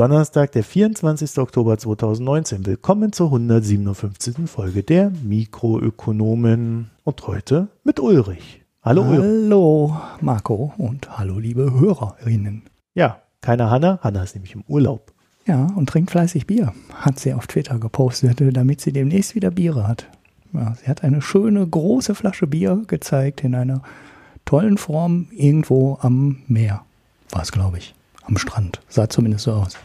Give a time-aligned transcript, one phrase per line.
[0.00, 1.36] Donnerstag, der 24.
[1.36, 2.64] Oktober 2019.
[2.64, 4.48] Willkommen zur 157.
[4.48, 8.62] Folge der Mikroökonomen und heute mit Ulrich.
[8.82, 9.20] Hallo Ulrich.
[9.20, 12.62] Hallo Marco und hallo liebe Hörerinnen.
[12.94, 13.98] Ja, keine Hanna.
[14.02, 15.12] Hanna ist nämlich im Urlaub.
[15.44, 16.72] Ja, und trinkt fleißig Bier.
[16.94, 20.06] Hat sie auf Twitter gepostet, damit sie demnächst wieder Biere hat.
[20.54, 23.82] Ja, sie hat eine schöne große Flasche Bier gezeigt in einer
[24.46, 26.86] tollen Form irgendwo am Meer.
[27.32, 27.94] War es, glaube ich.
[28.22, 28.80] Am Strand.
[28.88, 29.76] Sah zumindest so aus.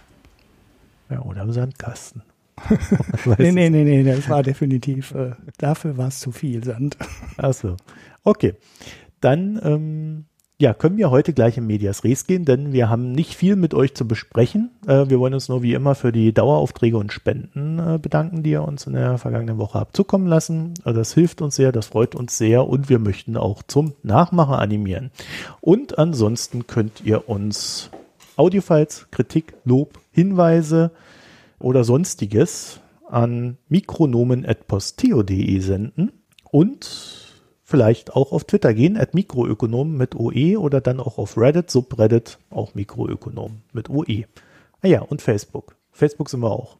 [1.09, 2.23] Ja, oder am Sandkasten.
[3.37, 6.97] nee, nee, nee, nee, das war definitiv, äh, dafür war es zu viel Sand.
[7.37, 7.75] Achso.
[8.23, 8.53] Okay.
[9.19, 10.25] Dann ähm,
[10.57, 13.73] ja, können wir heute gleich in Medias Res gehen, denn wir haben nicht viel mit
[13.73, 14.71] euch zu besprechen.
[14.87, 18.51] Äh, wir wollen uns nur wie immer für die Daueraufträge und Spenden äh, bedanken, die
[18.51, 20.73] ihr uns in der vergangenen Woche habt zukommen lassen.
[20.85, 24.55] Äh, das hilft uns sehr, das freut uns sehr und wir möchten auch zum Nachmachen
[24.55, 25.11] animieren.
[25.59, 27.89] Und ansonsten könnt ihr uns
[28.37, 30.91] Audiofiles, Kritik, Lob, Hinweise
[31.59, 36.11] oder sonstiges an mikronomen.posteo.de senden
[36.51, 41.71] und vielleicht auch auf Twitter gehen, at Mikroökonom mit OE oder dann auch auf Reddit,
[41.71, 44.25] Subreddit, auch Mikroökonom mit OE.
[44.81, 45.75] Ah ja, und Facebook.
[45.91, 46.77] Facebook sind wir auch.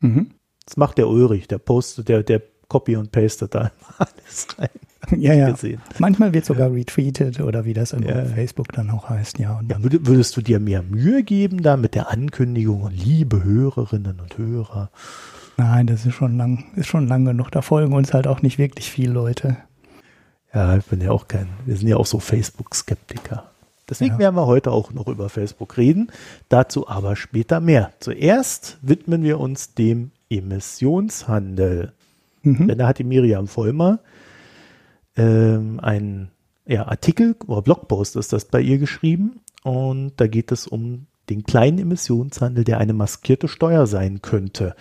[0.00, 0.30] Mhm.
[0.64, 4.68] Das macht der Ulrich, der postet, der, der copy und pastet da alles rein.
[5.16, 5.50] Ja, ja.
[5.50, 5.80] Gesehen.
[5.98, 8.24] Manchmal wird sogar retweetet oder wie das in ja.
[8.24, 9.60] Facebook dann auch heißt, ja.
[9.66, 14.90] ja würdest du dir mehr Mühe geben da mit der Ankündigung, liebe Hörerinnen und Hörer?
[15.56, 17.50] Nein, das ist schon lang, ist schon lang genug.
[17.50, 19.56] Da folgen uns halt auch nicht wirklich viele Leute.
[20.54, 23.44] Ja, ich bin ja auch kein, wir sind ja auch so Facebook-Skeptiker.
[23.88, 24.18] Deswegen ja.
[24.18, 26.12] werden wir heute auch noch über Facebook reden,
[26.48, 27.92] dazu aber später mehr.
[28.00, 31.92] Zuerst widmen wir uns dem Emissionshandel.
[32.52, 32.68] Mhm.
[32.68, 34.00] Denn da hat die Miriam Vollmer
[35.16, 36.30] ähm, einen
[36.66, 41.44] ja, Artikel oder Blogpost ist das bei ihr geschrieben und da geht es um den
[41.44, 44.74] kleinen Emissionshandel, der eine maskierte Steuer sein könnte.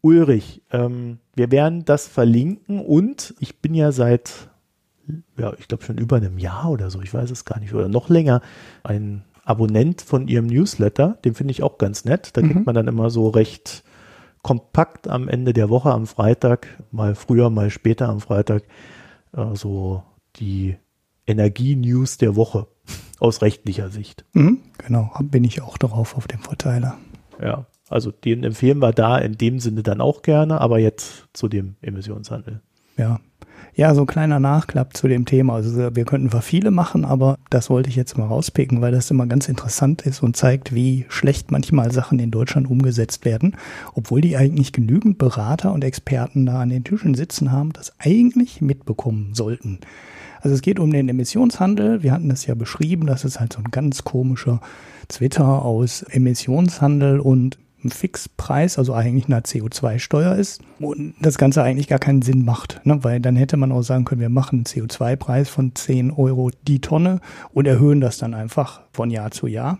[0.00, 4.48] Ulrich, ähm, wir werden das verlinken und ich bin ja seit
[5.38, 7.88] ja, ich glaube schon über einem Jahr oder so, ich weiß es gar nicht, oder
[7.88, 8.42] noch länger,
[8.82, 12.36] ein Abonnent von ihrem Newsletter, den finde ich auch ganz nett.
[12.36, 12.52] Da mhm.
[12.52, 13.82] kriegt man dann immer so recht
[14.42, 18.64] kompakt am Ende der Woche am Freitag, mal früher, mal später am Freitag,
[19.32, 20.02] äh, so
[20.36, 20.76] die
[21.26, 22.66] Energie-News der Woche
[23.18, 24.24] aus rechtlicher Sicht.
[24.32, 26.98] Mhm, genau, bin ich auch darauf auf dem Verteiler.
[27.40, 31.48] Ja, also den empfehlen wir da in dem Sinne dann auch gerne, aber jetzt zu
[31.48, 32.60] dem Emissionshandel.
[32.96, 33.20] Ja,
[33.74, 35.54] ja, so ein kleiner Nachklapp zu dem Thema.
[35.54, 39.10] Also wir könnten zwar viele machen, aber das wollte ich jetzt mal rauspicken, weil das
[39.10, 43.56] immer ganz interessant ist und zeigt, wie schlecht manchmal Sachen in Deutschland umgesetzt werden,
[43.94, 48.60] obwohl die eigentlich genügend Berater und Experten da an den Tischen sitzen haben, das eigentlich
[48.60, 49.78] mitbekommen sollten.
[50.40, 52.02] Also es geht um den Emissionshandel.
[52.02, 54.60] Wir hatten es ja beschrieben, das ist halt so ein ganz komischer
[55.08, 61.98] Twitter aus Emissionshandel und Fixpreis, also eigentlich eine CO2-Steuer ist und das Ganze eigentlich gar
[61.98, 63.02] keinen Sinn macht, ne?
[63.04, 66.80] weil dann hätte man auch sagen können, wir machen einen CO2-Preis von 10 Euro die
[66.80, 67.20] Tonne
[67.52, 69.78] und erhöhen das dann einfach von Jahr zu Jahr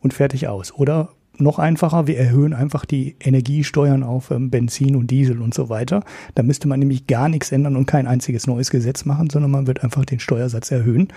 [0.00, 0.72] und fertig aus.
[0.72, 5.68] Oder noch einfacher, wir erhöhen einfach die Energiesteuern auf ähm, Benzin und Diesel und so
[5.68, 6.02] weiter.
[6.34, 9.66] Da müsste man nämlich gar nichts ändern und kein einziges neues Gesetz machen, sondern man
[9.66, 11.08] wird einfach den Steuersatz erhöhen.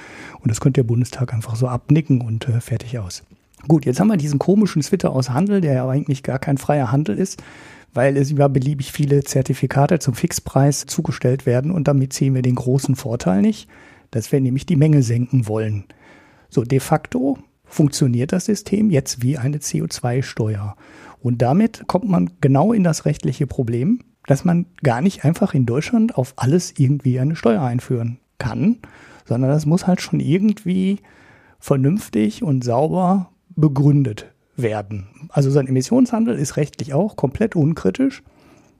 [0.41, 3.23] Und das könnte der Bundestag einfach so abnicken und äh, fertig aus.
[3.67, 6.91] Gut, jetzt haben wir diesen komischen Twitter aus Handel, der ja eigentlich gar kein freier
[6.91, 7.43] Handel ist,
[7.93, 12.55] weil es über beliebig viele Zertifikate zum Fixpreis zugestellt werden und damit ziehen wir den
[12.55, 13.69] großen Vorteil nicht,
[14.11, 15.85] dass wir nämlich die Menge senken wollen.
[16.49, 20.75] So, de facto funktioniert das System jetzt wie eine CO2-Steuer.
[21.21, 25.65] Und damit kommt man genau in das rechtliche Problem, dass man gar nicht einfach in
[25.65, 28.77] Deutschland auf alles irgendwie eine Steuer einführen kann,
[29.25, 30.99] sondern das muss halt schon irgendwie
[31.59, 35.07] vernünftig und sauber begründet werden.
[35.29, 38.23] Also sein Emissionshandel ist rechtlich auch komplett unkritisch,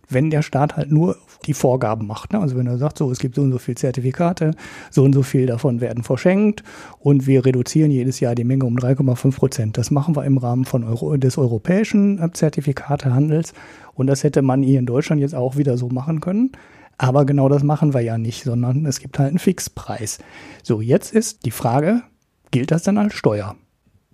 [0.10, 2.34] wenn der Staat halt nur die Vorgaben macht.
[2.34, 2.40] Ne?
[2.40, 4.52] Also wenn er sagt, so, es gibt so und so viele Zertifikate,
[4.90, 6.64] so und so viel davon werden verschenkt
[7.00, 9.78] und wir reduzieren jedes Jahr die Menge um 3,5 Prozent.
[9.78, 13.54] Das machen wir im Rahmen von Euro, des europäischen äh, Zertifikatehandels
[13.94, 16.52] und das hätte man hier in Deutschland jetzt auch wieder so machen können.
[16.98, 20.18] Aber genau das machen wir ja nicht, sondern es gibt halt einen Fixpreis.
[20.64, 22.02] So, jetzt ist die Frage,
[22.52, 23.56] gilt das dann als Steuer?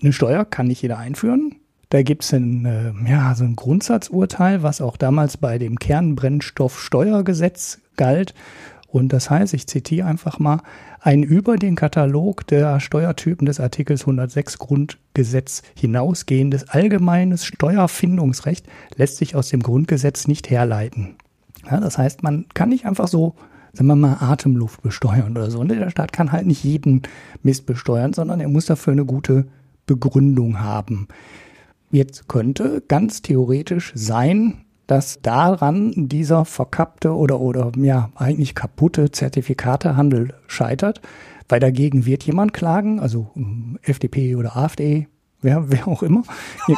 [0.05, 1.55] Eine Steuer kann nicht jeder einführen.
[1.89, 7.79] Da gibt es ein, äh, ja, so ein Grundsatzurteil, was auch damals bei dem Kernbrennstoffsteuergesetz
[7.97, 8.35] galt.
[8.87, 10.61] Und das heißt, ich zitiere einfach mal,
[10.99, 18.67] ein über den Katalog der Steuertypen des Artikels 106 Grundgesetz hinausgehendes allgemeines Steuerfindungsrecht
[18.97, 21.15] lässt sich aus dem Grundgesetz nicht herleiten.
[21.67, 23.33] Ja, das heißt, man kann nicht einfach so,
[23.73, 25.61] sagen wir mal, Atemluft besteuern oder so.
[25.61, 27.01] Und der Staat kann halt nicht jeden
[27.41, 29.47] Mist besteuern, sondern er muss dafür eine gute
[29.85, 31.07] Begründung haben.
[31.91, 40.33] Jetzt könnte ganz theoretisch sein, dass daran dieser verkappte oder, oder ja, eigentlich kaputte Zertifikatehandel
[40.47, 41.01] scheitert,
[41.49, 45.07] weil dagegen wird jemand klagen, also hm, FDP oder AfD,
[45.45, 46.23] wer, wer auch immer.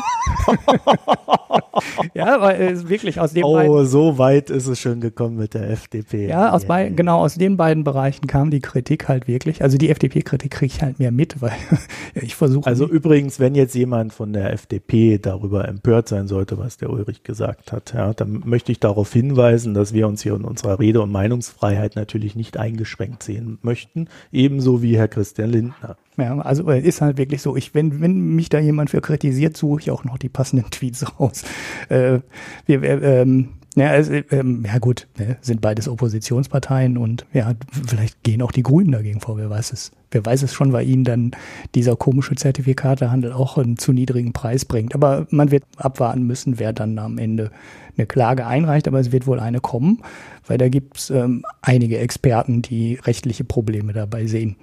[2.13, 5.53] ja, weil es wirklich aus dem Oh, beiden, so weit ist es schon gekommen mit
[5.53, 6.27] der FDP.
[6.27, 6.89] Ja, aus yeah.
[6.89, 9.63] genau aus den beiden Bereichen kam die Kritik halt wirklich.
[9.63, 11.53] Also die FDP-Kritik kriege ich halt mehr mit, weil
[12.13, 12.67] ich versuche.
[12.67, 17.23] Also übrigens, wenn jetzt jemand von der FDP darüber empört sein sollte, was der Ulrich
[17.23, 21.01] gesagt hat, ja, dann möchte ich darauf hinweisen, dass wir uns hier in unserer Rede-
[21.01, 25.95] und Meinungsfreiheit natürlich nicht eingeschränkt sehen möchten, ebenso wie Herr Christian Lindner.
[26.17, 29.81] Ja, also ist halt wirklich so, ich, wenn, wenn mich da jemand für kritisiert, suche
[29.81, 31.43] ich auch noch die passenden Tweets raus.
[31.89, 32.19] Äh,
[32.65, 37.53] wir, ähm, ja, also, ähm, ja gut, ne, sind beides Oppositionsparteien und ja,
[37.87, 39.91] vielleicht gehen auch die Grünen dagegen vor, wer weiß es.
[40.09, 41.31] Wer weiß es schon, weil ihnen dann
[41.75, 44.95] dieser komische Zertifikatehandel auch einen zu niedrigen Preis bringt.
[44.95, 47.51] Aber man wird abwarten müssen, wer dann am Ende
[47.97, 50.01] eine Klage einreicht, aber es wird wohl eine kommen,
[50.47, 54.55] weil da gibt es ähm, einige Experten, die rechtliche Probleme dabei sehen.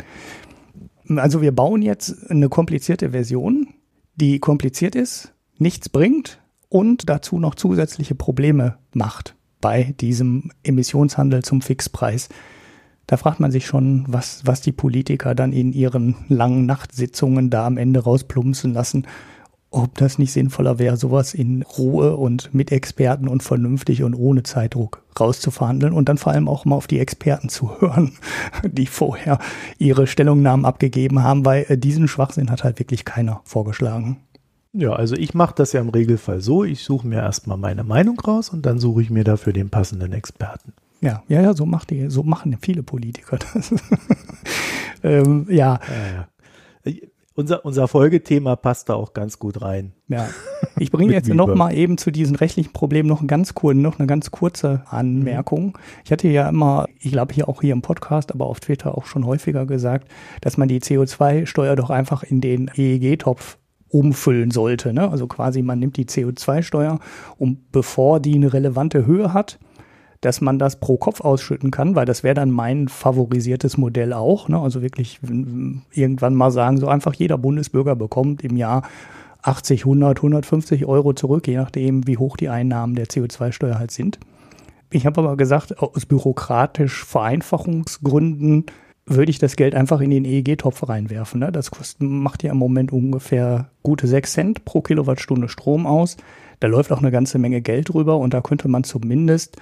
[1.08, 3.68] Also wir bauen jetzt eine komplizierte Version,
[4.16, 11.62] die kompliziert ist, nichts bringt und dazu noch zusätzliche Probleme macht bei diesem Emissionshandel zum
[11.62, 12.28] Fixpreis.
[13.06, 17.66] Da fragt man sich schon, was, was die Politiker dann in ihren langen Nachtsitzungen da
[17.66, 19.06] am Ende rausplumpsen lassen
[19.74, 24.44] ob das nicht sinnvoller wäre, sowas in Ruhe und mit Experten und vernünftig und ohne
[24.44, 28.12] Zeitdruck rauszuverhandeln und dann vor allem auch mal auf die Experten zu hören,
[28.64, 29.38] die vorher
[29.78, 34.18] ihre Stellungnahmen abgegeben haben, weil äh, diesen Schwachsinn hat halt wirklich keiner vorgeschlagen.
[34.72, 38.18] Ja, also ich mache das ja im Regelfall so, ich suche mir erstmal meine Meinung
[38.18, 40.72] raus und dann suche ich mir dafür den passenden Experten.
[41.00, 43.74] Ja, ja, ja, so macht die, so machen viele Politiker das.
[45.02, 45.78] ähm, ja.
[45.88, 46.28] ja, ja
[47.34, 49.92] unser, unser Folgethema passt da auch ganz gut rein.
[50.08, 50.28] Ja,
[50.78, 54.06] ich bringe jetzt noch mal eben zu diesen rechtlichen Problemen noch, ganz kur noch eine
[54.06, 55.66] ganz kurze Anmerkung.
[55.66, 55.72] Mhm.
[56.04, 59.06] Ich hatte ja immer, ich glaube hier auch hier im Podcast, aber auf Twitter auch
[59.06, 60.08] schon häufiger gesagt,
[60.40, 63.58] dass man die CO2-Steuer doch einfach in den EEG-Topf
[63.88, 64.92] umfüllen sollte.
[64.92, 65.08] Ne?
[65.08, 66.98] Also quasi man nimmt die CO2-Steuer,
[67.38, 69.58] um bevor die eine relevante Höhe hat,
[70.24, 74.48] dass man das pro Kopf ausschütten kann, weil das wäre dann mein favorisiertes Modell auch.
[74.48, 74.58] Ne?
[74.58, 75.20] Also wirklich
[75.92, 78.84] irgendwann mal sagen, so einfach jeder Bundesbürger bekommt im Jahr
[79.42, 84.18] 80, 100, 150 Euro zurück, je nachdem, wie hoch die Einnahmen der CO2-Steuer halt sind.
[84.90, 88.64] Ich habe aber gesagt, aus bürokratisch Vereinfachungsgründen
[89.04, 91.40] würde ich das Geld einfach in den EEG-Topf reinwerfen.
[91.40, 91.52] Ne?
[91.52, 96.16] Das kostet, macht ja im Moment ungefähr gute 6 Cent pro Kilowattstunde Strom aus.
[96.60, 99.58] Da läuft auch eine ganze Menge Geld drüber und da könnte man zumindest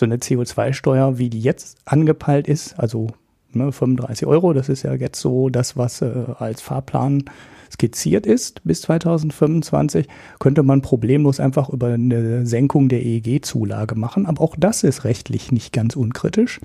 [0.00, 3.08] so eine CO2-Steuer, wie die jetzt angepeilt ist, also
[3.52, 7.24] ne, 35 Euro, das ist ja jetzt so das, was äh, als Fahrplan
[7.70, 10.08] skizziert ist bis 2025,
[10.40, 14.26] könnte man problemlos einfach über eine Senkung der EEG-Zulage machen.
[14.26, 16.60] Aber auch das ist rechtlich nicht ganz unkritisch,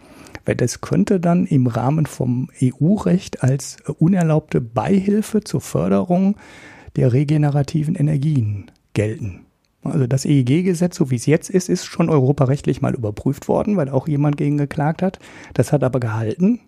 [0.46, 6.38] weil das könnte dann im Rahmen vom EU-Recht als unerlaubte Beihilfe zur Förderung
[6.96, 9.46] der regenerativen Energien gelten.
[9.86, 13.90] Also das EEG-Gesetz, so wie es jetzt ist, ist schon europarechtlich mal überprüft worden, weil
[13.90, 15.20] auch jemand gegen geklagt hat.
[15.54, 16.60] Das hat aber gehalten.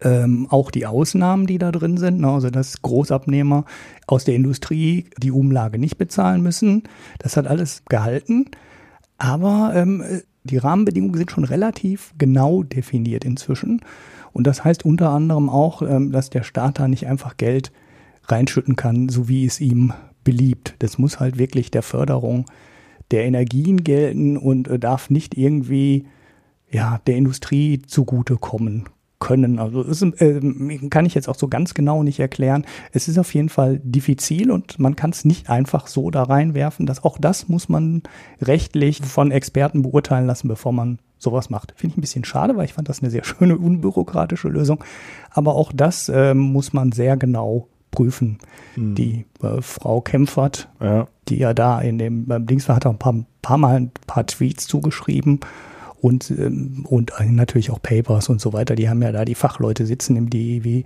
[0.00, 3.64] Ähm, auch die Ausnahmen, die da drin sind, ne, also dass Großabnehmer
[4.06, 6.82] aus der Industrie die Umlage nicht bezahlen müssen,
[7.20, 8.46] das hat alles gehalten.
[9.18, 10.04] Aber ähm,
[10.42, 13.80] die Rahmenbedingungen sind schon relativ genau definiert inzwischen.
[14.32, 17.72] Und das heißt unter anderem auch, ähm, dass der Staat da nicht einfach Geld
[18.24, 19.92] reinschütten kann, so wie es ihm
[20.24, 20.74] beliebt.
[20.80, 22.46] Das muss halt wirklich der Förderung
[23.10, 26.06] der Energien gelten und äh, darf nicht irgendwie
[26.70, 28.88] ja, der Industrie zugutekommen
[29.20, 29.58] können.
[29.58, 30.40] Also ist, äh,
[30.90, 32.66] kann ich jetzt auch so ganz genau nicht erklären.
[32.92, 36.84] Es ist auf jeden Fall diffizil und man kann es nicht einfach so da reinwerfen.
[36.84, 38.02] Dass auch das muss man
[38.42, 41.72] rechtlich von Experten beurteilen lassen, bevor man sowas macht.
[41.76, 44.84] Finde ich ein bisschen schade, weil ich fand das eine sehr schöne, unbürokratische Lösung.
[45.30, 48.38] Aber auch das äh, muss man sehr genau prüfen.
[48.76, 48.94] Mhm.
[48.94, 51.06] Die äh, Frau Kempfert, ja.
[51.28, 53.90] die ja da in dem beim Dings war, hat auch ein paar, paar Mal ein
[54.06, 55.40] paar Tweets zugeschrieben
[56.00, 58.74] und, ähm, und natürlich auch Papers und so weiter.
[58.74, 60.82] Die haben ja da die Fachleute sitzen im DEW.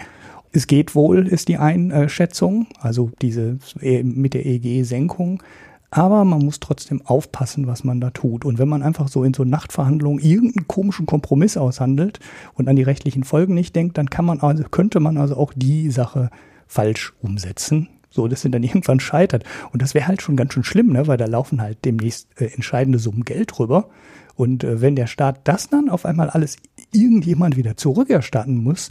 [0.53, 5.43] Es geht wohl, ist die Einschätzung, also diese e, mit der EG-Senkung.
[5.91, 8.45] Aber man muss trotzdem aufpassen, was man da tut.
[8.45, 12.21] Und wenn man einfach so in so Nachtverhandlungen irgendeinen komischen Kompromiss aushandelt
[12.55, 15.53] und an die rechtlichen Folgen nicht denkt, dann kann man also, könnte man also auch
[15.57, 16.31] die Sache
[16.69, 19.45] falsch umsetzen, so dass sie dann irgendwann scheitert.
[19.73, 21.07] Und das wäre halt schon ganz schön schlimm, ne?
[21.07, 23.89] weil da laufen halt demnächst äh, entscheidende Summen Geld rüber.
[24.37, 26.57] Und äh, wenn der Staat das dann auf einmal alles
[26.93, 28.91] irgendjemand wieder zurückerstatten muss,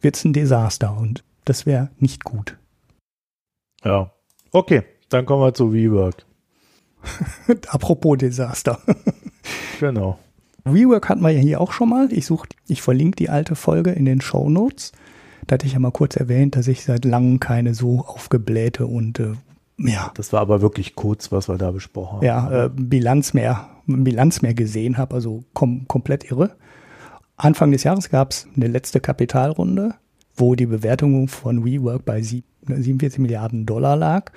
[0.00, 2.56] wird es ein Desaster und das wäre nicht gut.
[3.84, 4.10] Ja.
[4.52, 6.24] Okay, Dann kommen wir zu WeWork.
[7.68, 8.80] Apropos Desaster.
[9.80, 10.18] genau.
[10.64, 12.12] WeWork hatten wir ja hier auch schon mal.
[12.12, 14.92] Ich suche, ich verlinke die alte Folge in den Show Notes.
[15.46, 19.20] Da hatte ich ja mal kurz erwähnt, dass ich seit langem keine so aufgeblähte und
[19.20, 19.34] äh,
[19.78, 20.10] ja.
[20.14, 22.24] Das war aber wirklich kurz, was wir da besprochen haben.
[22.24, 26.56] Ja, äh, Bilanz mehr, Bilanz mehr gesehen habe, also kom komplett irre.
[27.36, 29.94] Anfang des Jahres gab es eine letzte Kapitalrunde,
[30.34, 34.32] wo die Bewertung von WeWork bei 47 Milliarden Dollar lag.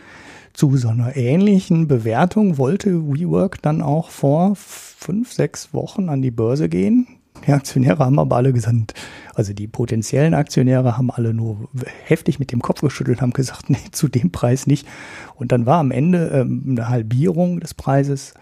[0.53, 6.31] Zu so einer ähnlichen Bewertung wollte WeWork dann auch vor fünf, sechs Wochen an die
[6.31, 7.07] Börse gehen.
[7.47, 8.93] Die Aktionäre haben aber alle gesagt,
[9.33, 11.69] also die potenziellen Aktionäre haben alle nur
[12.05, 14.87] heftig mit dem Kopf geschüttelt, haben gesagt, nee, zu dem Preis nicht.
[15.35, 18.33] Und dann war am Ende ähm, eine Halbierung des Preises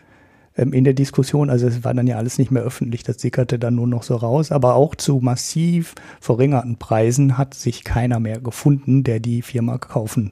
[0.55, 1.49] ähm, in der Diskussion.
[1.49, 4.15] Also es war dann ja alles nicht mehr öffentlich, das sickerte dann nur noch so
[4.15, 4.51] raus.
[4.51, 10.31] Aber auch zu massiv verringerten Preisen hat sich keiner mehr gefunden, der die Firma kaufen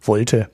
[0.00, 0.48] wollte.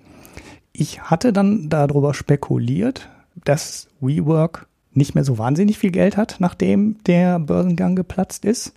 [0.73, 3.11] Ich hatte dann darüber spekuliert,
[3.45, 8.73] dass WeWork nicht mehr so wahnsinnig viel Geld hat, nachdem der Börsengang geplatzt ist.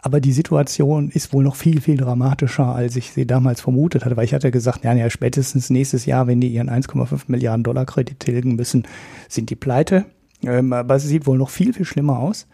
[0.00, 4.16] Aber die Situation ist wohl noch viel, viel dramatischer, als ich sie damals vermutet hatte,
[4.16, 7.84] weil ich hatte gesagt, ja, ja spätestens nächstes Jahr, wenn die ihren 1,5 Milliarden Dollar
[7.84, 8.86] Kredit tilgen müssen,
[9.28, 10.04] sind die pleite.
[10.44, 12.46] Ähm, aber es sieht wohl noch viel, viel schlimmer aus.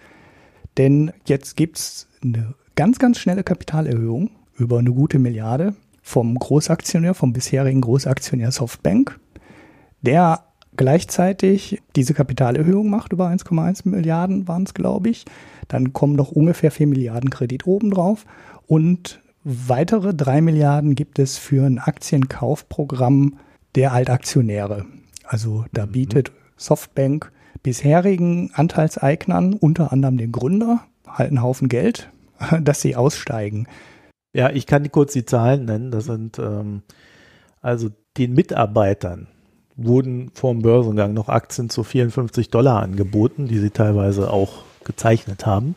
[0.78, 7.32] Denn jetzt gibt's eine ganz, ganz schnelle Kapitalerhöhung über eine gute Milliarde vom Großaktionär, vom
[7.32, 9.18] bisherigen Großaktionär Softbank.
[10.02, 10.44] Der
[10.76, 15.25] gleichzeitig diese Kapitalerhöhung macht, über 1,1 Milliarden waren es, glaube ich.
[15.69, 18.26] Dann kommen noch ungefähr 4 Milliarden Kredit obendrauf
[18.66, 23.38] und weitere 3 Milliarden gibt es für ein Aktienkaufprogramm
[23.75, 24.87] der Altaktionäre.
[25.25, 25.93] Also da mhm.
[25.93, 32.11] bietet Softbank bisherigen Anteilseignern, unter anderem den Gründer, halt einen Haufen Geld,
[32.61, 33.66] dass sie aussteigen.
[34.35, 35.90] Ja, ich kann kurz die Zahlen nennen.
[35.90, 36.83] Das sind ähm,
[37.61, 39.28] also den Mitarbeitern
[39.76, 45.47] wurden vor dem Börsengang noch Aktien zu 54 Dollar angeboten, die sie teilweise auch gezeichnet
[45.47, 45.75] haben.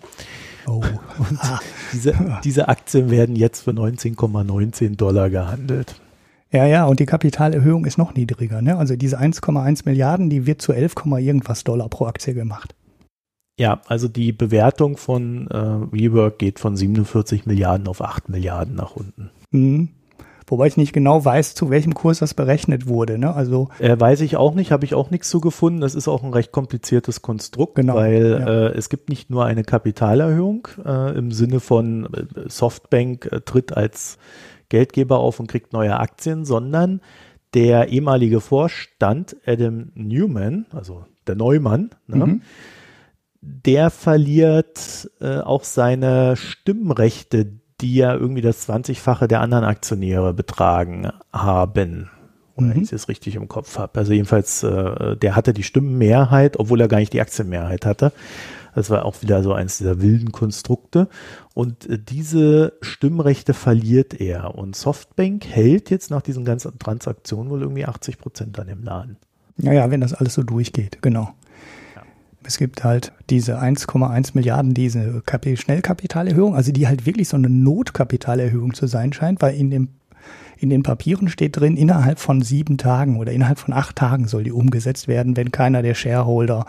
[0.67, 0.83] Oh.
[1.17, 1.59] Und ah.
[1.93, 2.13] diese,
[2.43, 5.95] diese Aktien werden jetzt für 19,19 Dollar gehandelt.
[6.51, 8.61] Ja, ja, und die Kapitalerhöhung ist noch niedriger.
[8.61, 8.77] Ne?
[8.77, 12.73] Also diese 1,1 Milliarden, die wird zu 11, irgendwas Dollar pro Aktie gemacht.
[13.59, 18.95] Ja, also die Bewertung von äh, WeWork geht von 47 Milliarden auf 8 Milliarden nach
[18.95, 19.31] unten.
[19.51, 19.89] Mhm.
[20.49, 23.17] Wobei ich nicht genau weiß, zu welchem Kurs das berechnet wurde.
[23.17, 23.35] Ne?
[23.35, 25.81] Also äh, weiß ich auch nicht, habe ich auch nichts zu gefunden.
[25.81, 28.67] Das ist auch ein recht kompliziertes Konstrukt, genau, weil ja.
[28.67, 33.75] äh, es gibt nicht nur eine Kapitalerhöhung äh, im Sinne von äh, Softbank äh, tritt
[33.75, 34.17] als
[34.69, 37.01] Geldgeber auf und kriegt neue Aktien, sondern
[37.53, 42.41] der ehemalige Vorstand Adam Newman, also der Neumann, ne, mhm.
[43.41, 51.11] der verliert äh, auch seine Stimmrechte, die ja irgendwie das 20-fache der anderen Aktionäre betragen
[51.31, 52.09] haben.
[52.55, 52.81] Oder mhm.
[52.83, 53.99] ich es richtig im Kopf habe.
[53.99, 58.11] Also jedenfalls, äh, der hatte die Stimmenmehrheit, obwohl er gar nicht die Aktienmehrheit hatte.
[58.73, 61.07] Das war auch wieder so eins dieser wilden Konstrukte.
[61.53, 64.55] Und äh, diese Stimmrechte verliert er.
[64.55, 69.17] Und Softbank hält jetzt nach diesen ganzen Transaktionen wohl irgendwie 80 Prozent an dem Laden.
[69.57, 71.33] Naja, wenn das alles so durchgeht, genau.
[72.47, 75.21] Es gibt halt diese 1,1 Milliarden, diese
[75.55, 79.89] Schnellkapitalerhöhung, also die halt wirklich so eine Notkapitalerhöhung zu sein scheint, weil in dem
[80.59, 84.43] in den Papieren steht drin, innerhalb von sieben Tagen oder innerhalb von acht Tagen soll
[84.43, 86.65] die umgesetzt werden, wenn keiner der Shareholder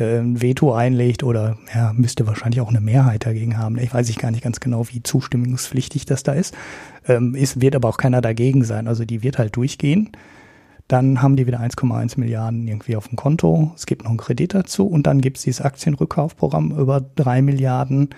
[0.00, 3.76] ein Veto einlegt oder ja, müsste wahrscheinlich auch eine Mehrheit dagegen haben.
[3.78, 6.56] Ich weiß ich gar nicht ganz genau, wie zustimmungspflichtig das da ist.
[7.06, 8.86] Ähm, es wird aber auch keiner dagegen sein.
[8.86, 10.10] Also die wird halt durchgehen.
[10.88, 13.72] Dann haben die wieder 1,1 Milliarden irgendwie auf dem Konto.
[13.76, 18.08] Es gibt noch einen Kredit dazu und dann gibt es dieses Aktienrückkaufprogramm über drei Milliarden,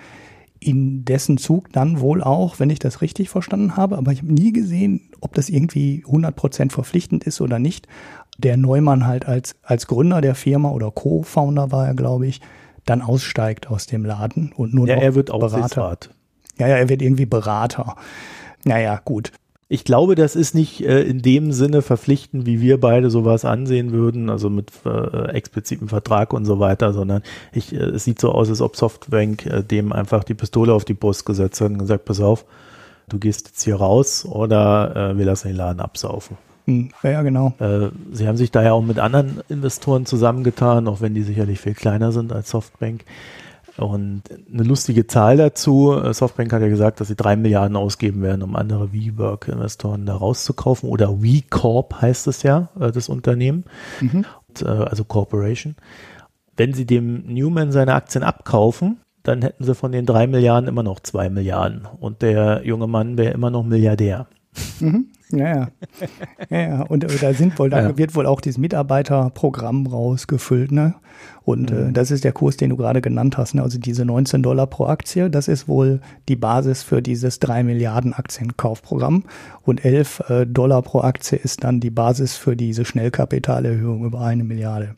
[0.61, 4.31] in dessen Zug dann wohl auch, wenn ich das richtig verstanden habe, aber ich habe
[4.31, 7.87] nie gesehen, ob das irgendwie 100% verpflichtend ist oder nicht.
[8.37, 12.41] Der Neumann halt als, als Gründer der Firma oder Co-Founder war er, glaube ich,
[12.85, 15.97] dann aussteigt aus dem Laden und nur ja, noch er wird Berater.
[16.57, 17.95] Ja, ja, er wird irgendwie Berater.
[18.63, 19.31] Naja, gut
[19.71, 23.93] ich glaube, das ist nicht äh, in dem Sinne verpflichtend, wie wir beide sowas ansehen
[23.93, 27.23] würden, also mit äh, explizitem Vertrag und so weiter, sondern
[27.53, 30.83] ich, äh, es sieht so aus, als ob Softbank äh, dem einfach die Pistole auf
[30.83, 32.43] die Brust gesetzt hat und gesagt, pass auf,
[33.07, 36.37] du gehst jetzt hier raus oder äh, wir lassen den Laden absaufen.
[36.65, 37.53] Hm, ja, genau.
[37.59, 41.61] Äh, sie haben sich da ja auch mit anderen Investoren zusammengetan, auch wenn die sicherlich
[41.61, 43.05] viel kleiner sind als Softbank.
[43.77, 48.21] Und eine lustige Zahl dazu, äh, Softbank hat ja gesagt, dass sie drei Milliarden ausgeben
[48.21, 50.89] werden, um andere WeWork-Investoren da rauszukaufen.
[50.89, 53.63] Oder WeCorp heißt es ja, äh, das Unternehmen,
[54.01, 54.25] mhm.
[54.47, 55.75] Und, äh, also Corporation.
[56.57, 60.83] Wenn sie dem Newman seine Aktien abkaufen, dann hätten sie von den drei Milliarden immer
[60.83, 61.87] noch zwei Milliarden.
[61.99, 64.27] Und der junge Mann wäre immer noch Milliardär.
[64.79, 65.07] Mhm.
[65.31, 65.69] Ja,
[66.49, 66.59] ja.
[66.59, 66.81] ja.
[66.83, 67.97] Und äh, da sind wohl, da ja.
[67.97, 70.95] wird wohl auch dieses Mitarbeiterprogramm rausgefüllt, ne?
[71.43, 71.89] Und äh, mhm.
[71.89, 73.63] äh, das ist der Kurs, den du gerade genannt hast, ne?
[73.63, 78.13] Also diese 19 Dollar pro Aktie, das ist wohl die Basis für dieses 3 Milliarden
[78.13, 79.23] Aktienkaufprogramm.
[79.63, 84.43] Und 11 äh, Dollar pro Aktie ist dann die Basis für diese Schnellkapitalerhöhung über eine
[84.43, 84.95] Milliarde.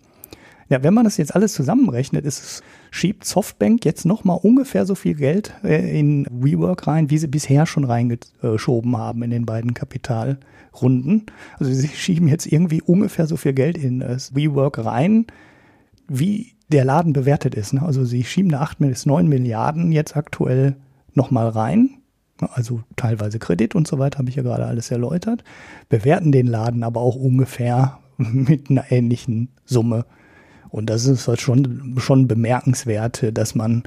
[0.74, 5.14] Ja, wenn man das jetzt alles zusammenrechnet, ist schiebt Softbank jetzt nochmal ungefähr so viel
[5.14, 11.28] Geld äh, in WeWork rein, wie sie bisher schon reingeschoben haben in den beiden Kapitalrunden.
[11.60, 15.28] Also sie schieben jetzt irgendwie ungefähr so viel Geld in äh, WeWork rein,
[16.08, 17.74] wie der Laden bewertet ist.
[17.74, 17.84] Ne?
[17.84, 20.76] Also sie schieben da 8 bis 9 Milliarden jetzt aktuell
[21.14, 22.00] nochmal rein.
[22.40, 25.44] Also teilweise Kredit und so weiter, habe ich ja gerade alles erläutert.
[25.90, 30.06] Bewerten den Laden aber auch ungefähr mit einer ähnlichen Summe
[30.74, 33.84] und das ist halt schon, schon bemerkenswert, dass man,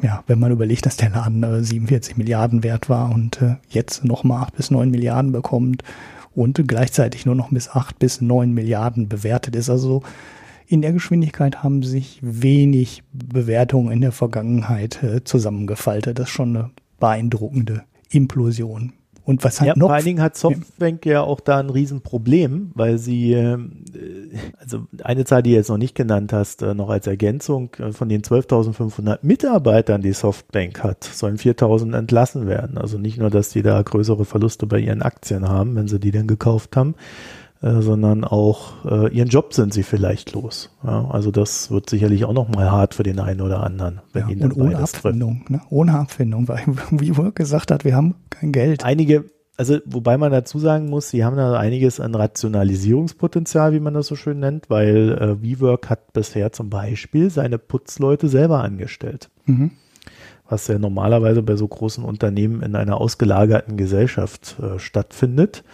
[0.00, 4.06] ja, wenn man überlegt, dass der Laden äh, 47 Milliarden wert war und äh, jetzt
[4.06, 5.84] nochmal 8 bis 9 Milliarden bekommt
[6.34, 9.68] und gleichzeitig nur noch bis 8 bis 9 Milliarden bewertet ist.
[9.68, 10.02] Also
[10.66, 16.18] in der Geschwindigkeit haben sich wenig Bewertungen in der Vergangenheit äh, zusammengefaltet.
[16.18, 18.94] Das ist schon eine beeindruckende Implosion.
[19.24, 19.88] Und was hat ja, noch?
[19.88, 23.58] Vor allen Dingen hat Softbank ja auch da ein Riesenproblem, weil sie, äh,
[24.58, 27.92] also eine Zahl, die du jetzt noch nicht genannt hast, äh, noch als Ergänzung, äh,
[27.92, 32.76] von den 12.500 Mitarbeitern, die Softbank hat, sollen 4.000 entlassen werden.
[32.76, 36.10] Also nicht nur, dass die da größere Verluste bei ihren Aktien haben, wenn sie die
[36.10, 36.94] denn gekauft haben,
[37.64, 40.68] äh, sondern auch äh, ihren Job sind sie vielleicht los.
[40.84, 44.34] Ja, also das wird sicherlich auch nochmal hart für den einen oder anderen, wenn ja,
[44.34, 45.62] ihn und ohne Abfindung, ne?
[45.70, 48.84] ohne Abfindung, weil wie Work gesagt hat, wir haben kein Geld.
[48.84, 49.24] Einige,
[49.56, 54.08] also wobei man dazu sagen muss, sie haben da einiges an Rationalisierungspotenzial, wie man das
[54.08, 59.30] so schön nennt, weil äh, WeWork hat bisher zum Beispiel seine Putzleute selber angestellt.
[59.46, 59.70] Mhm.
[60.46, 65.64] Was ja normalerweise bei so großen Unternehmen in einer ausgelagerten Gesellschaft äh, stattfindet.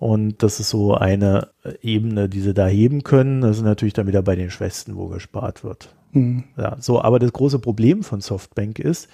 [0.00, 1.48] Und das ist so eine
[1.82, 3.42] Ebene, die sie da heben können.
[3.42, 5.94] Das ist natürlich dann wieder bei den Schwestern, wo gespart wird.
[6.12, 6.44] Mhm.
[6.56, 9.08] Ja, so, aber das große Problem von Softbank ist,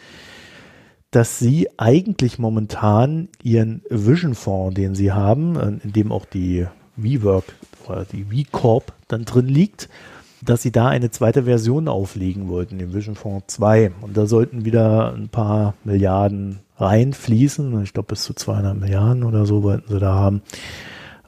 [1.11, 7.57] dass sie eigentlich momentan ihren Vision Fonds, den sie haben, in dem auch die WeWork
[7.89, 9.89] oder die WeCorp dann drin liegt,
[10.43, 13.93] dass sie da eine zweite Version auflegen wollten, den Vision Fonds 2.
[14.01, 17.83] Und da sollten wieder ein paar Milliarden reinfließen.
[17.83, 20.43] Ich glaube, bis zu 200 Milliarden oder so wollten sie da haben.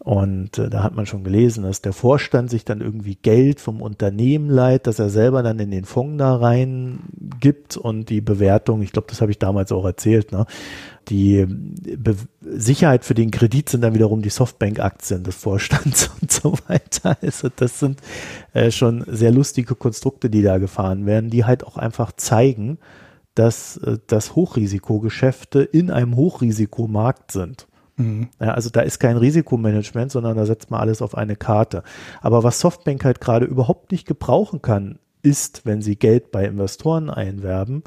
[0.01, 3.83] Und äh, da hat man schon gelesen, dass der Vorstand sich dann irgendwie Geld vom
[3.83, 7.01] Unternehmen leiht, dass er selber dann in den Fonds da rein
[7.41, 10.47] gibt und die Bewertung, ich glaube, das habe ich damals auch erzählt, ne?
[11.09, 16.55] die Be Sicherheit für den Kredit sind dann wiederum die Softbank-Aktien des Vorstands und so
[16.67, 17.17] weiter.
[17.21, 18.01] Also das sind
[18.53, 22.79] äh, schon sehr lustige Konstrukte, die da gefahren werden, die halt auch einfach zeigen,
[23.35, 27.67] dass, äh, dass Hochrisikogeschäfte in einem Hochrisikomarkt sind.
[27.99, 28.29] Mhm.
[28.41, 31.83] Ja, also da ist kein Risikomanagement, sondern da setzt man alles auf eine Karte.
[32.21, 37.11] Aber was Softbank halt gerade überhaupt nicht gebrauchen kann, ist, wenn sie Geld bei Investoren
[37.11, 37.83] einwerben,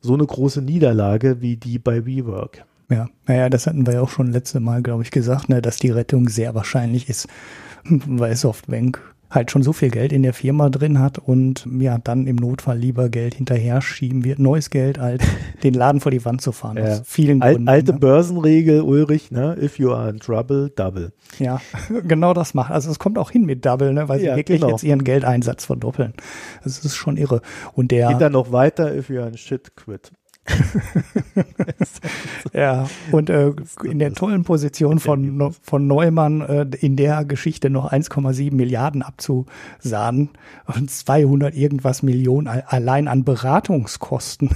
[0.00, 2.66] so eine große Niederlage wie die bei WeWork.
[2.90, 5.76] Ja, naja, das hatten wir ja auch schon letzte Mal, glaube ich, gesagt, ne, dass
[5.76, 7.28] die Rettung sehr wahrscheinlich ist,
[7.84, 12.26] weil Softbank halt schon so viel Geld in der Firma drin hat und ja, dann
[12.26, 15.24] im Notfall lieber Geld hinterher schieben wird, neues Geld, als
[15.62, 16.76] den Laden vor die Wand zu fahren.
[16.76, 16.84] Ja.
[16.84, 17.68] Aus vielen Al Gründen.
[17.68, 17.98] Alte ne?
[17.98, 19.56] Börsenregel, Ulrich, ne?
[19.60, 21.12] If you are in trouble, double.
[21.38, 21.60] Ja,
[22.06, 22.70] genau das macht.
[22.70, 24.08] Also es kommt auch hin mit Double, ne?
[24.08, 24.72] Weil sie ja, wirklich genau.
[24.72, 26.14] jetzt ihren Geldeinsatz verdoppeln.
[26.62, 27.40] Das ist schon irre.
[27.74, 28.08] Und der.
[28.08, 30.12] Geht dann noch weiter, if you are in shit, quit.
[32.52, 33.52] ja, und äh,
[33.84, 40.30] in der tollen Position von, von Neumann äh, in der Geschichte noch 1,7 Milliarden abzusahnen
[40.66, 44.50] und 200 irgendwas Millionen allein an Beratungskosten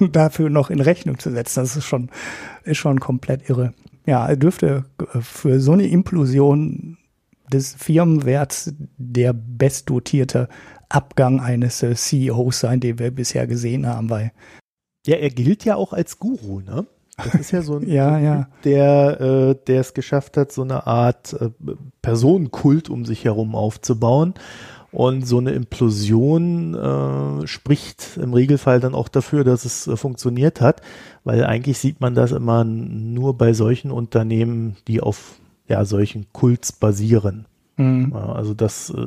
[0.12, 1.60] dafür noch in Rechnung zu setzen.
[1.60, 2.10] Das ist schon,
[2.64, 3.74] ist schon komplett irre.
[4.06, 6.96] Ja, er dürfte äh, für so eine Implosion
[7.52, 10.48] des Firmenwerts der bestdotierte
[10.88, 14.32] Abgang eines äh, CEOs sein, den wir bisher gesehen haben, weil
[15.06, 16.86] ja, er gilt ja auch als Guru, ne?
[17.16, 18.48] Das ist ja so ein, ja, ja.
[18.64, 21.50] der, äh, der es geschafft hat, so eine Art äh,
[22.00, 24.34] Personenkult um sich herum aufzubauen.
[24.90, 30.60] Und so eine Implosion äh, spricht im Regelfall dann auch dafür, dass es äh, funktioniert
[30.60, 30.82] hat,
[31.24, 36.72] weil eigentlich sieht man das immer nur bei solchen Unternehmen, die auf ja, solchen Kults
[36.72, 37.46] basieren.
[37.78, 38.12] Mhm.
[38.12, 39.06] Also das äh,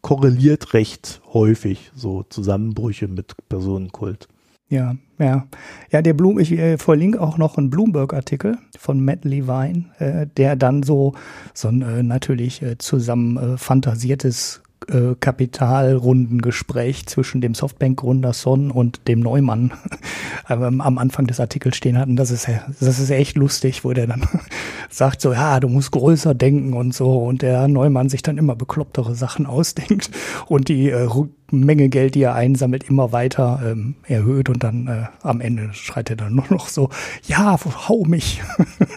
[0.00, 4.26] korreliert recht häufig, so Zusammenbrüche mit Personenkult.
[4.68, 5.46] Ja, ja.
[5.92, 10.56] Ja, der Bloom, ich äh, verlinke auch noch einen Bloomberg-Artikel von Matt Levine, äh, der
[10.56, 11.14] dann so,
[11.54, 19.08] so ein äh, natürlich äh, zusammen äh, fantasiertes äh, Kapitalrundengespräch zwischen dem Softbank-Gründer Son und
[19.08, 19.72] dem Neumann
[20.44, 22.16] am Anfang des Artikels stehen hatten.
[22.16, 22.48] Das ist,
[22.80, 24.24] das ist echt lustig, wo der dann
[24.90, 28.54] sagt so, ja, du musst größer denken und so und der Neumann sich dann immer
[28.54, 30.10] beklopptere Sachen ausdenkt
[30.46, 31.08] und die äh,
[31.50, 36.10] Menge Geld, die er einsammelt, immer weiter ähm, erhöht und dann äh, am Ende schreit
[36.10, 36.90] er dann nur noch so,
[37.26, 38.42] ja, hau mich,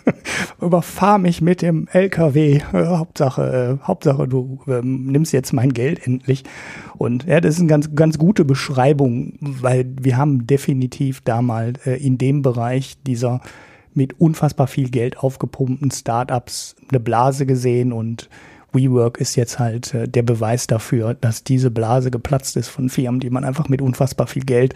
[0.61, 6.05] überfahr mich mit dem LKW, äh, Hauptsache, äh, Hauptsache du ähm, nimmst jetzt mein Geld
[6.05, 6.43] endlich.
[6.97, 11.95] Und ja, das ist eine ganz, ganz gute Beschreibung, weil wir haben definitiv damals äh,
[11.95, 13.41] in dem Bereich dieser
[13.93, 18.29] mit unfassbar viel Geld aufgepumpten Startups eine Blase gesehen und
[18.73, 23.19] WeWork ist jetzt halt äh, der Beweis dafür, dass diese Blase geplatzt ist von Firmen,
[23.19, 24.73] die man einfach mit unfassbar viel Geld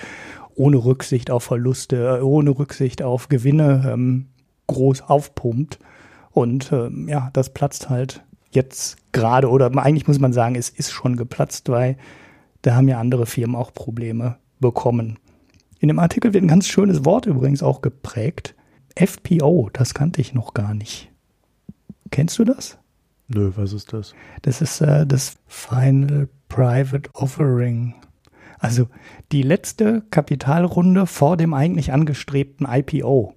[0.56, 4.28] ohne Rücksicht auf Verluste, äh, ohne Rücksicht auf Gewinne ähm,
[4.68, 5.80] groß aufpumpt.
[6.32, 10.92] Und ähm, ja, das platzt halt jetzt gerade, oder eigentlich muss man sagen, es ist
[10.92, 11.98] schon geplatzt, weil
[12.62, 15.20] da haben ja andere Firmen auch Probleme bekommen.
[15.80, 18.56] In dem Artikel wird ein ganz schönes Wort übrigens auch geprägt.
[18.96, 21.12] FPO, das kannte ich noch gar nicht.
[22.12, 22.78] Kennst du das?
[23.28, 24.14] Nö, was ist das?
[24.42, 27.96] Das ist äh, das Final Private Offering.
[28.60, 28.88] Also
[29.32, 33.34] die letzte Kapitalrunde vor dem eigentlich angestrebten IPO.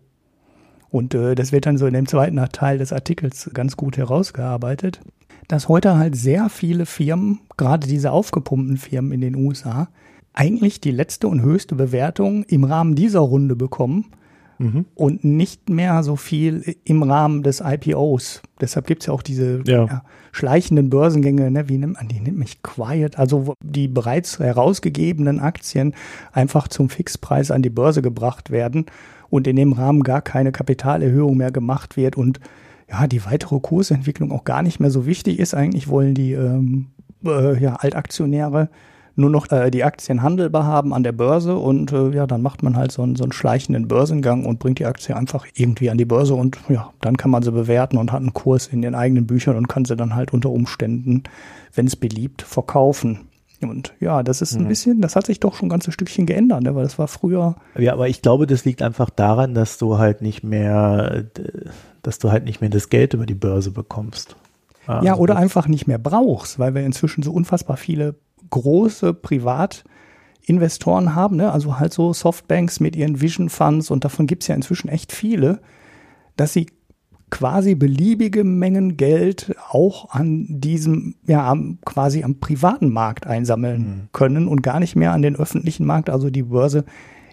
[0.90, 5.01] Und äh, das wird dann so in dem zweiten Teil des Artikels ganz gut herausgearbeitet,
[5.49, 9.88] dass heute halt sehr viele Firmen, gerade diese aufgepumpten Firmen in den USA,
[10.33, 14.12] eigentlich die letzte und höchste Bewertung im Rahmen dieser Runde bekommen
[14.58, 14.86] mhm.
[14.94, 18.42] und nicht mehr so viel im Rahmen des IPOs.
[18.60, 19.86] Deshalb gibt es ja auch diese ja.
[19.86, 21.68] Ja, schleichenden Börsengänge, ne?
[21.68, 22.20] wie nimmt man die?
[22.20, 25.94] Nennt mich Quiet, also die bereits herausgegebenen Aktien
[26.32, 28.86] einfach zum Fixpreis an die Börse gebracht werden
[29.28, 32.40] und in dem Rahmen gar keine Kapitalerhöhung mehr gemacht wird und
[32.88, 35.54] ja, die weitere Kursentwicklung auch gar nicht mehr so wichtig ist.
[35.54, 36.86] Eigentlich wollen die ähm,
[37.24, 38.68] äh, ja, Altaktionäre
[39.16, 42.62] nur noch äh, die Aktien handelbar haben an der Börse und äh, ja, dann macht
[42.62, 45.98] man halt so einen, so einen schleichenden Börsengang und bringt die Aktie einfach irgendwie an
[45.98, 48.94] die Börse und ja, dann kann man sie bewerten und hat einen Kurs in den
[48.94, 51.24] eigenen Büchern und kann sie dann halt unter Umständen,
[51.74, 53.29] wenn es beliebt, verkaufen.
[53.62, 54.68] Und ja, das ist ein mhm.
[54.68, 56.74] bisschen, das hat sich doch schon ein ganzes Stückchen geändert, ne?
[56.74, 57.57] weil das war früher.
[57.79, 61.24] Ja, aber ich glaube, das liegt einfach daran, dass du halt nicht mehr,
[62.02, 64.37] dass du halt nicht mehr das Geld über die Börse bekommst.
[64.87, 68.14] Ja, also oder einfach nicht mehr brauchst, weil wir inzwischen so unfassbar viele
[68.50, 71.52] große Privatinvestoren haben, ne?
[71.52, 75.12] also halt so Softbanks mit ihren Vision Funds und davon gibt es ja inzwischen echt
[75.12, 75.61] viele,
[76.37, 76.66] dass sie
[77.30, 84.09] quasi beliebige Mengen Geld auch an diesem, ja, am, quasi am privaten Markt einsammeln mhm.
[84.12, 86.85] können und gar nicht mehr an den öffentlichen Markt, also die Börse,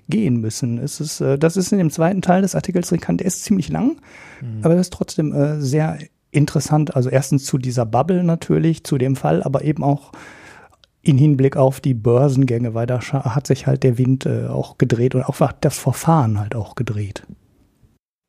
[0.09, 0.79] gehen müssen.
[0.79, 3.69] Es ist, äh, das ist in dem zweiten Teil des Artikels bekannt, der ist ziemlich
[3.69, 4.01] lang,
[4.41, 4.59] mhm.
[4.61, 5.97] aber das ist trotzdem äh, sehr
[6.31, 6.95] interessant.
[6.95, 10.11] Also erstens zu dieser Bubble natürlich, zu dem Fall, aber eben auch
[11.03, 15.13] in Hinblick auf die Börsengänge, weil da hat sich halt der Wind äh, auch gedreht
[15.15, 17.23] und auch das Verfahren halt auch gedreht.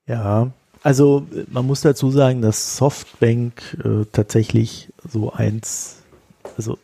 [0.07, 0.51] Ja,
[0.83, 6.03] also man muss dazu sagen, dass Softbank äh, tatsächlich so eins,
[6.59, 6.77] also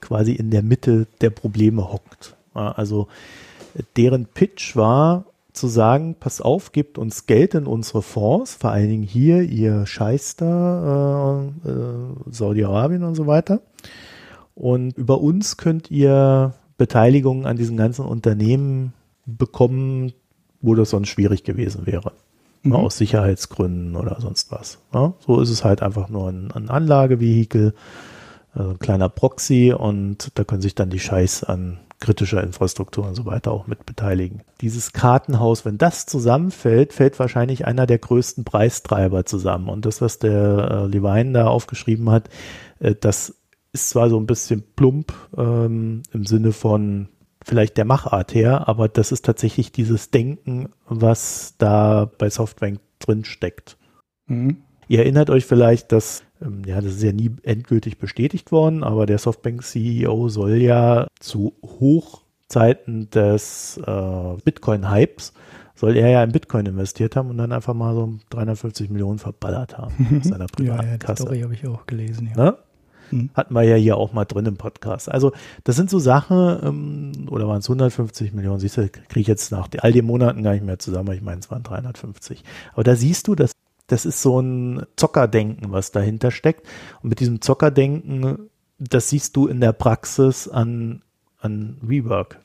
[0.00, 2.36] quasi in der Mitte der Probleme hockt.
[2.52, 3.08] Also
[3.96, 8.88] deren Pitch war zu sagen, pass auf, gebt uns Geld in unsere Fonds, vor allen
[8.88, 13.60] Dingen hier, ihr Scheister, äh, äh, Saudi-Arabien und so weiter.
[14.58, 18.92] Und über uns könnt ihr Beteiligungen an diesen ganzen Unternehmen
[19.24, 20.12] bekommen,
[20.60, 22.12] wo das sonst schwierig gewesen wäre.
[22.64, 22.72] Mhm.
[22.72, 24.78] aus Sicherheitsgründen oder sonst was.
[24.92, 27.72] Ja, so ist es halt einfach nur ein, ein Anlagevehikel,
[28.56, 33.14] äh, ein kleiner Proxy und da können sich dann die Scheiß an kritischer Infrastruktur und
[33.14, 34.42] so weiter auch mit beteiligen.
[34.60, 39.68] Dieses Kartenhaus, wenn das zusammenfällt, fällt wahrscheinlich einer der größten Preistreiber zusammen.
[39.68, 42.28] Und das, was der äh, Levine da aufgeschrieben hat,
[42.80, 43.37] äh, das
[43.72, 47.08] ist zwar so ein bisschen plump ähm, im Sinne von
[47.44, 53.24] vielleicht der Machart her, aber das ist tatsächlich dieses Denken, was da bei Softbank drin
[53.24, 53.76] steckt.
[54.26, 54.58] Mhm.
[54.88, 59.06] Ihr erinnert euch vielleicht, dass, ähm, ja, das ist ja nie endgültig bestätigt worden, aber
[59.06, 65.32] der Softbank-CEO soll ja zu Hochzeiten des äh, Bitcoin-Hypes
[65.78, 69.78] soll er ja in Bitcoin investiert haben und dann einfach mal so 350 Millionen verballert
[69.78, 71.22] haben aus seiner privaten ja, ja, Kasse.
[71.22, 72.44] Story habe ich auch gelesen, ja.
[72.44, 72.58] Ne?
[73.10, 73.30] Hm.
[73.34, 75.10] Hatten wir ja hier auch mal drin im Podcast.
[75.10, 75.32] Also
[75.64, 79.52] das sind so Sachen, ähm, oder waren es 150 Millionen, siehst du, kriege ich jetzt
[79.52, 82.44] nach all den Monaten gar nicht mehr zusammen, ich meine, es waren 350.
[82.72, 83.52] Aber da siehst du, dass
[83.88, 86.66] das ist so ein Zockerdenken, was dahinter steckt.
[87.02, 91.02] Und mit diesem Zockerdenken, das siehst du in der Praxis an,
[91.40, 92.38] an Rework.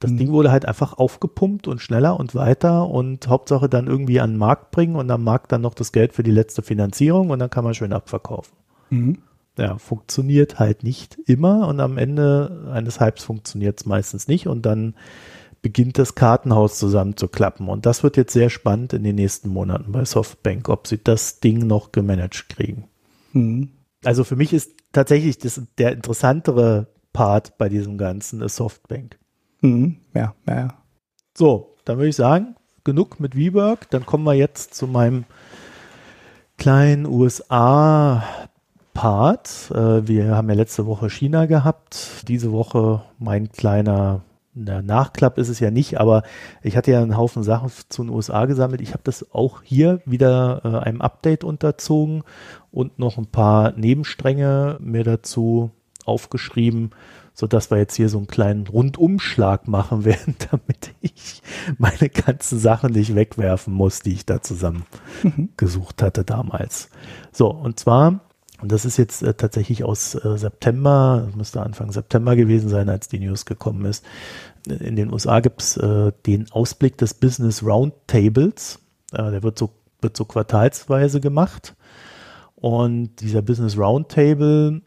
[0.00, 0.18] Das mhm.
[0.18, 4.38] Ding wurde halt einfach aufgepumpt und schneller und weiter und Hauptsache dann irgendwie an den
[4.38, 7.50] Markt bringen und am Markt dann noch das Geld für die letzte Finanzierung und dann
[7.50, 8.56] kann man schön abverkaufen.
[8.90, 9.18] Mhm.
[9.58, 14.66] Ja, funktioniert halt nicht immer und am Ende eines Hypes funktioniert es meistens nicht und
[14.66, 14.94] dann
[15.62, 17.68] beginnt das Kartenhaus zusammenzuklappen.
[17.68, 21.40] Und das wird jetzt sehr spannend in den nächsten Monaten bei Softbank, ob sie das
[21.40, 22.84] Ding noch gemanagt kriegen.
[23.32, 23.70] Mhm.
[24.04, 29.18] Also für mich ist tatsächlich das, der interessantere Part bei diesem Ganzen ist Softbank.
[29.62, 29.96] Mhm.
[30.12, 30.74] Ja, ja.
[31.36, 33.88] So, dann würde ich sagen, genug mit WeWork.
[33.90, 35.24] Dann kommen wir jetzt zu meinem
[36.58, 38.50] kleinen USA-Part.
[38.96, 42.24] Äh, wir haben ja letzte Woche China gehabt.
[42.28, 44.22] Diese Woche mein kleiner
[44.54, 46.22] na, Nachklapp ist es ja nicht, aber
[46.62, 48.80] ich hatte ja einen Haufen Sachen zu den USA gesammelt.
[48.80, 52.22] Ich habe das auch hier wieder äh, einem Update unterzogen
[52.70, 55.72] und noch ein paar Nebenstränge mir dazu
[56.04, 56.90] aufgeschrieben,
[57.32, 61.42] so dass wir jetzt hier so einen kleinen Rundumschlag machen werden, damit ich
[61.78, 64.86] meine ganzen Sachen nicht wegwerfen muss, die ich da zusammen
[65.24, 65.48] mhm.
[65.56, 66.90] gesucht hatte damals.
[67.32, 68.20] So, und zwar
[68.60, 73.08] und das ist jetzt äh, tatsächlich aus äh, September, müsste Anfang September gewesen sein, als
[73.08, 74.04] die News gekommen ist.
[74.66, 78.78] In den USA gibt es äh, den Ausblick des Business Roundtables.
[79.12, 81.74] Äh, der wird so, wird so quartalsweise gemacht.
[82.54, 84.80] Und dieser Business Roundtable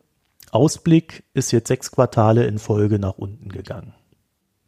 [0.52, 3.94] Ausblick ist jetzt sechs Quartale in Folge nach unten gegangen.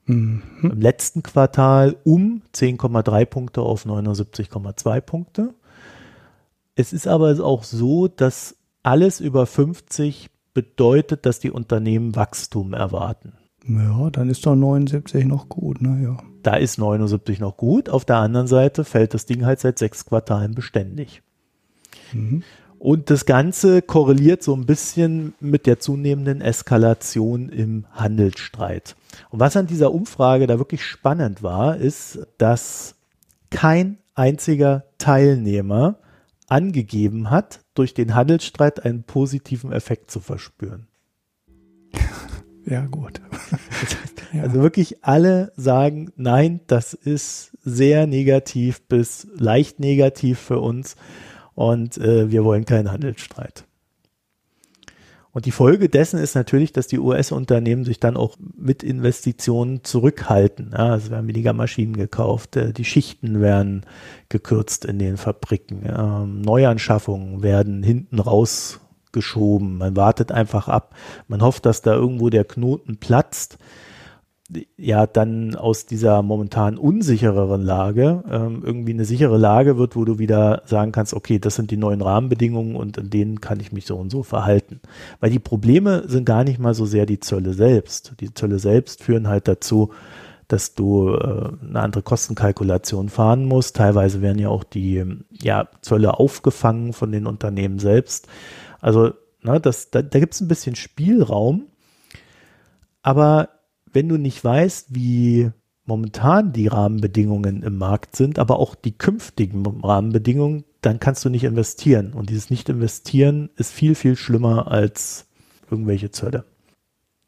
[0.05, 0.43] Mhm.
[0.61, 5.53] Im letzten Quartal um 10,3 Punkte auf 79,2 Punkte.
[6.75, 13.33] Es ist aber auch so, dass alles über 50 bedeutet, dass die Unternehmen Wachstum erwarten.
[13.67, 16.01] Ja, dann ist doch 79 noch gut, ne?
[16.03, 16.17] Ja.
[16.41, 17.89] Da ist 79 noch gut.
[17.89, 21.21] Auf der anderen Seite fällt das Ding halt seit sechs Quartalen beständig.
[22.13, 22.43] Mhm.
[22.79, 28.95] Und das Ganze korreliert so ein bisschen mit der zunehmenden Eskalation im Handelsstreit.
[29.29, 32.95] Und was an dieser Umfrage da wirklich spannend war, ist, dass
[33.49, 35.95] kein einziger Teilnehmer
[36.47, 40.87] angegeben hat, durch den Handelsstreit einen positiven Effekt zu verspüren.
[42.65, 43.21] Ja, gut.
[44.31, 50.95] Also wirklich alle sagen, nein, das ist sehr negativ bis leicht negativ für uns
[51.55, 53.65] und äh, wir wollen keinen Handelsstreit.
[55.31, 60.71] Und die Folge dessen ist natürlich, dass die US-Unternehmen sich dann auch mit Investitionen zurückhalten.
[60.75, 63.85] Ja, es werden weniger Maschinen gekauft, äh, die Schichten werden
[64.29, 69.77] gekürzt in den Fabriken, ähm, Neuanschaffungen werden hinten rausgeschoben.
[69.77, 70.95] Man wartet einfach ab.
[71.27, 73.59] Man hofft, dass da irgendwo der Knoten platzt
[74.77, 80.17] ja dann aus dieser momentan unsichereren Lage ähm, irgendwie eine sichere Lage wird, wo du
[80.17, 83.85] wieder sagen kannst, okay, das sind die neuen Rahmenbedingungen und in denen kann ich mich
[83.85, 84.81] so und so verhalten.
[85.19, 88.13] Weil die Probleme sind gar nicht mal so sehr die Zölle selbst.
[88.19, 89.91] Die Zölle selbst führen halt dazu,
[90.47, 93.75] dass du äh, eine andere Kostenkalkulation fahren musst.
[93.75, 98.27] Teilweise werden ja auch die ja, Zölle aufgefangen von den Unternehmen selbst.
[98.81, 99.11] Also
[99.43, 101.67] ne, das, da, da gibt es ein bisschen Spielraum.
[103.03, 103.49] Aber
[103.93, 105.51] wenn du nicht weißt, wie
[105.85, 111.43] momentan die Rahmenbedingungen im Markt sind, aber auch die künftigen Rahmenbedingungen, dann kannst du nicht
[111.43, 112.13] investieren.
[112.13, 115.25] Und dieses Nicht-Investieren ist viel, viel schlimmer als
[115.69, 116.45] irgendwelche Zölle.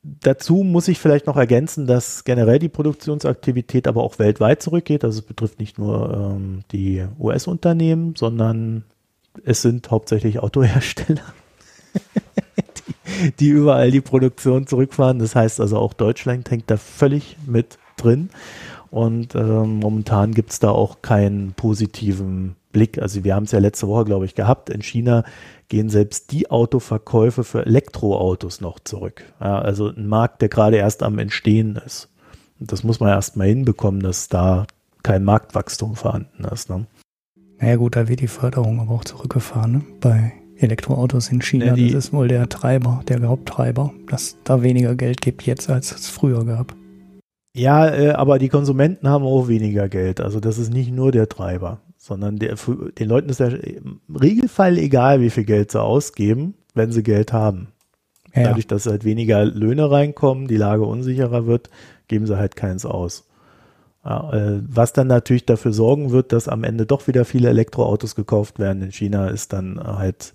[0.04, 5.04] Dazu muss ich vielleicht noch ergänzen, dass generell die Produktionsaktivität aber auch weltweit zurückgeht.
[5.04, 8.86] Also es betrifft nicht nur ähm, die US-Unternehmen, sondern
[9.44, 11.22] es sind hauptsächlich Autohersteller.
[13.40, 15.20] Die überall die Produktion zurückfahren.
[15.20, 18.30] Das heißt also auch Deutschland hängt da völlig mit drin.
[18.90, 23.02] Und äh, momentan gibt es da auch keinen positiven Blick.
[23.02, 24.70] Also wir haben es ja letzte Woche, glaube ich, gehabt.
[24.70, 25.24] In China
[25.70, 29.24] gehen selbst die Autoverkäufe für Elektroautos noch zurück.
[29.40, 32.10] Ja, also ein Markt, der gerade erst am Entstehen ist.
[32.60, 34.68] Und das muss man erst mal hinbekommen, dass da
[35.04, 36.70] kein Marktwachstum vorhanden ist.
[36.70, 36.86] Ne?
[37.60, 39.84] Naja gut, da wird die Förderung aber auch zurückgefahren ne?
[40.00, 41.76] bei Elektroautos in China.
[41.76, 45.92] Ja, das ist wohl der Treiber, der Haupttreiber, dass da weniger Geld gibt jetzt, als
[45.92, 46.76] es früher gab.
[47.56, 50.22] Ja, äh, aber die Konsumenten haben auch weniger Geld.
[50.22, 52.56] Also das ist nicht nur der Treiber, sondern der,
[52.98, 57.34] den Leuten ist ja im Regelfall egal, wie viel Geld sie ausgeben, wenn sie Geld
[57.34, 57.70] haben.
[58.34, 58.44] Ja.
[58.44, 61.70] Dadurch, dass halt weniger Löhne reinkommen, die Lage unsicherer wird,
[62.08, 63.28] geben sie halt keins aus.
[64.04, 68.16] Ja, äh, was dann natürlich dafür sorgen wird, dass am Ende doch wieder viele Elektroautos
[68.16, 70.34] gekauft werden in China, ist dann halt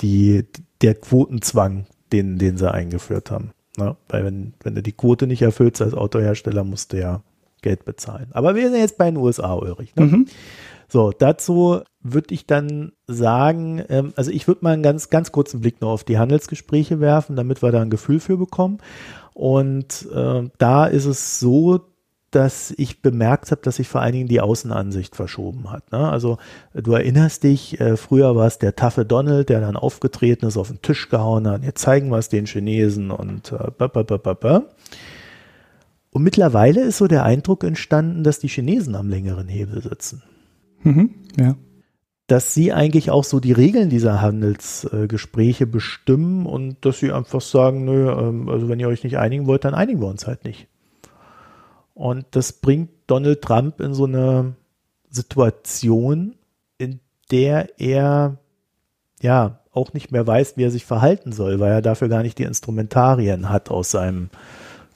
[0.00, 0.46] die,
[0.82, 3.52] der Quotenzwang, den, den sie eingeführt haben.
[3.76, 3.96] Ne?
[4.08, 7.22] Weil wenn, wenn du die Quote nicht erfüllst als Autohersteller, musst du ja
[7.62, 8.26] Geld bezahlen.
[8.32, 9.94] Aber wir sind jetzt bei den USA, Ulrich.
[9.96, 10.06] Ne?
[10.06, 10.26] Mhm.
[10.88, 15.60] So, dazu würde ich dann sagen, ähm, also ich würde mal einen ganz, ganz kurzen
[15.60, 18.78] Blick noch auf die Handelsgespräche werfen, damit wir da ein Gefühl für bekommen.
[19.32, 21.80] Und äh, da ist es so,
[22.34, 25.92] dass ich bemerkt habe, dass sich vor allen Dingen die Außenansicht verschoben hat.
[25.92, 26.08] Ne?
[26.08, 26.38] Also
[26.74, 30.68] du erinnerst dich, äh, früher war es der taffe Donald, der dann aufgetreten ist, auf
[30.68, 34.16] den Tisch gehauen hat, jetzt zeigen wir es den Chinesen und äh, ba, ba, ba,
[34.16, 34.62] ba, ba.
[36.10, 40.22] Und mittlerweile ist so der Eindruck entstanden, dass die Chinesen am längeren Hebel sitzen.
[40.82, 41.56] Mhm, ja.
[42.26, 47.40] Dass sie eigentlich auch so die Regeln dieser Handelsgespräche äh, bestimmen und dass sie einfach
[47.40, 50.44] sagen, nö, ähm, also wenn ihr euch nicht einigen wollt, dann einigen wir uns halt
[50.44, 50.68] nicht.
[51.94, 54.54] Und das bringt Donald Trump in so eine
[55.08, 56.34] Situation,
[56.76, 58.38] in der er
[59.20, 62.38] ja auch nicht mehr weiß, wie er sich verhalten soll, weil er dafür gar nicht
[62.38, 64.30] die Instrumentarien hat aus seinem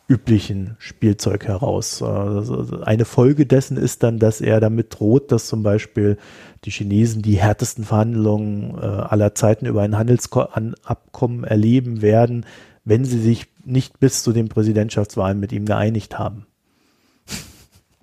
[0.09, 2.03] üblichen Spielzeug heraus.
[2.03, 6.17] Also eine Folge dessen ist dann, dass er damit droht, dass zum Beispiel
[6.65, 12.47] die Chinesen die härtesten Verhandlungen äh, aller Zeiten über ein Handelsabkommen erleben werden,
[12.85, 16.47] wenn sie sich nicht bis zu den Präsidentschaftswahlen mit ihm geeinigt haben.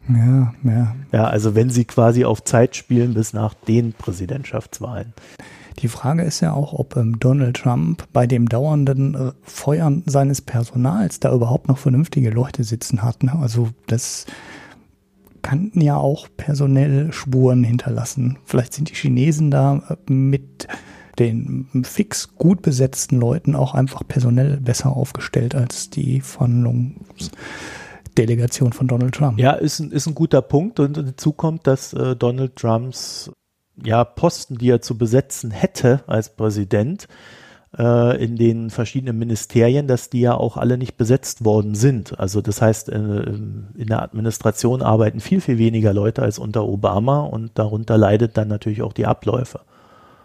[0.08, 0.96] Ja, ja.
[1.12, 5.14] Ja, also wenn sie quasi auf Zeit spielen bis nach den Präsidentschaftswahlen.
[5.80, 10.42] Die Frage ist ja auch, ob ähm, Donald Trump bei dem dauernden äh, Feuern seines
[10.42, 13.24] Personals da überhaupt noch vernünftige Leute sitzen hat.
[13.24, 13.38] Ne?
[13.38, 14.26] Also das
[15.42, 18.38] kannten ja auch personell Spuren hinterlassen.
[18.46, 20.68] Vielleicht sind die Chinesen da äh, mit
[21.20, 26.22] den fix gut besetzten Leuten auch einfach personell besser aufgestellt als die
[28.16, 29.40] Verhandlungsdelegation von Donald Trump.
[29.40, 33.32] Ja, ist ein, ist ein guter Punkt und dazu kommt, dass äh, Donald Trumps
[33.84, 37.08] ja, Posten, die er zu besetzen hätte als Präsident
[37.78, 42.18] äh, in den verschiedenen Ministerien, dass die ja auch alle nicht besetzt worden sind.
[42.18, 47.20] Also das heißt, äh, in der Administration arbeiten viel, viel weniger Leute als unter Obama
[47.20, 49.60] und darunter leidet dann natürlich auch die Abläufe.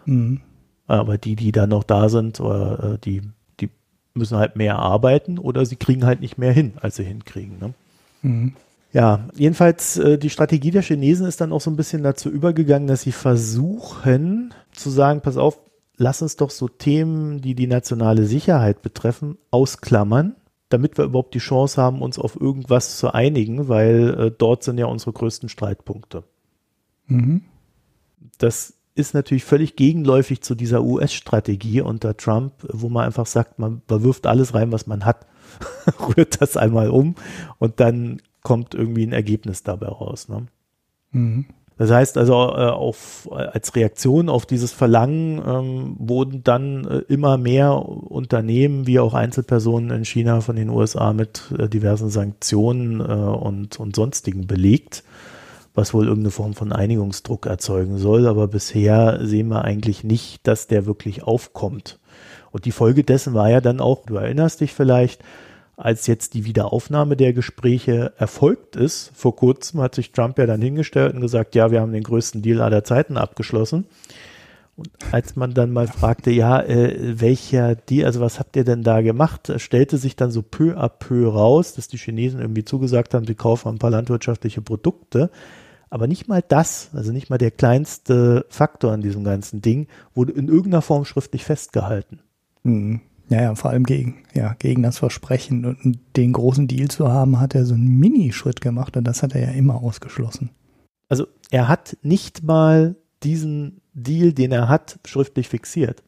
[0.05, 0.41] Mhm.
[0.87, 3.21] Aber die, die dann noch da sind, äh, die,
[3.59, 3.69] die
[4.13, 7.59] müssen halt mehr arbeiten oder sie kriegen halt nicht mehr hin, als sie hinkriegen.
[7.59, 7.73] Ne?
[8.21, 8.53] Mhm.
[8.93, 12.87] Ja, jedenfalls äh, die Strategie der Chinesen ist dann auch so ein bisschen dazu übergegangen,
[12.87, 15.59] dass sie versuchen zu sagen, pass auf,
[15.95, 20.35] lass uns doch so Themen, die die nationale Sicherheit betreffen, ausklammern,
[20.67, 24.77] damit wir überhaupt die Chance haben, uns auf irgendwas zu einigen, weil äh, dort sind
[24.77, 26.23] ja unsere größten Streitpunkte.
[27.07, 27.43] Mhm.
[28.37, 33.81] Das ist natürlich völlig gegenläufig zu dieser US-Strategie unter Trump, wo man einfach sagt, man,
[33.87, 35.25] man wirft alles rein, was man hat,
[36.17, 37.15] rührt das einmal um
[37.59, 40.27] und dann kommt irgendwie ein Ergebnis dabei raus.
[40.29, 40.47] Ne?
[41.11, 41.45] Mhm.
[41.81, 47.39] Das heißt also, äh, auf, als Reaktion auf dieses Verlangen ähm, wurden dann äh, immer
[47.39, 53.03] mehr Unternehmen wie auch Einzelpersonen in China von den USA mit äh, diversen Sanktionen äh,
[53.03, 55.03] und, und sonstigen belegt,
[55.73, 58.27] was wohl irgendeine Form von Einigungsdruck erzeugen soll.
[58.27, 61.99] Aber bisher sehen wir eigentlich nicht, dass der wirklich aufkommt.
[62.51, 65.23] Und die Folge dessen war ja dann auch, du erinnerst dich vielleicht,
[65.77, 70.61] als jetzt die Wiederaufnahme der Gespräche erfolgt ist, vor kurzem hat sich Trump ja dann
[70.61, 73.85] hingestellt und gesagt, ja, wir haben den größten Deal aller Zeiten abgeschlossen.
[74.77, 78.83] Und als man dann mal fragte, ja, äh, welcher Deal, also was habt ihr denn
[78.83, 83.13] da gemacht, stellte sich dann so peu à peu raus, dass die Chinesen irgendwie zugesagt
[83.13, 85.29] haben, sie kaufen ein paar landwirtschaftliche Produkte.
[85.89, 90.31] Aber nicht mal das, also nicht mal der kleinste Faktor an diesem ganzen Ding, wurde
[90.31, 92.21] in irgendeiner Form schriftlich festgehalten.
[92.63, 93.01] Mhm.
[93.29, 97.39] Ja, ja, vor allem gegen, ja, gegen das Versprechen und den großen Deal zu haben,
[97.39, 100.49] hat er so einen Minischritt gemacht und das hat er ja immer ausgeschlossen.
[101.07, 106.03] Also er hat nicht mal diesen Deal, den er hat, schriftlich fixiert.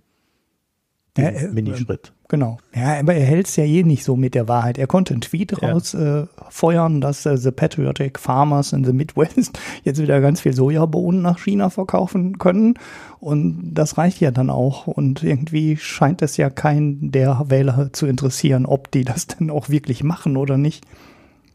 [1.18, 2.12] Ja, äh, Minischritt.
[2.28, 2.58] Genau.
[2.74, 4.80] Ja, aber er hält es ja je nicht so mit der Wahrheit.
[4.80, 5.72] Er konnte einen Tweet ja.
[5.72, 11.22] rausfeuern, äh, dass äh, The Patriotic Farmers in the Midwest jetzt wieder ganz viel Sojabohnen
[11.22, 12.80] nach China verkaufen können.
[13.20, 14.88] Und das reicht ja dann auch.
[14.88, 19.70] Und irgendwie scheint es ja keinen der Wähler zu interessieren, ob die das denn auch
[19.70, 20.84] wirklich machen oder nicht.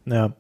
[0.07, 0.31] Ja.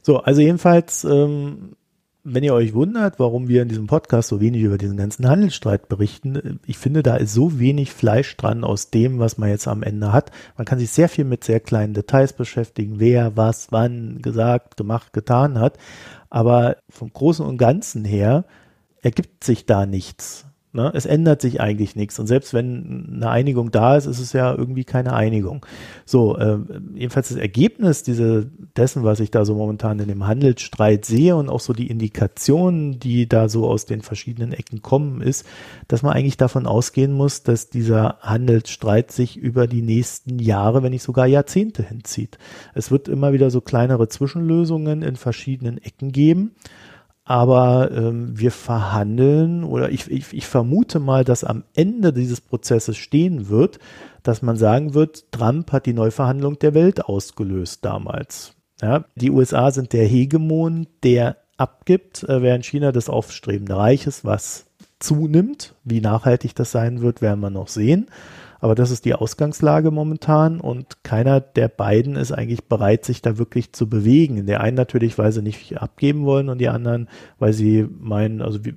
[0.00, 1.76] So, also jedenfalls ähm,
[2.24, 5.88] wenn ihr euch wundert, warum wir in diesem Podcast so wenig über diesen ganzen Handelsstreit
[5.88, 9.82] berichten, ich finde, da ist so wenig Fleisch dran aus dem, was man jetzt am
[9.82, 10.30] Ende hat.
[10.56, 15.12] Man kann sich sehr viel mit sehr kleinen Details beschäftigen, wer was wann gesagt, gemacht,
[15.12, 15.78] getan hat.
[16.30, 18.44] Aber vom Großen und Ganzen her
[19.00, 20.46] ergibt sich da nichts.
[20.74, 20.90] Ne?
[20.94, 22.18] Es ändert sich eigentlich nichts.
[22.18, 25.66] Und selbst wenn eine Einigung da ist, ist es ja irgendwie keine Einigung.
[26.06, 26.58] So, äh,
[26.94, 31.50] jedenfalls das Ergebnis diese, dessen, was ich da so momentan in dem Handelsstreit sehe und
[31.50, 35.46] auch so die Indikationen, die da so aus den verschiedenen Ecken kommen, ist,
[35.88, 40.92] dass man eigentlich davon ausgehen muss, dass dieser Handelsstreit sich über die nächsten Jahre, wenn
[40.92, 42.38] nicht sogar Jahrzehnte hinzieht.
[42.74, 46.52] Es wird immer wieder so kleinere Zwischenlösungen in verschiedenen Ecken geben
[47.32, 52.98] aber ähm, wir verhandeln oder ich, ich, ich vermute mal, dass am Ende dieses Prozesses
[52.98, 53.78] stehen wird,
[54.22, 58.52] dass man sagen wird, Trump hat die Neuverhandlung der Welt ausgelöst damals.
[58.82, 64.26] Ja, die USA sind der Hegemon, der abgibt, äh, während China das aufstrebende Reich ist,
[64.26, 64.66] was
[64.98, 65.74] zunimmt.
[65.84, 68.08] Wie nachhaltig das sein wird, werden wir noch sehen.
[68.62, 73.36] Aber das ist die Ausgangslage momentan und keiner der beiden ist eigentlich bereit, sich da
[73.36, 74.46] wirklich zu bewegen.
[74.46, 77.08] Der einen natürlich, weil sie nicht abgeben wollen und die anderen,
[77.40, 78.74] weil sie meinen, also wir,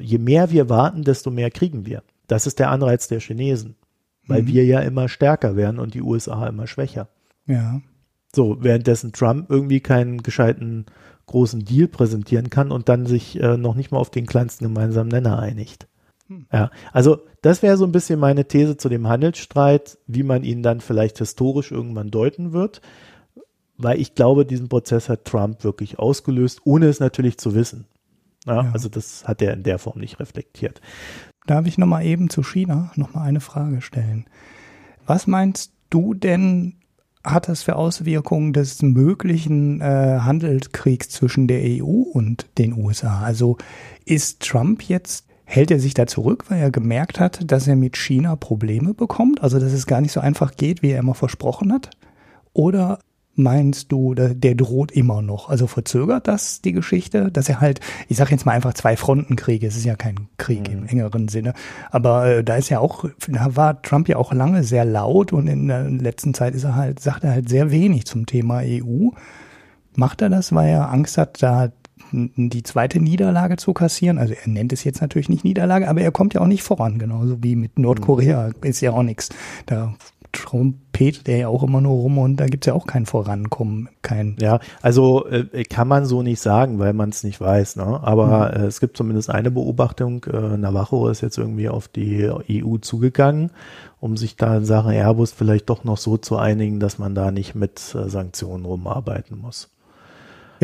[0.00, 2.04] je mehr wir warten, desto mehr kriegen wir.
[2.28, 3.74] Das ist der Anreiz der Chinesen,
[4.28, 4.46] weil mhm.
[4.46, 7.08] wir ja immer stärker werden und die USA immer schwächer.
[7.46, 7.82] Ja.
[8.32, 10.86] So, währenddessen Trump irgendwie keinen gescheiten
[11.26, 15.08] großen Deal präsentieren kann und dann sich äh, noch nicht mal auf den kleinsten gemeinsamen
[15.08, 15.88] Nenner einigt.
[16.28, 16.46] Hm.
[16.52, 20.62] Ja, also das wäre so ein bisschen meine These zu dem Handelsstreit, wie man ihn
[20.62, 22.80] dann vielleicht historisch irgendwann deuten wird,
[23.76, 27.86] weil ich glaube, diesen Prozess hat Trump wirklich ausgelöst, ohne es natürlich zu wissen.
[28.46, 28.70] Ja, ja.
[28.72, 30.80] Also das hat er in der Form nicht reflektiert.
[31.46, 34.26] Darf ich nochmal eben zu China nochmal eine Frage stellen?
[35.06, 36.76] Was meinst du denn,
[37.22, 43.20] hat das für Auswirkungen des möglichen äh, Handelskriegs zwischen der EU und den USA?
[43.20, 43.58] Also
[44.04, 47.96] ist Trump jetzt Hält er sich da zurück, weil er gemerkt hat, dass er mit
[47.96, 49.42] China Probleme bekommt?
[49.42, 51.90] Also, dass es gar nicht so einfach geht, wie er immer versprochen hat?
[52.52, 52.98] Oder
[53.36, 55.48] meinst du, der droht immer noch?
[55.48, 59.66] Also verzögert das die Geschichte, dass er halt, ich sage jetzt mal einfach zwei Frontenkriege,
[59.66, 60.78] es ist ja kein Krieg mhm.
[60.78, 61.54] im engeren Sinne,
[61.90, 65.48] aber äh, da ist ja auch, da war Trump ja auch lange sehr laut und
[65.48, 69.10] in der letzten Zeit ist er halt, sagt er halt sehr wenig zum Thema EU.
[69.96, 71.70] Macht er das, weil er Angst hat, da
[72.36, 74.18] die zweite Niederlage zu kassieren.
[74.18, 76.98] Also er nennt es jetzt natürlich nicht Niederlage, aber er kommt ja auch nicht voran,
[76.98, 78.68] genauso wie mit Nordkorea mhm.
[78.68, 79.30] ist ja auch nichts.
[79.66, 79.94] Da
[80.34, 83.88] trompetet er ja auch immer nur rum und da gibt es ja auch kein Vorankommen.
[84.02, 87.76] Kein ja, also äh, kann man so nicht sagen, weil man es nicht weiß.
[87.76, 88.00] Ne?
[88.02, 88.62] Aber mhm.
[88.62, 90.24] äh, es gibt zumindest eine Beobachtung.
[90.24, 93.50] Äh, Navajo ist jetzt irgendwie auf die EU zugegangen,
[94.00, 97.30] um sich da in Sachen Airbus vielleicht doch noch so zu einigen, dass man da
[97.30, 99.70] nicht mit äh, Sanktionen rumarbeiten muss.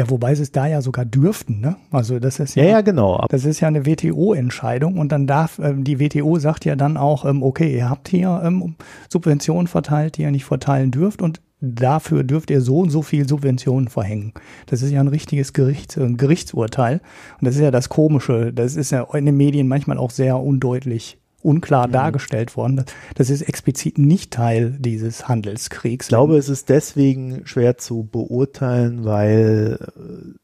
[0.00, 1.76] Ja, wobei sie es da ja sogar dürften, ne?
[1.90, 3.22] Also das ist ja, ja, ja genau.
[3.28, 7.26] Das ist ja eine WTO-Entscheidung und dann darf, ähm, die WTO sagt ja dann auch,
[7.26, 8.76] ähm, okay, ihr habt hier ähm,
[9.10, 13.28] Subventionen verteilt, die ihr nicht verteilen dürft und dafür dürft ihr so und so viel
[13.28, 14.32] Subventionen verhängen.
[14.64, 17.02] Das ist ja ein richtiges Gericht, ein Gerichtsurteil.
[17.38, 18.54] Und das ist ja das Komische.
[18.54, 21.92] Das ist ja in den Medien manchmal auch sehr undeutlich unklar mhm.
[21.92, 22.84] dargestellt worden.
[23.14, 26.06] Das ist explizit nicht Teil dieses Handelskriegs.
[26.06, 30.38] Ich glaube, es ist deswegen schwer zu beurteilen, weil äh,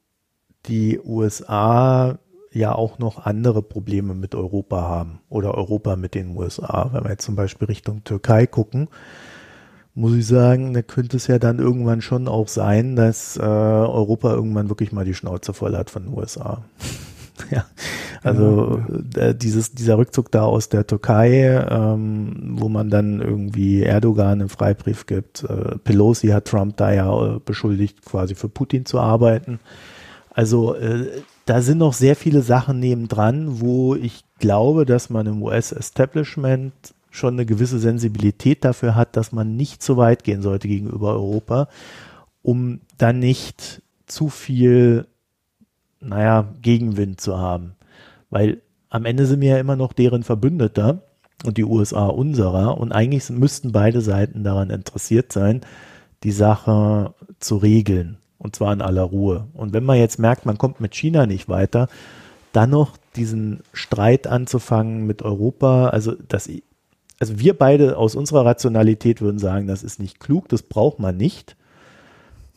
[0.66, 2.18] die USA
[2.52, 6.90] ja auch noch andere Probleme mit Europa haben oder Europa mit den USA.
[6.92, 8.88] Wenn wir jetzt zum Beispiel Richtung Türkei gucken,
[9.94, 14.32] muss ich sagen, da könnte es ja dann irgendwann schon auch sein, dass äh, Europa
[14.32, 16.64] irgendwann wirklich mal die Schnauze voll hat von den USA.
[17.50, 17.64] ja.
[18.26, 18.82] Also
[19.14, 19.28] ja.
[19.28, 24.48] Äh, dieses, dieser Rückzug da aus der Türkei, ähm, wo man dann irgendwie Erdogan einen
[24.48, 25.44] Freibrief gibt.
[25.44, 29.60] Äh, Pelosi hat Trump da ja äh, beschuldigt, quasi für Putin zu arbeiten.
[30.30, 31.06] Also äh,
[31.44, 36.72] da sind noch sehr viele Sachen nebendran, wo ich glaube, dass man im US-Establishment
[37.12, 41.68] schon eine gewisse Sensibilität dafür hat, dass man nicht zu weit gehen sollte gegenüber Europa,
[42.42, 45.06] um dann nicht zu viel
[46.00, 47.75] naja, Gegenwind zu haben.
[48.36, 48.60] Weil
[48.90, 51.00] am Ende sind wir ja immer noch deren Verbündeter
[51.46, 55.62] und die USA unserer und eigentlich müssten beide Seiten daran interessiert sein,
[56.22, 59.46] die Sache zu regeln und zwar in aller Ruhe.
[59.54, 61.88] Und wenn man jetzt merkt, man kommt mit China nicht weiter,
[62.52, 66.50] dann noch diesen Streit anzufangen mit Europa, also das,
[67.18, 71.16] also wir beide aus unserer Rationalität würden sagen, das ist nicht klug, das braucht man
[71.16, 71.56] nicht.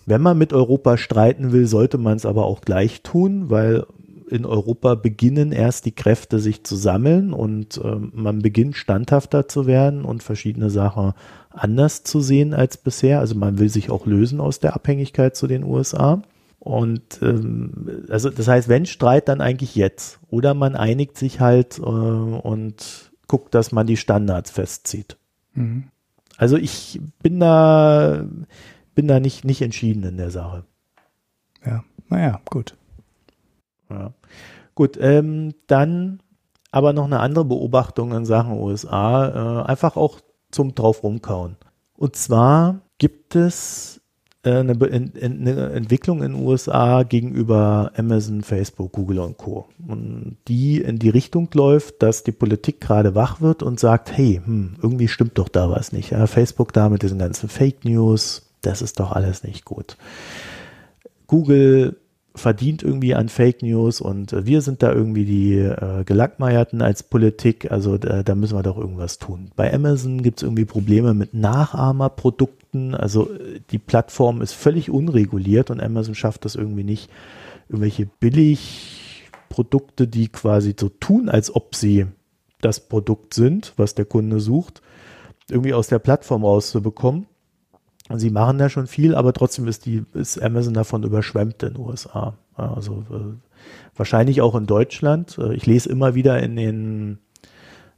[0.05, 3.85] Wenn man mit Europa streiten will, sollte man es aber auch gleich tun, weil
[4.29, 9.65] in Europa beginnen erst die Kräfte sich zu sammeln und äh, man beginnt standhafter zu
[9.65, 11.13] werden und verschiedene Sachen
[11.49, 13.19] anders zu sehen als bisher.
[13.19, 16.21] Also man will sich auch lösen aus der Abhängigkeit zu den USA.
[16.59, 20.19] Und ähm, also das heißt, wenn Streit, dann eigentlich jetzt.
[20.29, 25.17] Oder man einigt sich halt äh, und guckt, dass man die Standards festzieht.
[25.53, 25.85] Mhm.
[26.37, 28.25] Also ich bin da,
[28.95, 30.65] bin da nicht, nicht entschieden in der Sache.
[31.65, 32.75] Ja, naja, gut.
[33.89, 34.13] Ja.
[34.75, 36.21] Gut, ähm, dann
[36.71, 40.19] aber noch eine andere Beobachtung in Sachen USA, äh, einfach auch
[40.51, 41.57] zum drauf rumkauen.
[41.95, 44.01] Und zwar gibt es
[44.43, 49.67] äh, eine, eine, Entwicklung in den USA gegenüber Amazon, Facebook, Google und Co.
[49.85, 54.41] Und die in die Richtung läuft, dass die Politik gerade wach wird und sagt, hey,
[54.43, 56.11] hm, irgendwie stimmt doch da was nicht.
[56.11, 59.97] Ja, Facebook da mit diesen ganzen Fake News, das ist doch alles nicht gut.
[61.27, 61.98] Google
[62.35, 67.03] verdient irgendwie an Fake News und äh, wir sind da irgendwie die äh, Gelackmeierten als
[67.03, 69.51] Politik, also da, da müssen wir doch irgendwas tun.
[69.55, 75.71] Bei Amazon gibt es irgendwie Probleme mit Nachahmerprodukten, also äh, die Plattform ist völlig unreguliert
[75.71, 77.09] und Amazon schafft das irgendwie nicht,
[77.67, 82.05] irgendwelche Billigprodukte, die quasi so tun, als ob sie
[82.61, 84.81] das Produkt sind, was der Kunde sucht,
[85.49, 87.25] irgendwie aus der Plattform rauszubekommen.
[88.15, 91.81] Sie machen da schon viel, aber trotzdem ist die, ist Amazon davon überschwemmt in den
[91.81, 92.33] USA.
[92.55, 93.37] Also äh,
[93.95, 95.37] wahrscheinlich auch in Deutschland.
[95.37, 97.19] Äh, ich lese immer wieder in den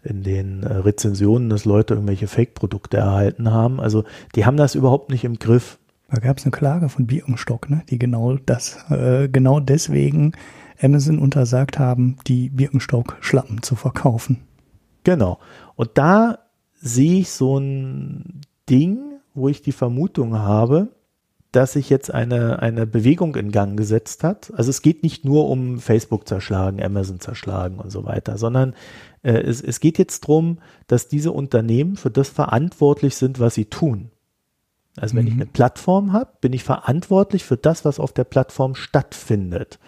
[0.04, 3.80] in den äh, Rezensionen, dass Leute irgendwelche Fake-Produkte erhalten haben.
[3.80, 4.04] Also
[4.36, 5.78] die haben das überhaupt nicht im Griff.
[6.10, 10.34] Da gab es eine Klage von Birkenstock, ne, die genau das, äh, genau deswegen
[10.82, 14.42] Amazon untersagt haben, die Birkenstock-Schlappen zu verkaufen.
[15.04, 15.40] Genau.
[15.76, 16.40] Und da
[16.82, 20.90] sehe ich so ein Ding, wo ich die Vermutung habe,
[21.52, 24.54] dass sich jetzt eine, eine Bewegung in Gang gesetzt hat.
[24.56, 28.74] Also es geht nicht nur um Facebook zerschlagen, Amazon zerschlagen und so weiter, sondern
[29.22, 33.66] äh, es, es geht jetzt darum, dass diese Unternehmen für das verantwortlich sind, was sie
[33.66, 34.12] tun.
[34.98, 35.28] Also wenn mhm.
[35.28, 39.80] ich eine Plattform habe, bin ich verantwortlich für das, was auf der Plattform stattfindet.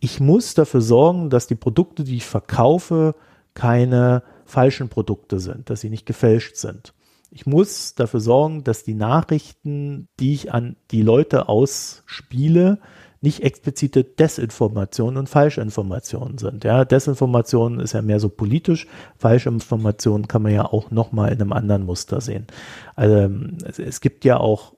[0.00, 3.14] Ich muss dafür sorgen, dass die Produkte, die ich verkaufe,
[3.54, 6.92] keine falschen Produkte sind, dass sie nicht gefälscht sind.
[7.30, 12.78] Ich muss dafür sorgen, dass die Nachrichten, die ich an die Leute ausspiele,
[13.20, 16.64] nicht explizite Desinformationen und Falschinformationen sind.
[16.64, 18.86] Ja, Desinformation ist ja mehr so politisch,
[19.18, 22.46] Falschinformationen kann man ja auch nochmal in einem anderen Muster sehen.
[22.94, 24.74] Also es, es gibt ja auch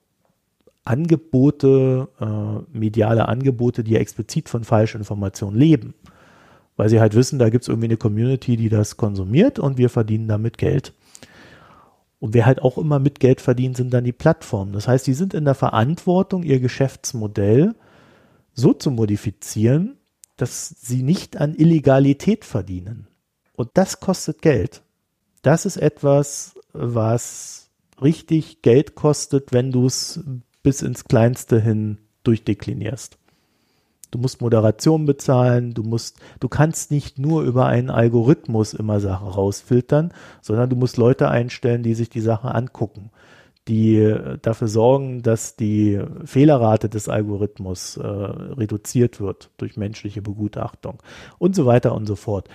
[0.84, 5.94] Angebote, äh, mediale Angebote, die ja explizit von Falschinformationen leben.
[6.76, 9.90] Weil sie halt wissen, da gibt es irgendwie eine Community, die das konsumiert und wir
[9.90, 10.94] verdienen damit Geld.
[12.20, 14.72] Und wer halt auch immer mit Geld verdient, sind dann die Plattformen.
[14.72, 17.74] Das heißt, die sind in der Verantwortung, ihr Geschäftsmodell
[18.52, 19.98] so zu modifizieren,
[20.36, 23.06] dass sie nicht an Illegalität verdienen.
[23.54, 24.82] Und das kostet Geld.
[25.42, 30.20] Das ist etwas, was richtig Geld kostet, wenn du es
[30.62, 33.17] bis ins Kleinste hin durchdeklinierst.
[34.10, 39.28] Du musst Moderation bezahlen, du musst, du kannst nicht nur über einen Algorithmus immer Sachen
[39.28, 43.10] rausfiltern, sondern du musst Leute einstellen, die sich die Sachen angucken,
[43.68, 51.02] die äh, dafür sorgen, dass die Fehlerrate des Algorithmus äh, reduziert wird durch menschliche Begutachtung
[51.38, 52.48] und so weiter und so fort.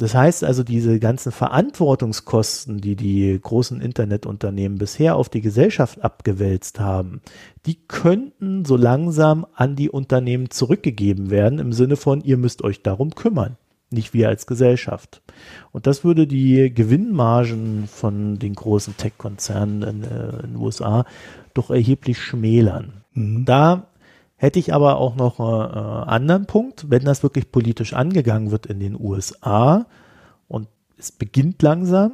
[0.00, 6.80] Das heißt also, diese ganzen Verantwortungskosten, die die großen Internetunternehmen bisher auf die Gesellschaft abgewälzt
[6.80, 7.20] haben,
[7.66, 12.82] die könnten so langsam an die Unternehmen zurückgegeben werden im Sinne von, ihr müsst euch
[12.82, 13.58] darum kümmern,
[13.90, 15.20] nicht wir als Gesellschaft.
[15.70, 21.04] Und das würde die Gewinnmargen von den großen Tech-Konzernen in, äh, in, den USA
[21.52, 23.04] doch erheblich schmälern.
[23.12, 23.44] Mhm.
[23.44, 23.89] Da
[24.40, 28.64] Hätte ich aber auch noch einen äh, anderen Punkt, wenn das wirklich politisch angegangen wird
[28.64, 29.84] in den USA
[30.48, 30.66] und
[30.96, 32.12] es beginnt langsam,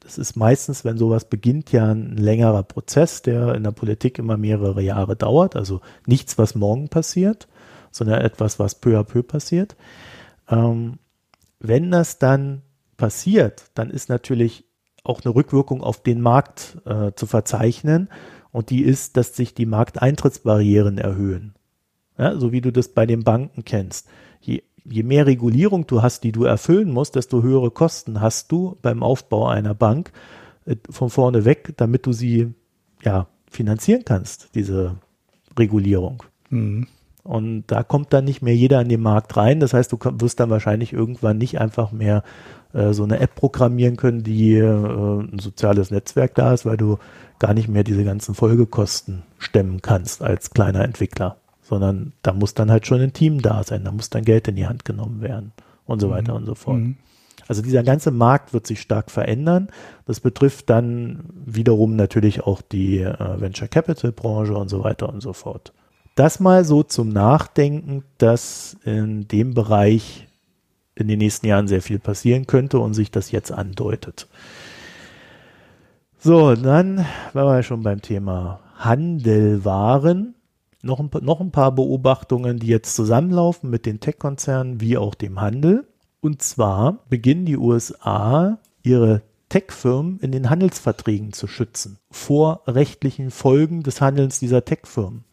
[0.00, 4.38] das ist meistens, wenn sowas beginnt, ja ein längerer Prozess, der in der Politik immer
[4.38, 7.46] mehrere Jahre dauert, also nichts, was morgen passiert,
[7.90, 9.76] sondern etwas, was peu à peu passiert.
[10.48, 10.98] Ähm,
[11.60, 12.62] wenn das dann
[12.96, 14.64] passiert, dann ist natürlich
[15.04, 18.08] auch eine Rückwirkung auf den Markt äh, zu verzeichnen
[18.50, 21.52] und die ist, dass sich die Markteintrittsbarrieren erhöhen.
[22.18, 24.08] Ja, so wie du das bei den Banken kennst.
[24.40, 28.76] Je, je mehr Regulierung du hast, die du erfüllen musst, desto höhere Kosten hast du
[28.82, 30.12] beim Aufbau einer Bank
[30.64, 32.54] äh, von vorne weg, damit du sie
[33.02, 34.96] ja finanzieren kannst, diese
[35.58, 36.22] Regulierung.
[36.50, 36.86] Mhm.
[37.22, 39.58] Und da kommt dann nicht mehr jeder in den Markt rein.
[39.58, 42.22] Das heißt, du wirst dann wahrscheinlich irgendwann nicht einfach mehr
[42.72, 46.98] äh, so eine App programmieren können, die äh, ein soziales Netzwerk da ist, weil du
[47.40, 51.36] gar nicht mehr diese ganzen Folgekosten stemmen kannst als kleiner Entwickler
[51.68, 54.56] sondern da muss dann halt schon ein Team da sein, da muss dann Geld in
[54.56, 55.52] die Hand genommen werden
[55.84, 56.38] und so weiter mhm.
[56.38, 56.78] und so fort.
[56.78, 56.96] Mhm.
[57.48, 59.68] Also dieser ganze Markt wird sich stark verändern.
[60.04, 65.20] Das betrifft dann wiederum natürlich auch die äh, Venture Capital Branche und so weiter und
[65.20, 65.72] so fort.
[66.16, 70.26] Das mal so zum Nachdenken, dass in dem Bereich
[70.94, 74.26] in den nächsten Jahren sehr viel passieren könnte und sich das jetzt andeutet.
[76.18, 77.04] So, dann
[77.34, 80.35] waren wir schon beim Thema Handel waren
[80.86, 85.40] noch ein, noch ein paar Beobachtungen, die jetzt zusammenlaufen mit den Tech-Konzernen wie auch dem
[85.40, 85.86] Handel.
[86.20, 93.82] Und zwar beginnen die USA ihre Tech-Firmen in den Handelsverträgen zu schützen vor rechtlichen Folgen
[93.82, 95.24] des Handelns dieser Tech-Firmen.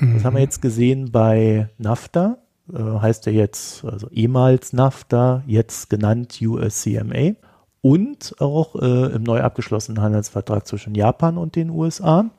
[0.00, 0.14] Mhm.
[0.14, 0.44] Das haben wir mhm.
[0.44, 2.38] jetzt gesehen bei NAFTA,
[2.72, 7.34] äh, heißt ja jetzt, also ehemals NAFTA, jetzt genannt USCMA
[7.80, 12.30] und auch äh, im neu abgeschlossenen Handelsvertrag zwischen Japan und den USA,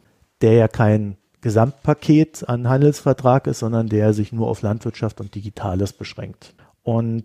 [0.42, 5.94] der ja kein Gesamtpaket an Handelsvertrag ist, sondern der sich nur auf Landwirtschaft und Digitales
[5.94, 6.54] beschränkt.
[6.84, 7.24] Und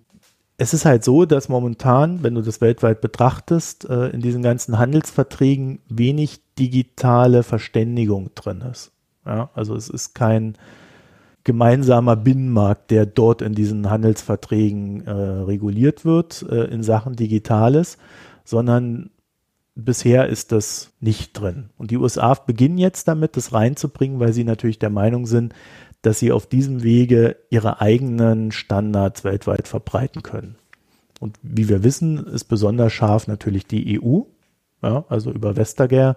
[0.58, 4.78] es ist halt so, dass momentan, wenn du das weltweit betrachtest, äh, in diesen ganzen
[4.78, 8.90] Handelsverträgen wenig digitale Verständigung drin ist.
[9.26, 10.56] Ja, also es ist kein
[11.44, 17.98] gemeinsamer Binnenmarkt, der dort in diesen Handelsverträgen äh, reguliert wird äh, in Sachen Digitales,
[18.44, 19.10] sondern
[19.76, 21.70] bisher ist das nicht drin.
[21.76, 25.54] Und die USA beginnen jetzt damit, das reinzubringen, weil sie natürlich der Meinung sind,
[26.02, 30.56] dass sie auf diesem Wege ihre eigenen Standards weltweit verbreiten können.
[31.20, 34.22] Und wie wir wissen, ist besonders scharf natürlich die EU.
[34.82, 36.16] Ja, also über Vestager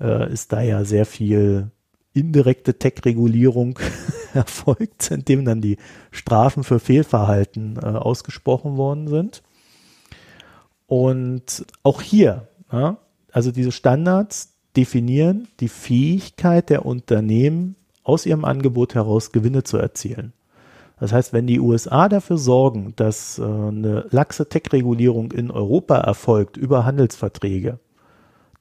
[0.00, 1.70] äh, ist da ja sehr viel
[2.12, 3.78] indirekte Tech-Regulierung
[4.34, 5.78] erfolgt, indem dann die
[6.10, 9.42] Strafen für Fehlverhalten äh, ausgesprochen worden sind.
[10.86, 12.48] Und auch hier,
[12.80, 12.96] ja,
[13.32, 20.34] also diese Standards definieren die Fähigkeit der Unternehmen, aus ihrem Angebot heraus Gewinne zu erzielen.
[21.00, 26.56] Das heißt, wenn die USA dafür sorgen, dass äh, eine laxe Tech-Regulierung in Europa erfolgt
[26.56, 27.78] über Handelsverträge,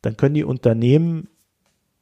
[0.01, 1.27] dann können die Unternehmen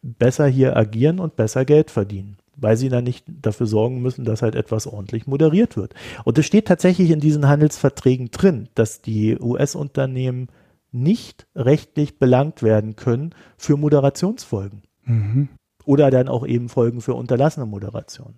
[0.01, 4.41] besser hier agieren und besser Geld verdienen, weil sie dann nicht dafür sorgen müssen, dass
[4.41, 5.93] halt etwas ordentlich moderiert wird.
[6.23, 10.47] Und es steht tatsächlich in diesen Handelsverträgen drin, dass die US-Unternehmen
[10.91, 14.83] nicht rechtlich belangt werden können für Moderationsfolgen.
[15.03, 15.49] Mhm.
[15.85, 18.35] Oder dann auch eben Folgen für unterlassene Moderation.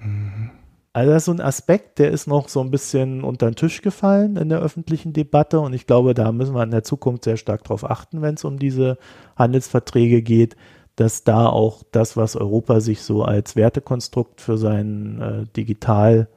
[0.00, 0.50] Mhm.
[0.92, 3.82] Also das ist so ein Aspekt, der ist noch so ein bisschen unter den Tisch
[3.82, 7.36] gefallen in der öffentlichen Debatte und ich glaube, da müssen wir in der Zukunft sehr
[7.36, 8.96] stark drauf achten, wenn es um diese
[9.34, 10.54] Handelsverträge geht,
[10.94, 16.28] dass da auch das, was Europa sich so als Wertekonstrukt für sein äh, digital,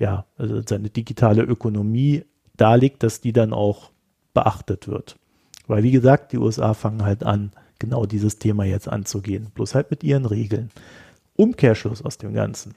[0.00, 2.24] ja, also seine digitale Ökonomie
[2.56, 3.92] darlegt, dass die dann auch
[4.36, 5.16] beachtet wird.
[5.66, 9.90] Weil wie gesagt, die USA fangen halt an, genau dieses Thema jetzt anzugehen, bloß halt
[9.90, 10.70] mit ihren Regeln.
[11.36, 12.74] Umkehrschluss aus dem Ganzen.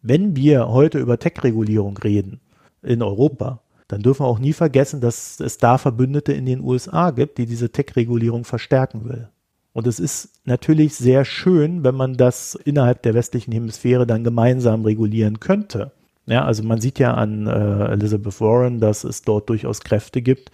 [0.00, 2.40] Wenn wir heute über Tech-Regulierung reden
[2.82, 7.10] in Europa, dann dürfen wir auch nie vergessen, dass es da Verbündete in den USA
[7.10, 9.28] gibt, die diese Tech-Regulierung verstärken will.
[9.74, 14.84] Und es ist natürlich sehr schön, wenn man das innerhalb der westlichen Hemisphäre dann gemeinsam
[14.84, 15.92] regulieren könnte.
[16.26, 20.50] Ja, also man sieht ja an äh, Elizabeth Warren, dass es dort durchaus Kräfte gibt,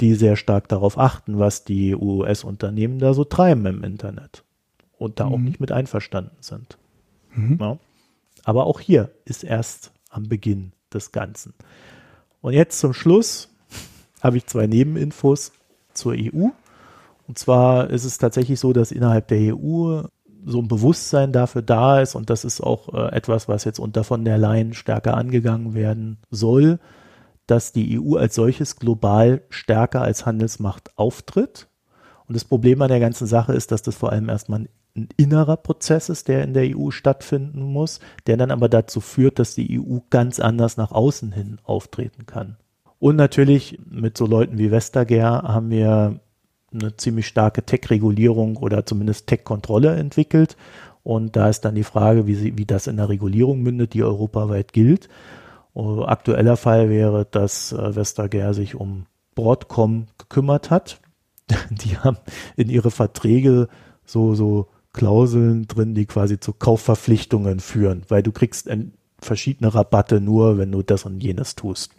[0.00, 4.44] die sehr stark darauf achten, was die US-Unternehmen da so treiben im Internet
[4.98, 5.32] und da mhm.
[5.32, 6.78] auch nicht mit einverstanden sind.
[7.34, 7.58] Mhm.
[7.60, 7.78] Ja.
[8.44, 11.54] Aber auch hier ist erst am Beginn des Ganzen.
[12.40, 13.48] Und jetzt zum Schluss
[14.22, 15.52] habe ich zwei Nebeninfos
[15.92, 16.48] zur EU.
[17.26, 20.02] Und zwar ist es tatsächlich so, dass innerhalb der EU
[20.48, 24.02] so ein Bewusstsein dafür da ist und das ist auch äh, etwas, was jetzt unter
[24.02, 26.78] von der Leyen stärker angegangen werden soll,
[27.46, 31.68] dass die EU als solches global stärker als Handelsmacht auftritt.
[32.26, 35.56] Und das Problem an der ganzen Sache ist, dass das vor allem erstmal ein innerer
[35.56, 39.80] Prozess ist, der in der EU stattfinden muss, der dann aber dazu führt, dass die
[39.80, 42.56] EU ganz anders nach außen hin auftreten kann.
[42.98, 46.20] Und natürlich mit so Leuten wie Vestager haben wir
[46.72, 50.56] eine ziemlich starke Tech-Regulierung oder zumindest Tech-Kontrolle entwickelt.
[51.02, 54.02] Und da ist dann die Frage, wie, sie, wie das in der Regulierung mündet, die
[54.02, 55.08] europaweit gilt.
[55.74, 61.00] Uh, aktueller Fall wäre, dass äh, Vestager sich um Broadcom gekümmert hat.
[61.70, 62.18] Die haben
[62.56, 63.68] in ihre Verträge
[64.04, 68.68] so, so Klauseln drin, die quasi zu Kaufverpflichtungen führen, weil du kriegst
[69.20, 71.92] verschiedene Rabatte nur, wenn du das und jenes tust.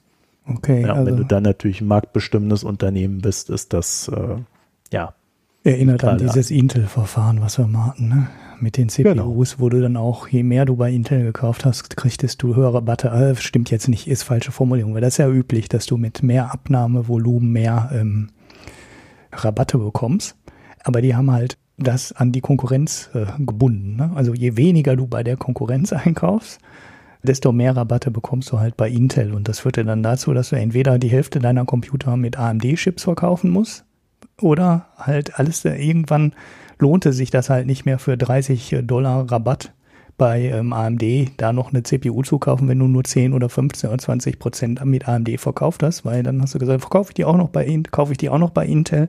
[0.46, 0.82] Okay.
[0.82, 4.38] Ja, also wenn du dann natürlich ein marktbestimmendes Unternehmen bist, ist das äh,
[4.92, 5.14] ja.
[5.64, 8.28] Erinnert an dieses Intel-Verfahren, was wir mal hatten, ne?
[8.62, 9.36] mit den CPUs, genau.
[9.58, 13.10] wo du dann auch, je mehr du bei Intel gekauft hast, kriegtest du höhere Rabatte.
[13.10, 16.24] Äh, stimmt jetzt nicht, ist falsche Formulierung, weil das ist ja üblich, dass du mit
[16.24, 18.30] mehr Abnahmevolumen mehr ähm,
[19.32, 20.36] Rabatte bekommst.
[20.84, 23.96] Aber die haben halt das an die Konkurrenz äh, gebunden.
[23.96, 24.12] Ne?
[24.16, 26.60] Also je weniger du bei der Konkurrenz einkaufst,
[27.24, 29.34] desto mehr Rabatte bekommst du halt bei Intel.
[29.34, 33.50] Und das führte dann dazu, dass du entweder die Hälfte deiner Computer mit AMD-Chips verkaufen
[33.50, 33.86] musst
[34.42, 36.34] oder halt alles irgendwann
[36.80, 39.74] lohnte sich das halt nicht mehr für 30 Dollar Rabatt
[40.18, 41.04] bei ähm, AMD
[41.38, 44.86] da noch eine CPU zu kaufen, wenn du nur 10 oder 15 oder 20 Prozent
[44.86, 47.82] mit AMD verkauft hast, weil dann hast du gesagt, verkaufe ich die auch noch bei
[47.90, 49.08] kaufe ich die auch noch bei Intel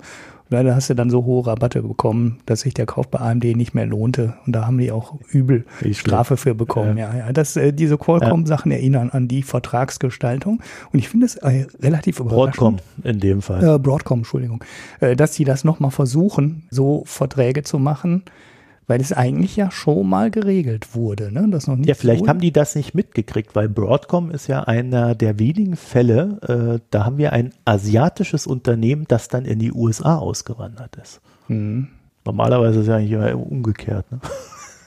[0.51, 3.73] Leider hast du dann so hohe Rabatte bekommen, dass sich der Kauf bei AMD nicht
[3.73, 4.35] mehr lohnte.
[4.45, 6.99] Und da haben die auch übel Strafe für bekommen.
[6.99, 7.33] Ja, ja.
[7.33, 10.61] Das, äh, diese Qualcomm-Sachen erinnern an die Vertragsgestaltung.
[10.93, 12.57] Und ich finde es äh, relativ überraschend.
[12.57, 13.77] Broadcom in dem Fall.
[13.77, 14.65] Äh, Broadcom, Entschuldigung.
[14.99, 18.25] Äh, dass sie das nochmal versuchen, so Verträge zu machen,
[18.91, 21.31] weil es eigentlich ja schon mal geregelt wurde.
[21.31, 21.47] Ne?
[21.49, 24.65] Das noch nicht ja, vielleicht so haben die das nicht mitgekriegt, weil Broadcom ist ja
[24.65, 29.71] einer der wenigen Fälle, äh, da haben wir ein asiatisches Unternehmen, das dann in die
[29.71, 31.21] USA ausgewandert ist.
[31.47, 31.87] Mhm.
[32.25, 34.07] Normalerweise ist es ja eigentlich immer umgekehrt.
[34.11, 34.21] Ne?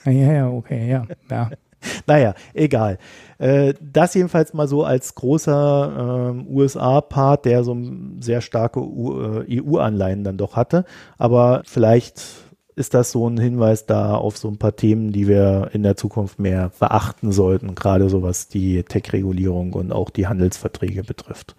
[0.06, 1.08] Ja, ja, okay, ja.
[1.32, 1.50] ja.
[2.06, 2.98] naja, egal.
[3.38, 7.78] Äh, das jedenfalls mal so als großer äh, USA-Part, der so
[8.20, 10.84] sehr starke EU-Anleihen äh, dann doch hatte.
[11.18, 12.44] Aber vielleicht
[12.76, 15.96] ist das so ein Hinweis da auf so ein paar Themen, die wir in der
[15.96, 21.56] Zukunft mehr beachten sollten, gerade so was die Tech-Regulierung und auch die Handelsverträge betrifft.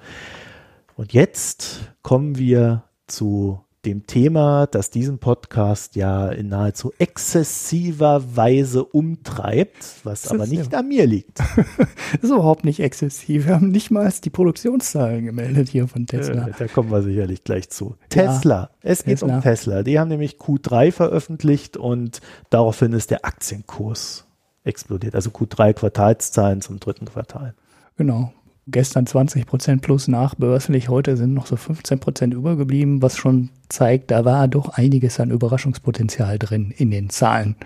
[0.96, 8.84] Und jetzt kommen wir zu dem Thema, das diesen Podcast ja in nahezu exzessiver Weise
[8.84, 10.78] umtreibt, was aber nicht ja.
[10.78, 11.38] an mir liegt.
[11.38, 11.56] das
[12.22, 13.46] ist überhaupt nicht exzessiv.
[13.46, 16.48] Wir haben nicht mal die Produktionszahlen gemeldet hier von Tesla.
[16.48, 17.96] Äh, da kommen wir sicherlich gleich zu.
[18.08, 18.54] Tesla.
[18.54, 19.36] Ja, es geht Tesla.
[19.36, 19.82] um Tesla.
[19.82, 22.20] Die haben nämlich Q3 veröffentlicht und
[22.50, 24.26] daraufhin ist der Aktienkurs
[24.64, 25.14] explodiert.
[25.14, 27.54] Also Q3 Quartalszahlen zum dritten Quartal.
[27.96, 28.32] Genau
[28.66, 34.10] gestern 20 Prozent plus nachbörslich, heute sind noch so 15 Prozent übergeblieben, was schon zeigt,
[34.10, 37.56] da war doch einiges an Überraschungspotenzial drin in den Zahlen.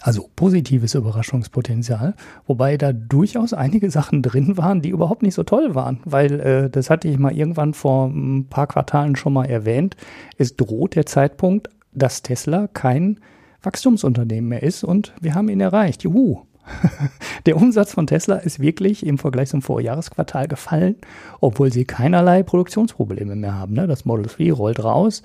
[0.00, 2.14] Also positives Überraschungspotenzial,
[2.46, 6.70] wobei da durchaus einige Sachen drin waren, die überhaupt nicht so toll waren, weil äh,
[6.70, 9.96] das hatte ich mal irgendwann vor ein paar Quartalen schon mal erwähnt.
[10.38, 13.20] Es droht der Zeitpunkt, dass Tesla kein
[13.62, 16.02] Wachstumsunternehmen mehr ist und wir haben ihn erreicht.
[16.02, 16.42] Juhu,
[17.46, 20.96] Der Umsatz von Tesla ist wirklich im Vergleich zum Vorjahresquartal gefallen,
[21.40, 23.74] obwohl sie keinerlei Produktionsprobleme mehr haben.
[23.74, 23.86] Ne?
[23.86, 25.22] Das Model 3 rollt raus.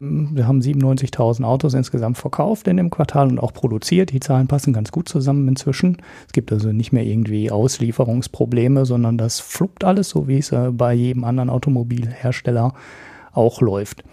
[0.00, 4.12] Wir haben 97.000 Autos insgesamt verkauft in dem Quartal und auch produziert.
[4.12, 5.98] Die Zahlen passen ganz gut zusammen inzwischen.
[6.26, 10.70] Es gibt also nicht mehr irgendwie Auslieferungsprobleme, sondern das fluppt alles, so wie es äh,
[10.72, 12.74] bei jedem anderen Automobilhersteller
[13.32, 14.04] auch läuft.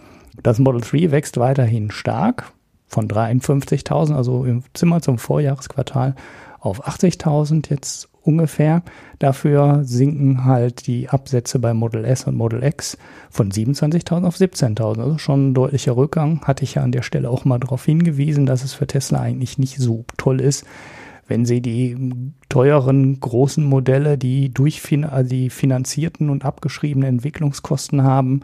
[0.43, 2.53] Das Model 3 wächst weiterhin stark
[2.88, 6.15] von 53.000, also im Zimmer zum Vorjahresquartal
[6.62, 8.84] auf 80.000 jetzt ungefähr.
[9.20, 12.97] Dafür sinken halt die Absätze bei Model S und Model X
[13.30, 14.99] von 27.000 auf 17.000.
[14.99, 16.41] Also schon ein deutlicher Rückgang.
[16.43, 19.57] Hatte ich ja an der Stelle auch mal darauf hingewiesen, dass es für Tesla eigentlich
[19.57, 20.66] nicht so toll ist,
[21.28, 28.41] wenn sie die teuren großen Modelle, die durch die finanzierten und abgeschriebenen Entwicklungskosten haben,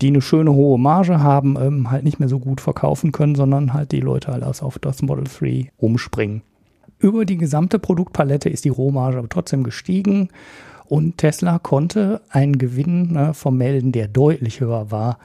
[0.00, 3.74] die eine schöne hohe Marge haben, ähm, halt nicht mehr so gut verkaufen können, sondern
[3.74, 6.42] halt die Leute alles auf das Model 3 umspringen.
[7.00, 10.28] Über die gesamte Produktpalette ist die Rohmarge aber trotzdem gestiegen
[10.86, 15.18] und Tesla konnte einen Gewinn ne, vermelden, der deutlich höher war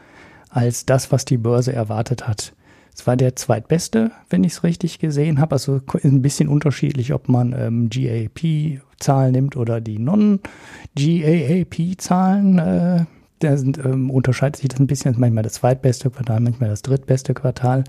[0.49, 2.53] als das, was die Börse erwartet hat.
[2.95, 5.51] Es war der zweitbeste, wenn ich es richtig gesehen habe.
[5.51, 12.57] Also ist ein bisschen unterschiedlich, ob man ähm, GAP-Zahlen nimmt oder die Non-GAAP-Zahlen.
[12.57, 13.03] Äh,
[13.39, 15.11] da sind, ähm, unterscheidet sich das ein bisschen.
[15.11, 17.84] Das ist manchmal das zweitbeste Quartal, manchmal das drittbeste Quartal.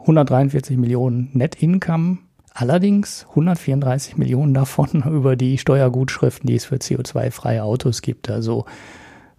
[0.00, 2.18] 143 Millionen Net Income.
[2.60, 8.28] Allerdings 134 Millionen davon über die Steuergutschriften, die es für CO2-freie Autos gibt.
[8.28, 8.64] Also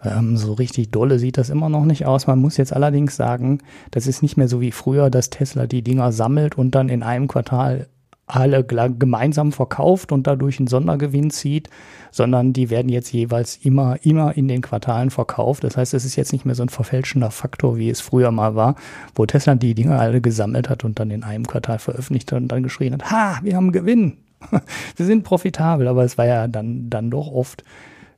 [0.01, 2.27] ähm, so richtig dolle sieht das immer noch nicht aus.
[2.27, 3.59] Man muss jetzt allerdings sagen,
[3.91, 7.03] das ist nicht mehr so wie früher, dass Tesla die Dinger sammelt und dann in
[7.03, 7.89] einem Quartal
[8.29, 11.69] alle gemeinsam verkauft und dadurch einen Sondergewinn zieht,
[12.11, 15.63] sondern die werden jetzt jeweils immer, immer in den Quartalen verkauft.
[15.63, 18.55] Das heißt, es ist jetzt nicht mehr so ein verfälschender Faktor, wie es früher mal
[18.55, 18.75] war,
[19.15, 22.47] wo Tesla die Dinge alle gesammelt hat und dann in einem Quartal veröffentlicht hat und
[22.49, 24.17] dann geschrien hat, ha, wir haben Gewinn.
[24.95, 27.63] wir sind profitabel, aber es war ja dann, dann doch oft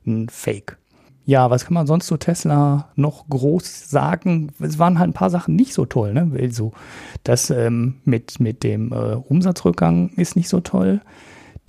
[0.06, 0.76] ein Fake.
[1.24, 4.50] Ja, was kann man sonst zu Tesla noch groß sagen?
[4.58, 6.32] Es waren halt ein paar Sachen nicht so toll, ne?
[6.38, 6.72] Also
[7.22, 11.00] das ähm, mit, mit dem äh, Umsatzrückgang ist nicht so toll.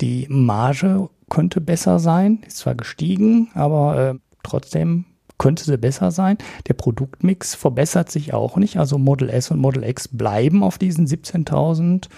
[0.00, 5.04] Die Marge könnte besser sein, ist zwar gestiegen, aber äh, trotzdem
[5.38, 6.36] könnte sie besser sein.
[6.68, 8.78] Der Produktmix verbessert sich auch nicht.
[8.78, 12.08] Also Model S und Model X bleiben auf diesen 17.000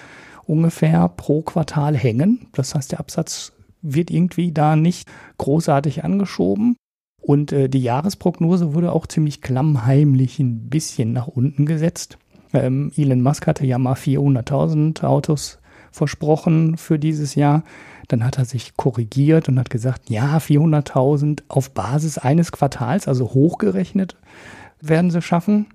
[0.44, 2.48] ungefähr pro Quartal hängen.
[2.52, 5.08] Das heißt, der Absatz wird irgendwie da nicht
[5.38, 6.76] großartig angeschoben.
[7.26, 12.18] Und äh, die Jahresprognose wurde auch ziemlich klammheimlich ein bisschen nach unten gesetzt.
[12.52, 15.58] Ähm, Elon Musk hatte ja mal 400.000 Autos
[15.90, 17.64] versprochen für dieses Jahr.
[18.06, 23.34] Dann hat er sich korrigiert und hat gesagt, ja, 400.000 auf Basis eines Quartals, also
[23.34, 24.14] hochgerechnet,
[24.80, 25.66] werden sie schaffen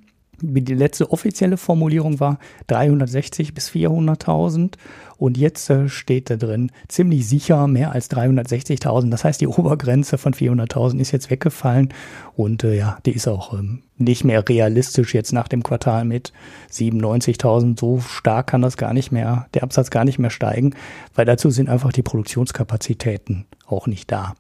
[0.42, 4.74] die letzte offizielle Formulierung war 360 bis 400.000
[5.18, 9.10] und jetzt äh, steht da drin ziemlich sicher mehr als 360.000.
[9.10, 11.90] Das heißt, die Obergrenze von 400.000 ist jetzt weggefallen
[12.36, 16.34] und äh, ja, die ist auch ähm, nicht mehr realistisch jetzt nach dem Quartal mit
[16.72, 17.80] 97.000.
[17.80, 20.74] So stark kann das gar nicht mehr, der Absatz gar nicht mehr steigen,
[21.14, 24.34] weil dazu sind einfach die Produktionskapazitäten auch nicht da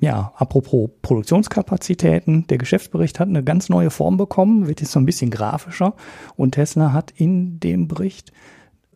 [0.00, 5.06] ja, apropos Produktionskapazitäten, der Geschäftsbericht hat eine ganz neue Form bekommen, wird jetzt so ein
[5.06, 5.94] bisschen grafischer.
[6.36, 8.32] Und Tesla hat in dem Bericht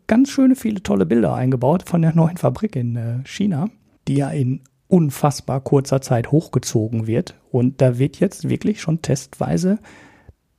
[0.06, 3.68] ganz schöne viele tolle Bilder eingebaut von der neuen Fabrik in äh, China,
[4.08, 7.36] die ja in unfassbar kurzer Zeit hochgezogen wird.
[7.50, 9.78] Und da wird jetzt wirklich schon testweise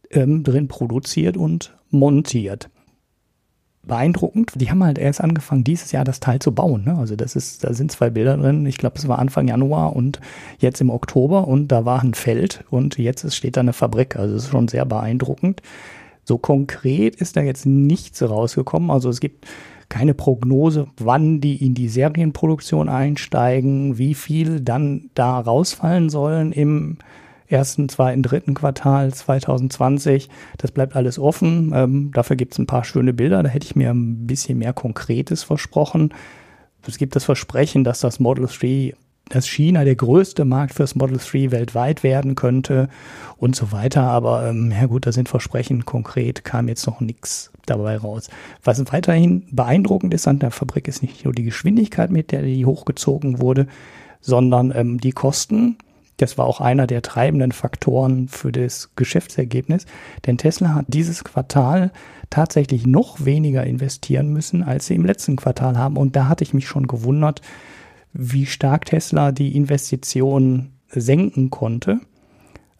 [0.09, 2.69] ähm, drin produziert und montiert.
[3.83, 4.51] Beeindruckend.
[4.55, 6.83] Die haben halt erst angefangen, dieses Jahr das Teil zu bauen.
[6.85, 6.97] Ne?
[6.97, 8.65] Also das ist, da sind zwei Bilder drin.
[8.65, 10.19] Ich glaube, es war Anfang Januar und
[10.59, 14.15] jetzt im Oktober und da war ein Feld und jetzt steht da eine Fabrik.
[14.17, 15.61] Also es ist schon sehr beeindruckend.
[16.23, 18.91] So konkret ist da jetzt nichts rausgekommen.
[18.91, 19.47] Also es gibt
[19.89, 26.97] keine Prognose, wann die in die Serienproduktion einsteigen, wie viel dann da rausfallen sollen im
[27.51, 30.29] ersten, zweiten, dritten Quartal 2020.
[30.57, 31.71] Das bleibt alles offen.
[31.75, 33.43] Ähm, dafür gibt es ein paar schöne Bilder.
[33.43, 36.13] Da hätte ich mir ein bisschen mehr Konkretes versprochen.
[36.87, 38.93] Es gibt das Versprechen, dass das Model 3
[39.29, 42.89] dass China der größte Markt fürs Model 3 weltweit werden könnte
[43.37, 44.03] und so weiter.
[44.03, 48.29] Aber ähm, ja gut, da sind Versprechen konkret, kam jetzt noch nichts dabei raus.
[48.63, 52.65] Was weiterhin beeindruckend ist an der Fabrik, ist nicht nur die Geschwindigkeit, mit der die
[52.65, 53.67] hochgezogen wurde,
[54.19, 55.77] sondern ähm, die Kosten.
[56.17, 59.85] Das war auch einer der treibenden Faktoren für das Geschäftsergebnis.
[60.25, 61.91] Denn Tesla hat dieses Quartal
[62.29, 65.97] tatsächlich noch weniger investieren müssen, als sie im letzten Quartal haben.
[65.97, 67.41] Und da hatte ich mich schon gewundert,
[68.13, 71.99] wie stark Tesla die Investitionen senken konnte.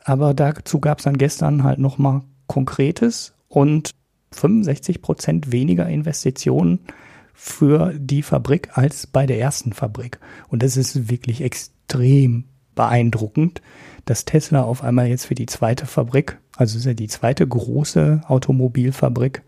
[0.04, 3.92] Aber dazu gab es dann gestern halt nochmal Konkretes und
[4.34, 6.80] 65 Prozent weniger Investitionen
[7.34, 10.20] für die Fabrik als bei der ersten Fabrik.
[10.50, 12.46] Und das ist wirklich extrem
[12.82, 13.62] beeindruckend,
[14.06, 18.22] dass Tesla auf einmal jetzt für die zweite Fabrik, also ist ja die zweite große
[18.28, 19.44] Automobilfabrik,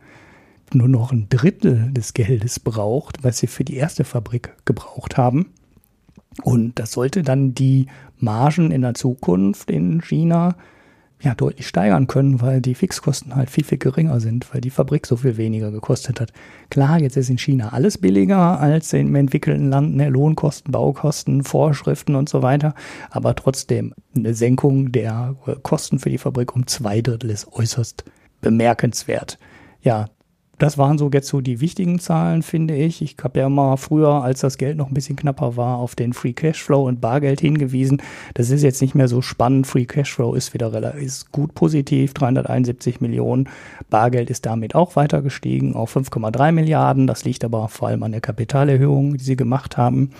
[0.71, 5.47] nur noch ein Drittel des Geldes braucht, was sie für die erste Fabrik gebraucht haben.
[6.43, 10.55] Und das sollte dann die Margen in der Zukunft in China
[11.23, 15.07] ja deutlich steigern können, weil die Fixkosten halt viel, viel geringer sind, weil die Fabrik
[15.07, 16.33] so viel weniger gekostet hat.
[16.69, 20.09] Klar, jetzt ist in China alles billiger als im entwickelten Land, ne?
[20.09, 22.75] Lohnkosten, Baukosten, Vorschriften und so weiter.
[23.09, 28.03] Aber trotzdem, eine Senkung der Kosten für die Fabrik um zwei Drittel ist äußerst
[28.41, 29.39] bemerkenswert.
[29.81, 30.09] Ja,
[30.59, 33.01] das waren so jetzt so die wichtigen Zahlen, finde ich.
[33.01, 36.13] Ich habe ja mal früher, als das Geld noch ein bisschen knapper war, auf den
[36.13, 38.01] Free Cashflow und Bargeld hingewiesen.
[38.35, 39.65] Das ist jetzt nicht mehr so spannend.
[39.65, 43.49] Free Cashflow ist wieder relativ, gut positiv, 371 Millionen.
[43.89, 47.07] Bargeld ist damit auch weiter gestiegen auf 5,3 Milliarden.
[47.07, 50.11] Das liegt aber vor allem an der Kapitalerhöhung, die sie gemacht haben.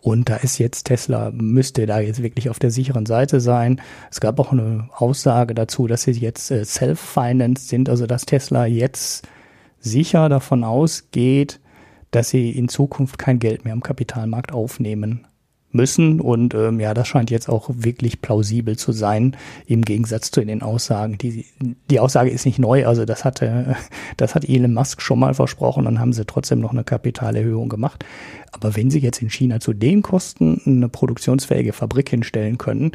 [0.00, 3.80] Und da ist jetzt Tesla, müsste da jetzt wirklich auf der sicheren Seite sein.
[4.10, 8.66] Es gab auch eine Aussage dazu, dass sie jetzt äh, self-financed sind, also dass Tesla
[8.66, 9.26] jetzt
[9.86, 11.60] sicher davon ausgeht,
[12.10, 15.26] dass sie in Zukunft kein Geld mehr am Kapitalmarkt aufnehmen
[15.76, 16.20] müssen.
[16.20, 20.62] Und ähm, ja, das scheint jetzt auch wirklich plausibel zu sein, im Gegensatz zu den
[20.62, 21.18] Aussagen.
[21.18, 21.44] Die,
[21.90, 23.76] die Aussage ist nicht neu, also das hatte,
[24.16, 28.04] das hat Elon Musk schon mal versprochen, dann haben sie trotzdem noch eine Kapitalerhöhung gemacht.
[28.52, 32.92] Aber wenn sie jetzt in China zu den Kosten eine produktionsfähige Fabrik hinstellen können,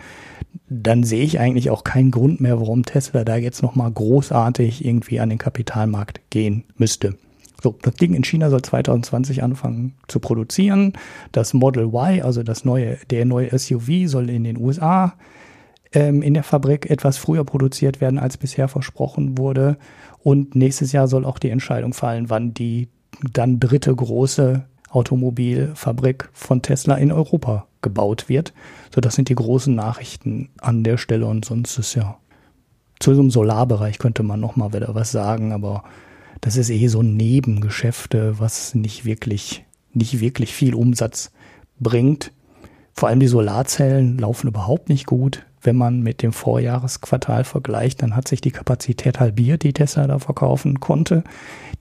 [0.69, 5.19] dann sehe ich eigentlich auch keinen Grund mehr, warum Tesla da jetzt nochmal großartig irgendwie
[5.19, 7.15] an den Kapitalmarkt gehen müsste.
[7.61, 10.93] So, das Ding in China soll 2020 anfangen zu produzieren.
[11.31, 15.13] Das Model Y, also das neue, der neue SUV, soll in den USA
[15.93, 19.77] ähm, in der Fabrik etwas früher produziert werden, als bisher versprochen wurde.
[20.23, 22.89] Und nächstes Jahr soll auch die Entscheidung fallen, wann die
[23.31, 28.53] dann dritte große Automobilfabrik von Tesla in Europa gebaut wird.
[28.93, 32.17] So, das sind die großen Nachrichten an der Stelle und sonst ist ja
[33.01, 35.83] zu so einem Solarbereich könnte man noch mal wieder was sagen, aber
[36.39, 41.31] das ist eh so ein Nebengeschäfte, was nicht wirklich, nicht wirklich viel Umsatz
[41.79, 42.31] bringt.
[42.93, 45.45] Vor allem die Solarzellen laufen überhaupt nicht gut.
[45.63, 50.17] Wenn man mit dem Vorjahresquartal vergleicht, dann hat sich die Kapazität halbiert, die Tesla da
[50.17, 51.23] verkaufen konnte.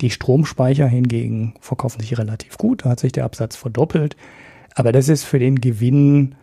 [0.02, 4.16] Die Stromspeicher hingegen verkaufen sich relativ gut, da hat sich der Absatz verdoppelt.
[4.74, 6.34] Aber das ist für den Gewinn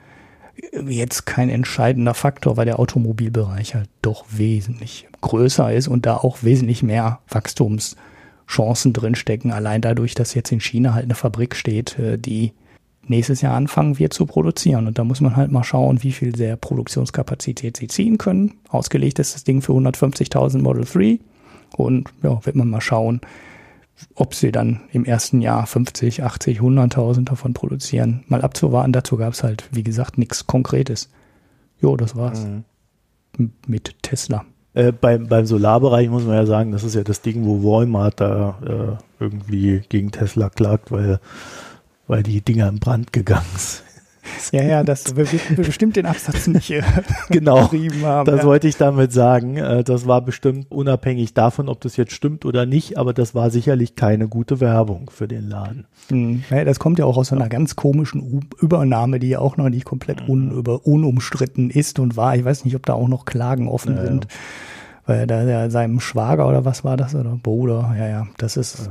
[0.88, 6.43] jetzt kein entscheidender Faktor, weil der Automobilbereich halt doch wesentlich größer ist und da auch
[6.43, 9.51] wesentlich mehr Wachstumschancen drinstecken.
[9.51, 12.53] Allein dadurch, dass jetzt in China halt eine Fabrik steht, äh, die
[13.09, 14.88] nächstes Jahr anfangen wird zu produzieren.
[14.88, 18.55] Und da muss man halt mal schauen, wie viel der Produktionskapazität sie ziehen können.
[18.69, 21.19] Ausgelegt ist das Ding für 150.000 Model 3.
[21.75, 23.21] Und ja, wird man mal schauen,
[24.16, 28.24] ob sie dann im ersten Jahr 50, 80, 100.000 davon produzieren.
[28.28, 28.93] Mal abzuwarten.
[28.93, 31.10] Dazu gab es halt, wie gesagt, nichts Konkretes.
[31.82, 32.45] Jo, das war's.
[32.45, 33.52] Mhm.
[33.68, 34.45] Mit Tesla.
[34.74, 38.20] Äh, beim, beim Solarbereich muss man ja sagen, das ist ja das Ding, wo Walmart
[38.20, 41.20] da äh, irgendwie gegen Tesla klagt, weil
[42.08, 43.84] weil die Dinger in Brand gegangen sind.
[44.51, 46.82] Ja, ja, das wir, wir bestimmt den Absatz nicht äh,
[47.30, 48.25] genau, haben.
[48.25, 48.43] Das ja.
[48.43, 49.57] wollte ich damit sagen.
[49.57, 53.49] Äh, das war bestimmt unabhängig davon, ob das jetzt stimmt oder nicht, aber das war
[53.49, 55.86] sicherlich keine gute Werbung für den Laden.
[56.09, 56.43] Hm.
[56.49, 59.69] Ja, das kommt ja auch aus einer ganz komischen U Übernahme, die ja auch noch
[59.69, 62.36] nicht komplett un, über, unumstritten ist und war.
[62.36, 64.28] Ich weiß nicht, ob da auch noch Klagen offen ja, sind.
[65.05, 68.89] Weil da der, seinem Schwager oder was war das oder Bruder, ja, ja, das ist,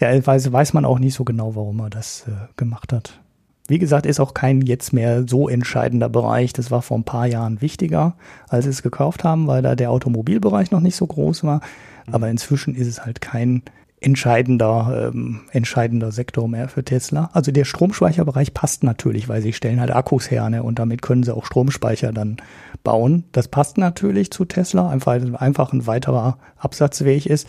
[0.00, 3.20] ja, ja weiß, weiß man auch nicht so genau, warum er das äh, gemacht hat.
[3.68, 6.54] Wie gesagt, ist auch kein jetzt mehr so entscheidender Bereich.
[6.54, 8.16] Das war vor ein paar Jahren wichtiger,
[8.48, 11.60] als sie es gekauft haben, weil da der Automobilbereich noch nicht so groß war.
[12.06, 12.14] Mhm.
[12.14, 13.62] Aber inzwischen ist es halt kein
[14.00, 17.28] entscheidender, ähm, entscheidender Sektor mehr für Tesla.
[17.32, 21.22] Also der Stromspeicherbereich passt natürlich, weil sie stellen halt Akkus her ne, und damit können
[21.22, 22.38] sie auch Stromspeicher dann
[22.84, 23.24] bauen.
[23.32, 27.48] Das passt natürlich zu Tesla, einfach, einfach ein weiterer Absatzweg ist.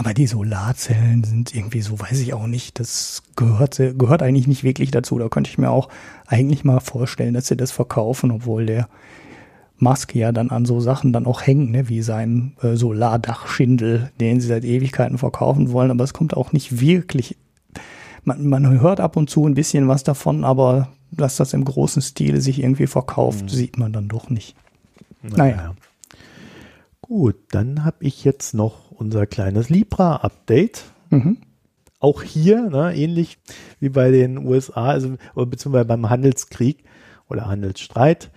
[0.00, 4.64] Aber die Solarzellen sind irgendwie so, weiß ich auch nicht, das gehört, gehört eigentlich nicht
[4.64, 5.18] wirklich dazu.
[5.18, 5.90] Da könnte ich mir auch
[6.26, 8.88] eigentlich mal vorstellen, dass sie das verkaufen, obwohl der
[9.76, 14.40] Musk ja dann an so Sachen dann auch hängt, ne, wie seinem äh, Solardachschindel, den
[14.40, 15.90] sie seit Ewigkeiten verkaufen wollen.
[15.90, 17.36] Aber es kommt auch nicht wirklich.
[18.24, 22.00] Man, man hört ab und zu ein bisschen was davon, aber dass das im großen
[22.00, 23.48] Stile sich irgendwie verkauft, mhm.
[23.50, 24.56] sieht man dann doch nicht.
[25.22, 25.56] Naja.
[25.56, 25.74] naja.
[27.02, 30.84] Gut, dann habe ich jetzt noch unser kleines Libra-Update.
[31.10, 31.38] Mhm.
[31.98, 33.38] Auch hier, ne, ähnlich
[33.78, 36.84] wie bei den USA, also beziehungsweise beim Handelskrieg
[37.28, 38.30] oder Handelsstreit,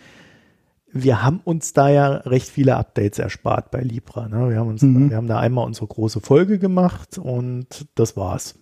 [0.92, 4.28] wir haben uns da ja recht viele Updates erspart bei Libra.
[4.28, 4.50] Ne?
[4.50, 5.10] Wir, haben uns, mhm.
[5.10, 8.56] wir haben da einmal unsere große Folge gemacht und das war's.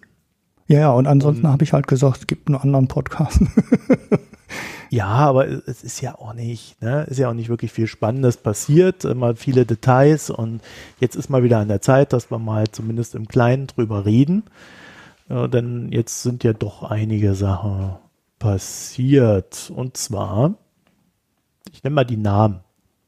[0.67, 3.41] Ja, ja, und ansonsten habe ich halt gesagt, es gibt einen anderen Podcast.
[4.91, 8.37] ja, aber es ist ja auch nicht, ne, ist ja auch nicht wirklich viel Spannendes
[8.37, 10.61] passiert, immer viele Details und
[10.99, 14.43] jetzt ist mal wieder an der Zeit, dass wir mal zumindest im Kleinen drüber reden.
[15.29, 17.95] Ja, denn jetzt sind ja doch einige Sachen
[18.37, 19.71] passiert.
[19.73, 20.55] Und zwar
[21.71, 22.61] ich nenne mal die Namen.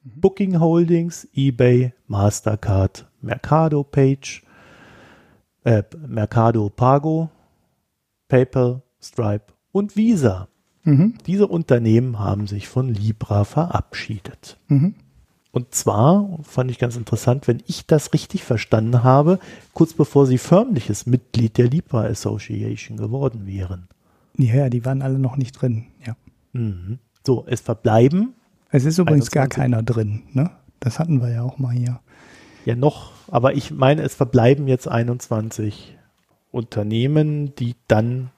[0.03, 0.21] Mhm.
[0.21, 4.43] Booking Holdings, eBay, Mastercard, Mercado Page,
[5.63, 7.29] äh, Mercado Pago,
[8.27, 10.47] PayPal, Stripe und Visa.
[10.83, 11.15] Mhm.
[11.25, 14.57] Diese Unternehmen haben sich von Libra verabschiedet.
[14.67, 14.95] Mhm.
[15.51, 19.39] Und zwar fand ich ganz interessant, wenn ich das richtig verstanden habe,
[19.73, 23.87] kurz bevor sie förmliches Mitglied der Libra Association geworden wären.
[24.35, 26.15] Ja, die waren alle noch nicht drin, ja.
[26.53, 26.97] Mhm.
[27.25, 28.33] So, es verbleiben
[28.75, 29.33] es ist übrigens 21.
[29.33, 30.49] gar keiner drin, ne?
[30.79, 31.99] Das hatten wir ja auch mal hier.
[32.65, 35.95] Ja, noch, aber ich meine, es verbleiben jetzt 21
[36.49, 38.31] Unternehmen, die dann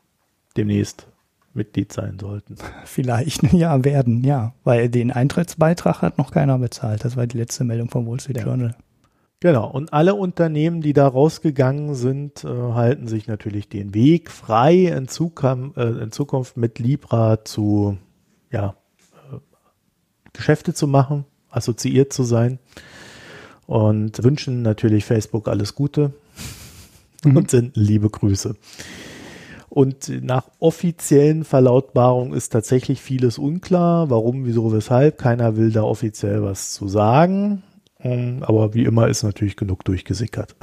[0.57, 1.07] demnächst
[1.55, 2.55] Mitglied sein sollten.
[2.85, 4.53] Vielleicht, ja, werden, ja.
[4.63, 7.03] Weil den Eintrittsbeitrag hat noch keiner bezahlt.
[7.05, 8.45] Das war die letzte Meldung vom Wall Street ja.
[8.45, 8.75] Journal.
[9.41, 14.85] Genau, und alle Unternehmen, die da rausgegangen sind, äh, halten sich natürlich den Weg frei,
[14.85, 17.97] in, Zukunft, äh, in Zukunft mit Libra zu
[18.51, 18.75] ja,
[20.35, 22.59] Geschäfte zu machen, assoziiert zu sein
[23.67, 26.13] und wünschen natürlich Facebook alles Gute
[27.23, 27.37] mhm.
[27.37, 28.55] und senden liebe Grüße.
[29.75, 34.09] Und nach offiziellen Verlautbarungen ist tatsächlich vieles unklar.
[34.09, 35.17] Warum, wieso, weshalb?
[35.17, 37.61] Keiner will da offiziell was zu sagen.
[37.99, 40.55] Ähm, aber wie immer ist natürlich genug durchgesickert.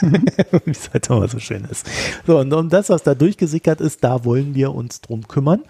[0.64, 1.86] Wie es halt immer so schön ist.
[2.26, 5.60] So, und um das, was da durchgesickert ist, da wollen wir uns drum kümmern.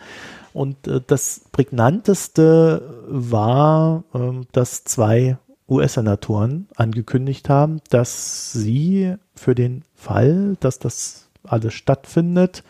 [0.53, 5.37] Und äh, das prägnanteste war, äh, dass zwei
[5.69, 12.65] US-Senatoren angekündigt haben, dass sie für den Fall, dass das alles stattfindet,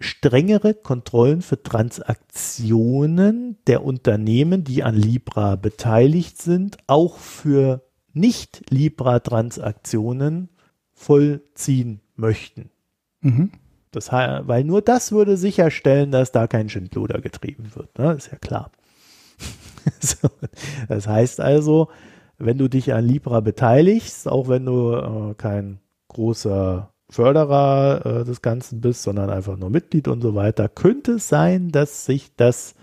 [0.00, 7.82] strengere Kontrollen für Transaktionen der Unternehmen, die an Libra beteiligt sind, auch für
[8.12, 10.48] Nicht-Libra-Transaktionen
[10.92, 12.70] vollziehen möchten.
[13.20, 13.52] Mhm.
[13.90, 17.96] Das, weil nur das würde sicherstellen, dass da kein Schindluder getrieben wird.
[17.96, 18.14] Ne?
[18.14, 18.72] Ist ja klar.
[20.00, 20.28] so,
[20.88, 21.88] das heißt also,
[22.38, 25.78] wenn du dich an Libra beteiligst, auch wenn du äh, kein
[26.08, 31.28] großer Förderer äh, des Ganzen bist, sondern einfach nur Mitglied und so weiter, könnte es
[31.28, 32.74] sein, dass sich das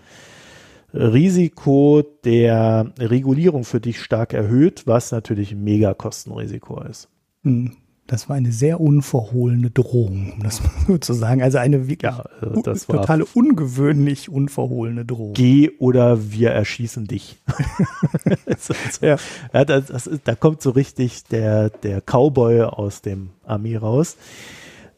[0.94, 7.08] Risiko der Regulierung für dich stark erhöht, was natürlich ein Megakostenrisiko ist.
[7.44, 7.76] Hm.
[8.06, 11.42] Das war eine sehr unverhohlene Drohung, um das mal so zu sagen.
[11.42, 15.34] Also eine wirklich ja, also totale ungewöhnlich unverhohlene Drohung.
[15.34, 17.40] Geh oder wir erschießen dich.
[18.46, 19.16] also, ja.
[19.52, 24.16] ja das, das da kommt so richtig der, der Cowboy aus dem Armee raus.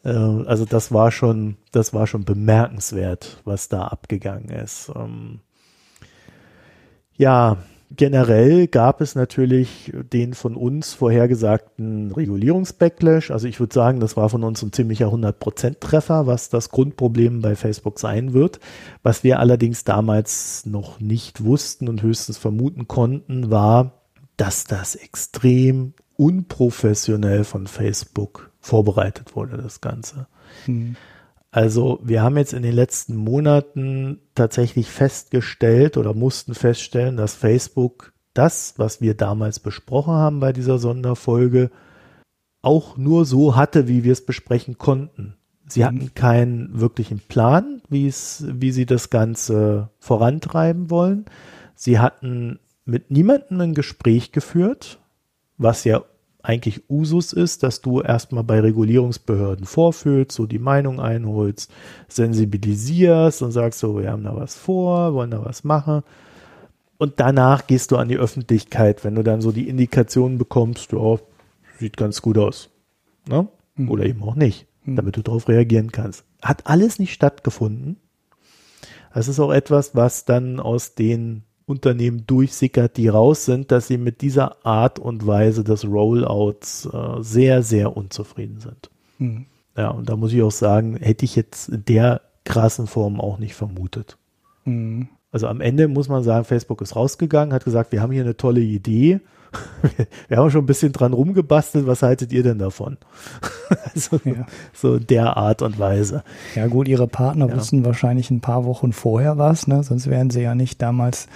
[0.03, 4.91] Äh, also das war schon, das war schon bemerkenswert, was da abgegangen ist.
[4.95, 5.39] Ähm,
[7.17, 7.57] ja,
[7.91, 13.31] generell gab es natürlich den von uns vorhergesagten Regulierungsbacklash.
[13.31, 17.55] Also ich würde sagen, das war von uns ein ziemlicher 100%-Treffer, was das Grundproblem bei
[17.55, 18.59] Facebook sein wird.
[19.03, 24.03] Was wir allerdings damals noch nicht wussten und höchstens vermuten konnten, war,
[24.37, 30.27] dass das extrem unprofessionell von Facebook vorbereitet wurde, das Ganze.
[30.65, 30.95] Hm.
[31.55, 38.11] Also wir haben jetzt in den letzten Monaten tatsächlich festgestellt oder mussten feststellen, dass Facebook
[38.33, 41.71] das, was wir damals besprochen haben bei dieser Sonderfolge,
[42.61, 45.37] auch nur so hatte, wie wir es besprechen konnten.
[45.65, 46.13] Sie hatten mhm.
[46.13, 51.23] keinen wirklichen Plan, wie es, wie sie das Ganze vorantreiben wollen.
[51.73, 54.99] Sie hatten mit niemandem ein Gespräch geführt,
[55.57, 56.03] was ja
[56.45, 61.71] eigentlich Usus ist, dass du erstmal bei Regulierungsbehörden vorfühlst, so die Meinung einholst,
[62.07, 66.03] sensibilisierst und sagst so, wir haben da was vor, wollen da was machen.
[66.97, 71.17] Und danach gehst du an die Öffentlichkeit, wenn du dann so die Indikationen bekommst, ja,
[71.79, 72.69] sieht ganz gut aus.
[73.27, 73.47] Ne?
[73.75, 73.89] Mhm.
[73.89, 74.95] Oder eben auch nicht, mhm.
[74.95, 76.25] damit du darauf reagieren kannst.
[76.41, 77.97] Hat alles nicht stattgefunden.
[79.13, 83.97] Das ist auch etwas, was dann aus den Unternehmen durchsickert, die raus sind, dass sie
[83.97, 88.89] mit dieser Art und Weise des Rollouts äh, sehr, sehr unzufrieden sind.
[89.17, 89.45] Mhm.
[89.75, 93.39] Ja, und da muss ich auch sagen, hätte ich jetzt in der krassen Form auch
[93.39, 94.17] nicht vermutet.
[94.63, 95.09] Mhm.
[95.31, 98.37] Also am Ende muss man sagen, Facebook ist rausgegangen, hat gesagt, wir haben hier eine
[98.37, 99.19] tolle Idee.
[100.27, 101.87] Wir haben schon ein bisschen dran rumgebastelt.
[101.87, 102.97] Was haltet ihr denn davon?
[103.93, 104.45] also, ja.
[104.73, 106.23] So der Art und Weise.
[106.55, 107.55] Ja, gut, ihre Partner ja.
[107.55, 109.83] wussten wahrscheinlich ein paar Wochen vorher was, ne?
[109.83, 111.27] sonst wären sie ja nicht damals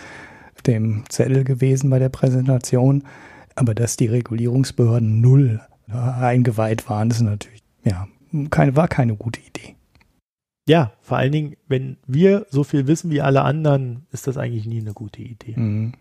[0.66, 3.04] dem Zettel gewesen bei der Präsentation.
[3.56, 5.62] Aber dass die Regulierungsbehörden null
[5.92, 8.08] eingeweiht waren, ist natürlich, ja,
[8.50, 9.76] keine, war keine gute Idee.
[10.68, 14.68] Ja, vor allen Dingen, wenn wir so viel wissen wie alle anderen, ist das eigentlich
[14.68, 15.56] nie eine gute Idee.
[15.56, 15.94] Mhm.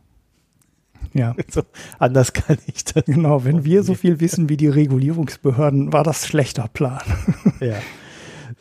[1.14, 1.34] Ja.
[1.50, 1.62] So,
[1.98, 3.04] anders kann ich das.
[3.04, 7.00] Genau, wenn wir so viel wissen wie die Regulierungsbehörden, war das schlechter Plan.
[7.60, 7.76] Ja.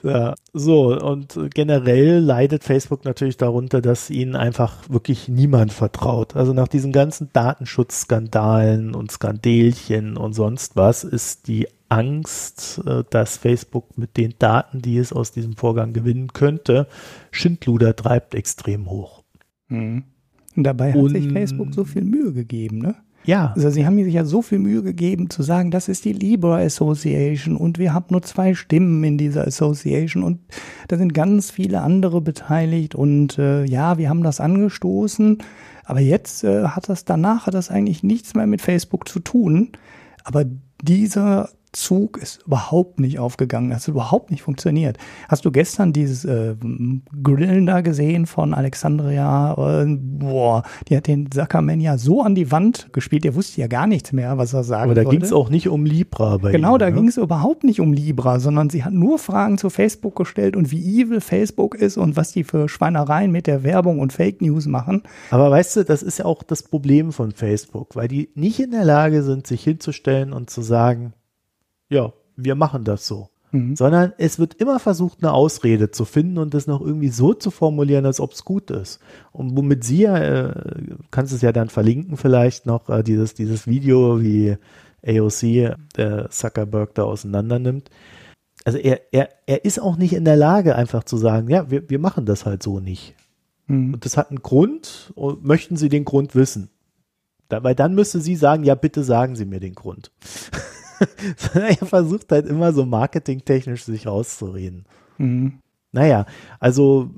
[0.04, 6.36] Ja, so, und generell leidet Facebook natürlich darunter, dass ihnen einfach wirklich niemand vertraut.
[6.36, 13.38] Also nach diesen ganzen Datenschutzskandalen und Skandelchen und sonst was ist die Angst, äh, dass
[13.38, 16.88] Facebook mit den Daten, die es aus diesem Vorgang gewinnen könnte,
[17.32, 19.24] Schindluder treibt extrem hoch.
[19.68, 20.04] Mhm.
[20.58, 22.96] Und dabei hat und, sich Facebook so viel Mühe gegeben, ne?
[23.24, 23.52] Ja.
[23.56, 26.60] Also sie haben sich ja so viel Mühe gegeben zu sagen, das ist die Libra
[26.60, 30.40] Association und wir haben nur zwei Stimmen in dieser Association und
[30.88, 35.40] da sind ganz viele andere beteiligt und äh, ja, wir haben das angestoßen,
[35.84, 39.70] aber jetzt äh, hat das danach hat das eigentlich nichts mehr mit Facebook zu tun.
[40.24, 40.44] Aber
[40.82, 44.98] dieser Zug ist überhaupt nicht aufgegangen, das hat überhaupt nicht funktioniert.
[45.28, 46.56] Hast du gestern dieses äh,
[47.24, 49.84] Grillen da gesehen von Alexandria?
[49.84, 53.68] Äh, boah, die hat den Zuckerman ja so an die Wand gespielt, der wusste ja
[53.68, 56.52] gar nichts mehr, was er sagen Aber da ging es auch nicht um Libra bei
[56.52, 56.94] Genau, ihm, da ne?
[56.94, 60.72] ging es überhaupt nicht um Libra, sondern sie hat nur Fragen zu Facebook gestellt und
[60.72, 64.66] wie evil Facebook ist und was die für Schweinereien mit der Werbung und Fake News
[64.68, 65.04] machen.
[65.32, 68.72] Aber weißt du, das ist ja auch das Problem von Facebook, weil die nicht in
[68.72, 71.14] der Lage sind, sich hinzustellen und zu sagen,
[71.90, 73.30] ja, wir machen das so.
[73.52, 73.76] Mhm.
[73.76, 77.50] Sondern es wird immer versucht, eine Ausrede zu finden und das noch irgendwie so zu
[77.50, 79.00] formulieren, als ob es gut ist.
[79.32, 80.54] Und womit sie ja, äh,
[81.12, 84.58] kannst es ja dann verlinken vielleicht noch, äh, dieses, dieses Video, wie
[85.06, 87.90] AOC der Zuckerberg da auseinander nimmt.
[88.66, 91.90] Also er, er, er ist auch nicht in der Lage, einfach zu sagen, ja, wir,
[91.90, 93.16] wir machen das halt so nicht.
[93.68, 93.94] Mhm.
[93.94, 96.70] Und das hat einen Grund und möchten Sie den Grund wissen?
[97.50, 100.12] Da, weil dann müsste sie sagen, ja, bitte sagen Sie mir den Grund.
[101.54, 104.86] er versucht halt immer so marketingtechnisch sich rauszureden.
[105.18, 105.60] Mhm.
[105.92, 106.26] Naja,
[106.60, 107.10] also,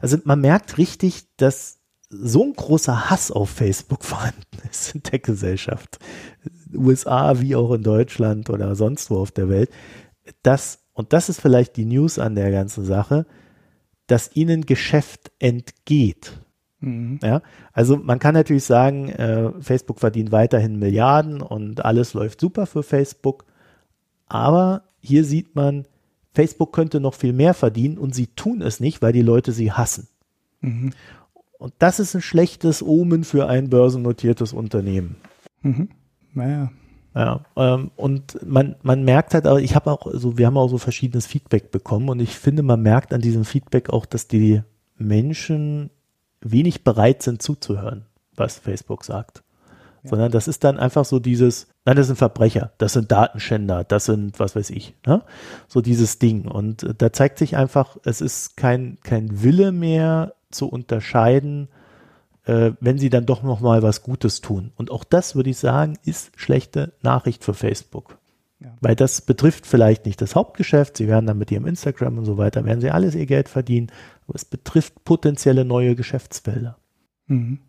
[0.00, 1.78] also man merkt richtig, dass
[2.10, 5.98] so ein großer Hass auf Facebook vorhanden ist in der Gesellschaft,
[6.74, 9.70] USA wie auch in Deutschland oder sonst wo auf der Welt,
[10.42, 13.26] dass, und das ist vielleicht die News an der ganzen Sache,
[14.06, 16.40] dass ihnen Geschäft entgeht.
[16.80, 17.18] Mhm.
[17.22, 17.42] Ja,
[17.72, 22.82] also man kann natürlich sagen, äh, Facebook verdient weiterhin Milliarden und alles läuft super für
[22.82, 23.44] Facebook.
[24.26, 25.86] Aber hier sieht man,
[26.34, 29.72] Facebook könnte noch viel mehr verdienen und sie tun es nicht, weil die Leute sie
[29.72, 30.08] hassen.
[30.60, 30.92] Mhm.
[31.58, 35.16] Und das ist ein schlechtes Omen für ein börsennotiertes Unternehmen.
[35.62, 35.88] Mhm.
[36.34, 36.70] Naja.
[37.14, 40.78] Ja, ähm, und man, man merkt halt, ich habe auch so, wir haben auch so
[40.78, 44.62] verschiedenes Feedback bekommen und ich finde, man merkt an diesem Feedback auch, dass die
[44.96, 45.90] Menschen
[46.40, 48.06] wenig bereit sind zuzuhören,
[48.36, 49.42] was Facebook sagt.
[50.02, 50.10] Ja.
[50.10, 54.04] Sondern das ist dann einfach so dieses, nein, das sind Verbrecher, das sind Datenschänder, das
[54.04, 55.22] sind, was weiß ich, ne?
[55.66, 56.46] so dieses Ding.
[56.46, 61.68] Und äh, da zeigt sich einfach, es ist kein, kein Wille mehr zu unterscheiden,
[62.44, 64.72] äh, wenn sie dann doch noch mal was Gutes tun.
[64.76, 68.18] Und auch das, würde ich sagen, ist schlechte Nachricht für Facebook.
[68.60, 68.76] Ja.
[68.80, 70.96] Weil das betrifft vielleicht nicht das Hauptgeschäft.
[70.96, 73.92] Sie werden dann mit ihrem Instagram und so weiter, werden sie alles ihr Geld verdienen.
[74.26, 76.78] Aber es betrifft potenzielle neue Geschäftsfelder.
[77.26, 77.60] Mhm.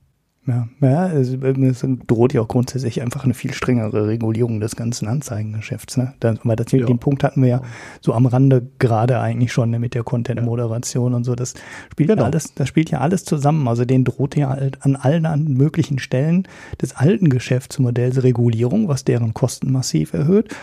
[0.49, 5.07] Ja, ja es, es, droht ja auch grundsätzlich einfach eine viel strengere Regulierung des ganzen
[5.07, 5.97] Anzeigengeschäfts.
[5.97, 6.13] Ne?
[6.19, 6.85] Da, weil das, ja.
[6.85, 7.61] den Punkt hatten wir ja
[8.01, 11.17] so am Rande gerade eigentlich schon ne, mit der Content-Moderation ja.
[11.17, 11.35] und so.
[11.35, 11.53] Das
[11.91, 12.23] spielt genau.
[12.23, 13.67] alles, das spielt ja alles zusammen.
[13.67, 16.47] Also den droht ja halt an allen möglichen Stellen
[16.81, 20.55] des alten Geschäftsmodells Regulierung, was deren Kosten massiv erhöht.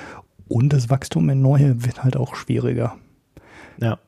[0.48, 2.96] Und das Wachstum in neue wird halt auch schwieriger.
[3.80, 3.98] Ja.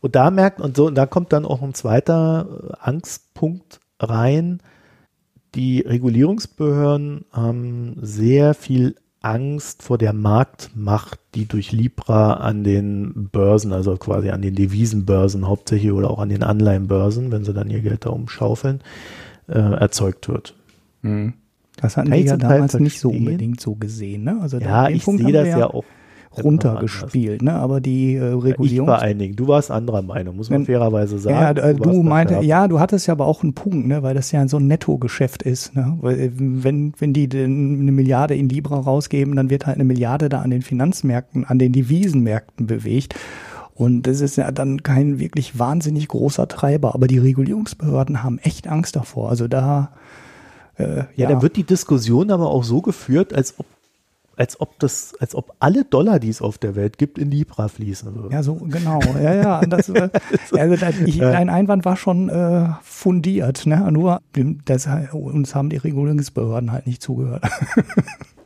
[0.00, 4.60] Und da merkt, und so, da kommt dann auch ein zweiter Angstpunkt rein,
[5.54, 13.72] die Regulierungsbehörden haben sehr viel Angst vor der Marktmacht, die durch Libra an den Börsen,
[13.72, 17.80] also quasi an den Devisenbörsen hauptsächlich oder auch an den Anleihenbörsen, wenn sie dann ihr
[17.80, 18.82] Geld da umschaufeln,
[19.48, 20.54] äh, erzeugt wird.
[21.02, 21.34] Mhm.
[21.76, 24.24] Das hatten wir ja damals nicht so unbedingt so gesehen.
[24.24, 24.38] Ne?
[24.40, 25.84] Also ja, ich sehe das ja auch
[26.42, 27.54] runtergespielt, ne?
[27.54, 28.88] Aber die äh, Regulierung.
[28.88, 29.36] Ich war einigen.
[29.36, 31.36] Du warst anderer Meinung, muss man wenn, fairerweise sagen.
[31.36, 34.02] Ja, äh, du, du meinte, ja, du hattest ja aber auch einen Punkt, ne?
[34.02, 35.96] Weil das ja so ein Nettogeschäft ist, ne?
[36.00, 40.28] Weil, äh, wenn, wenn die eine Milliarde in Libra rausgeben, dann wird halt eine Milliarde
[40.28, 43.14] da an den Finanzmärkten, an den Devisenmärkten bewegt.
[43.74, 46.94] Und das ist ja dann kein wirklich wahnsinnig großer Treiber.
[46.94, 49.30] Aber die Regulierungsbehörden haben echt Angst davor.
[49.30, 49.90] Also da,
[50.76, 53.66] äh, ja, ja, da wird die Diskussion aber auch so geführt, als ob
[54.36, 57.68] als ob das, als ob alle Dollar, die es auf der Welt gibt, in Libra
[57.68, 58.32] fließen würden.
[58.32, 59.00] Ja, so genau.
[59.20, 59.60] Ja, ja.
[59.62, 60.08] Das, äh,
[60.52, 63.90] also ich, dein Einwand war schon äh, fundiert, ne?
[63.90, 64.20] Nur
[64.64, 67.44] das, uns haben die Regulierungsbehörden halt nicht zugehört.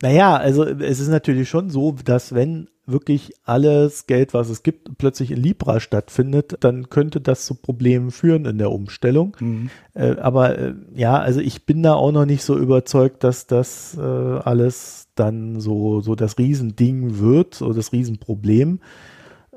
[0.01, 4.97] Naja, also es ist natürlich schon so, dass wenn wirklich alles Geld, was es gibt,
[4.97, 9.37] plötzlich in Libra stattfindet, dann könnte das zu Problemen führen in der Umstellung.
[9.39, 9.69] Mhm.
[9.93, 13.95] Äh, aber äh, ja, also ich bin da auch noch nicht so überzeugt, dass das
[13.97, 18.79] äh, alles dann so, so das Riesending wird, so das Riesenproblem.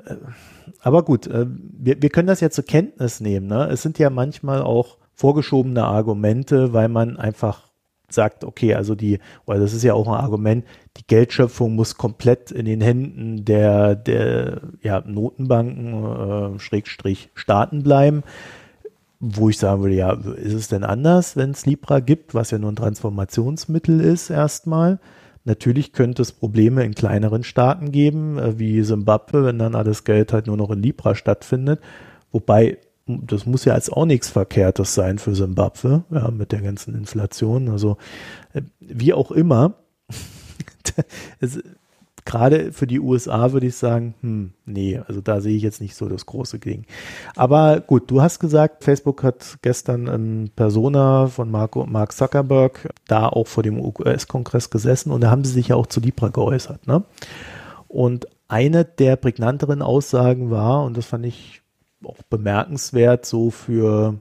[0.05, 0.15] Äh,
[0.81, 3.47] aber gut, äh, wir, wir können das ja zur Kenntnis nehmen.
[3.47, 3.67] Ne?
[3.69, 7.73] Es sind ja manchmal auch vorgeschobene Argumente, weil man einfach
[8.13, 10.65] sagt, okay, also die, weil das ist ja auch ein Argument,
[10.97, 18.23] die Geldschöpfung muss komplett in den Händen der, der ja, Notenbanken, äh, Schrägstrich Staaten bleiben.
[19.25, 22.57] Wo ich sagen würde, ja, ist es denn anders, wenn es Libra gibt, was ja
[22.59, 24.99] nur ein Transformationsmittel ist erstmal?
[25.45, 30.31] Natürlich könnte es Probleme in kleineren Staaten geben, äh, wie Simbabwe, wenn dann alles Geld
[30.31, 31.81] halt nur noch in Libra stattfindet.
[32.31, 36.95] Wobei, das muss ja jetzt auch nichts Verkehrtes sein für Simbabwe, ja, mit der ganzen
[36.95, 37.69] Inflation.
[37.69, 37.97] Also,
[38.53, 39.75] äh, wie auch immer.
[41.39, 41.61] es,
[42.25, 45.95] gerade für die USA würde ich sagen, hm, nee, also da sehe ich jetzt nicht
[45.95, 46.85] so das große Ding.
[47.35, 53.27] Aber gut, du hast gesagt, Facebook hat gestern in Persona von Marco, Mark Zuckerberg da
[53.27, 56.87] auch vor dem US-Kongress gesessen und da haben sie sich ja auch zu Libra geäußert.
[56.87, 57.03] Ne?
[57.87, 61.61] Und eine der prägnanteren Aussagen war, und das fand ich
[62.03, 64.19] auch bemerkenswert, so für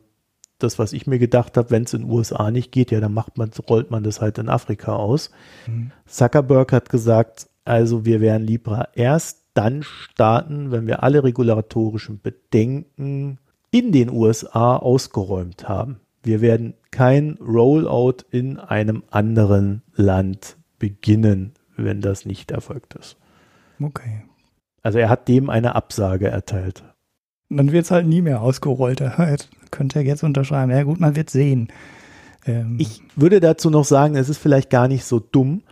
[0.58, 3.12] das, was ich mir gedacht habe, wenn es in den USA nicht geht, ja, dann
[3.12, 5.30] macht man, rollt man das halt in Afrika aus.
[5.66, 5.90] Mhm.
[6.06, 13.38] Zuckerberg hat gesagt, also wir werden Libra erst dann starten, wenn wir alle regulatorischen Bedenken
[13.70, 16.00] in den USA ausgeräumt haben.
[16.22, 23.16] Wir werden kein Rollout in einem anderen Land beginnen, wenn das nicht erfolgt ist.
[23.80, 24.22] Okay.
[24.82, 26.84] Also er hat dem eine Absage erteilt.
[27.48, 29.02] Dann wird es halt nie mehr ausgerollt.
[29.70, 30.70] Könnte er jetzt unterschreiben.
[30.70, 31.68] Ja gut, man wird sehen.
[32.46, 35.62] Ähm ich würde dazu noch sagen, es ist vielleicht gar nicht so dumm,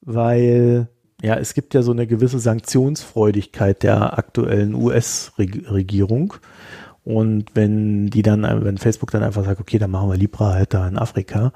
[0.00, 0.88] weil
[1.22, 6.34] ja, es gibt ja so eine gewisse Sanktionsfreudigkeit der aktuellen US-Regierung.
[7.04, 10.74] Und wenn die dann, wenn Facebook dann einfach sagt, okay, dann machen wir Libra halt
[10.74, 11.52] da in Afrika,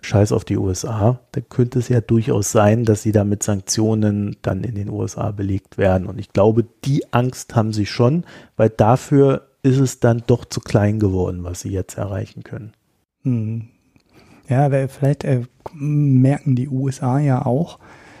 [0.00, 4.36] scheiß auf die USA, dann könnte es ja durchaus sein, dass sie da mit Sanktionen
[4.42, 6.06] dann in den USA belegt werden.
[6.06, 8.24] Und ich glaube, die Angst haben sie schon,
[8.56, 12.72] weil dafür ist es dann doch zu klein geworden, was sie jetzt erreichen können.
[13.22, 13.68] Hm.
[14.48, 15.42] Ja, vielleicht äh,
[15.72, 17.78] merken die USA ja auch,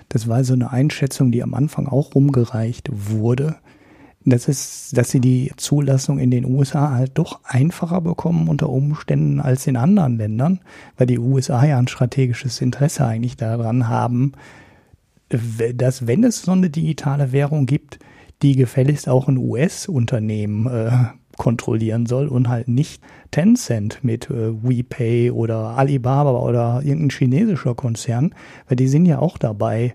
[0.08, 3.56] das war so eine Einschätzung, die am Anfang auch rumgereicht wurde.
[4.26, 9.38] Das ist, dass sie die Zulassung in den USA halt doch einfacher bekommen unter Umständen
[9.40, 10.60] als in anderen Ländern,
[10.96, 14.32] weil die USA ja ein strategisches Interesse eigentlich daran haben,
[15.28, 17.98] dass wenn es so eine digitale Währung gibt,
[18.42, 20.90] die gefälligst auch ein US-Unternehmen äh,
[21.36, 28.34] kontrollieren soll und halt nicht Tencent mit äh, WePay oder Alibaba oder irgendein chinesischer Konzern,
[28.68, 29.94] weil die sind ja auch dabei,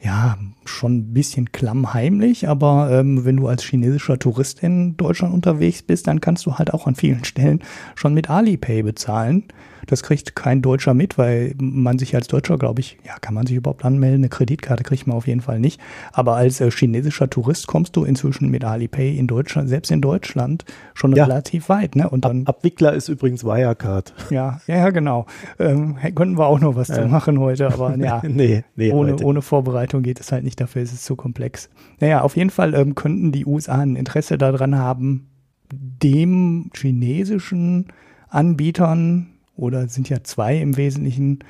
[0.00, 5.82] ja, schon ein bisschen klammheimlich, aber ähm, wenn du als chinesischer Tourist in Deutschland unterwegs
[5.82, 7.62] bist, dann kannst du halt auch an vielen Stellen
[7.94, 9.44] schon mit Alipay bezahlen.
[9.86, 13.46] Das kriegt kein Deutscher mit, weil man sich als Deutscher, glaube ich, ja, kann man
[13.46, 14.20] sich überhaupt anmelden.
[14.20, 15.78] Eine Kreditkarte kriegt man auf jeden Fall nicht.
[16.12, 20.64] Aber als äh, chinesischer Tourist kommst du inzwischen mit Alipay in Deutschland, selbst in Deutschland,
[20.94, 21.24] schon ja.
[21.24, 21.96] relativ weit.
[21.96, 22.08] Ne?
[22.08, 24.14] Und dann, Ab Abwickler ist übrigens Wirecard.
[24.30, 25.26] Ja, ja, genau.
[25.58, 26.94] Ähm, könnten wir auch noch was ja.
[26.94, 30.53] zu machen heute, aber ja, nee, nee, ohne, ohne Vorbereitung geht es halt nicht.
[30.56, 31.70] Dafür ist es zu komplex.
[32.00, 35.28] Naja, auf jeden Fall ähm, könnten die USA ein Interesse daran haben,
[35.72, 37.86] dem chinesischen
[38.28, 41.40] Anbietern oder sind ja zwei im Wesentlichen,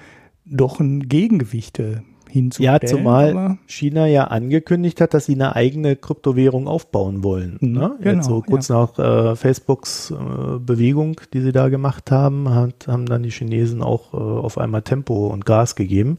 [0.45, 1.81] doch ein Gegengewicht
[2.35, 2.81] hinzustellen.
[2.83, 7.59] Ja, zumal China ja angekündigt hat, dass sie eine eigene Kryptowährung aufbauen wollen.
[7.61, 7.97] Mhm, ne?
[8.01, 8.81] Genau, Jetzt so kurz ja.
[8.81, 13.83] nach äh, Facebooks äh, Bewegung, die sie da gemacht haben, hat, haben dann die Chinesen
[13.83, 16.19] auch äh, auf einmal Tempo und Gas gegeben.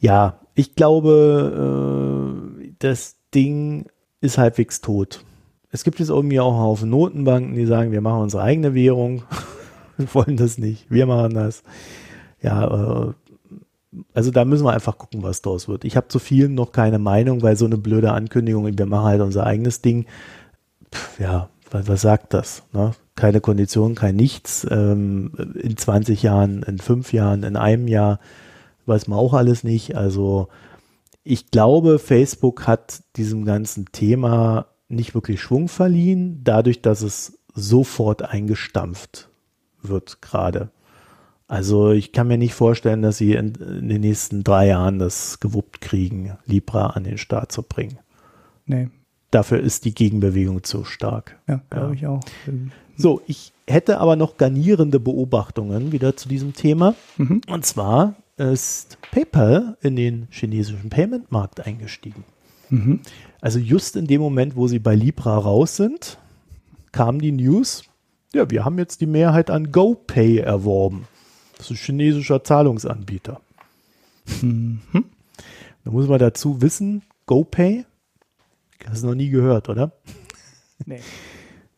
[0.00, 3.86] Ja, ich glaube, äh, das Ding
[4.20, 5.24] ist halbwegs tot.
[5.70, 9.22] Es gibt jetzt irgendwie auch einen Haufen Notenbanken, die sagen, wir machen unsere eigene Währung.
[9.98, 11.62] wir wollen das nicht, wir machen das.
[12.40, 13.12] Ja, äh,
[14.14, 15.84] also da müssen wir einfach gucken, was daraus wird.
[15.84, 19.20] Ich habe zu vielen noch keine Meinung, weil so eine blöde Ankündigung, wir machen halt
[19.20, 20.06] unser eigenes Ding,
[20.92, 22.62] pff, ja, was, was, sagt das?
[22.72, 22.92] Ne?
[23.14, 24.66] Keine Kondition, kein Nichts.
[24.70, 28.20] Ähm, in 20 Jahren, in fünf Jahren, in einem Jahr
[28.86, 29.96] weiß man auch alles nicht.
[29.96, 30.48] Also
[31.24, 38.22] ich glaube, Facebook hat diesem ganzen Thema nicht wirklich Schwung verliehen, dadurch, dass es sofort
[38.22, 39.28] eingestampft
[39.82, 40.70] wird gerade.
[41.48, 45.38] Also ich kann mir nicht vorstellen, dass sie in, in, den nächsten drei Jahren das
[45.40, 47.98] gewuppt kriegen, Libra an den Start zu bringen.
[48.66, 48.88] Nee.
[49.30, 51.38] Dafür ist die Gegenbewegung zu stark.
[51.46, 51.92] Ja, glaube ja.
[51.94, 52.20] ich auch.
[52.96, 56.94] So, ich hätte aber noch garnierende Beobachtungen wieder zu diesem Thema.
[57.16, 57.42] Mhm.
[57.48, 62.24] Und zwar ist PayPal in den chinesischen Payment-Markt eingestiegen.
[62.68, 63.00] Mhm.
[63.40, 66.18] Also just in dem Moment, wo sie bei Libra raus sind,
[66.92, 67.84] kam die News,
[68.34, 71.06] ja, wir haben jetzt die Mehrheit an GoPay erworben.
[71.56, 73.40] Das ist ein chinesischer Zahlungsanbieter.
[74.42, 74.80] Mhm.
[75.84, 77.86] Da muss man dazu wissen, GoPay,
[78.86, 79.92] hast du noch nie gehört, oder?
[80.84, 81.00] Nee.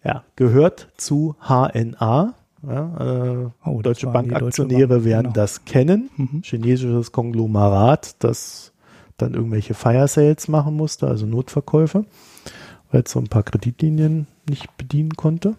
[0.02, 2.34] Ja, gehört zu HNA.
[2.66, 5.34] Ja, äh, oh, Deutsche Bankaktionäre Bank, werden genau.
[5.34, 6.10] das kennen.
[6.16, 6.42] Mhm.
[6.42, 8.72] Chinesisches Konglomerat, das
[9.16, 12.04] dann irgendwelche Fire Sales machen musste, also Notverkäufe,
[12.90, 15.56] weil es so ein paar Kreditlinien nicht bedienen konnte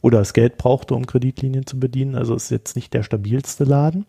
[0.00, 2.14] oder das Geld brauchte, um Kreditlinien zu bedienen.
[2.14, 4.06] Also ist jetzt nicht der stabilste Laden.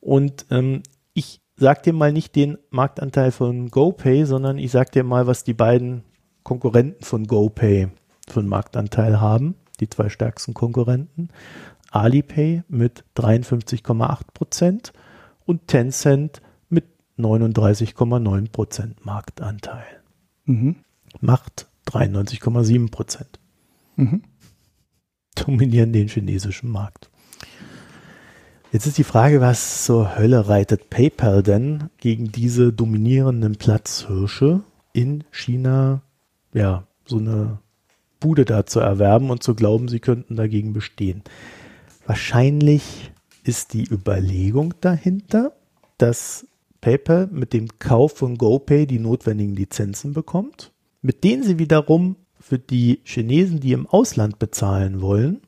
[0.00, 0.82] Und ähm,
[1.14, 5.44] ich sag dir mal nicht den Marktanteil von GoPay, sondern ich sag dir mal, was
[5.44, 6.02] die beiden
[6.42, 7.88] Konkurrenten von GoPay
[8.28, 9.54] für einen Marktanteil haben.
[9.80, 11.28] Die zwei stärksten Konkurrenten.
[11.90, 14.92] Alipay mit 53,8 Prozent
[15.44, 16.84] und Tencent mit
[17.18, 20.02] 39,9 Prozent Marktanteil.
[20.44, 20.76] Mhm.
[21.20, 23.38] Macht 93,7 Prozent.
[23.96, 24.22] Mhm
[25.34, 27.10] dominieren den chinesischen Markt.
[28.72, 35.24] Jetzt ist die Frage, was zur Hölle reitet PayPal denn gegen diese dominierenden Platzhirsche in
[35.30, 36.02] China,
[36.52, 37.58] ja, so eine
[38.24, 41.22] Bude da zu erwerben und zu glauben, sie könnten dagegen bestehen.
[42.06, 43.12] Wahrscheinlich
[43.44, 45.52] ist die Überlegung dahinter,
[45.98, 46.46] dass
[46.80, 50.72] PayPal mit dem Kauf von GoPay die notwendigen Lizenzen bekommt,
[51.02, 55.42] mit denen sie wiederum für die Chinesen, die im Ausland bezahlen wollen,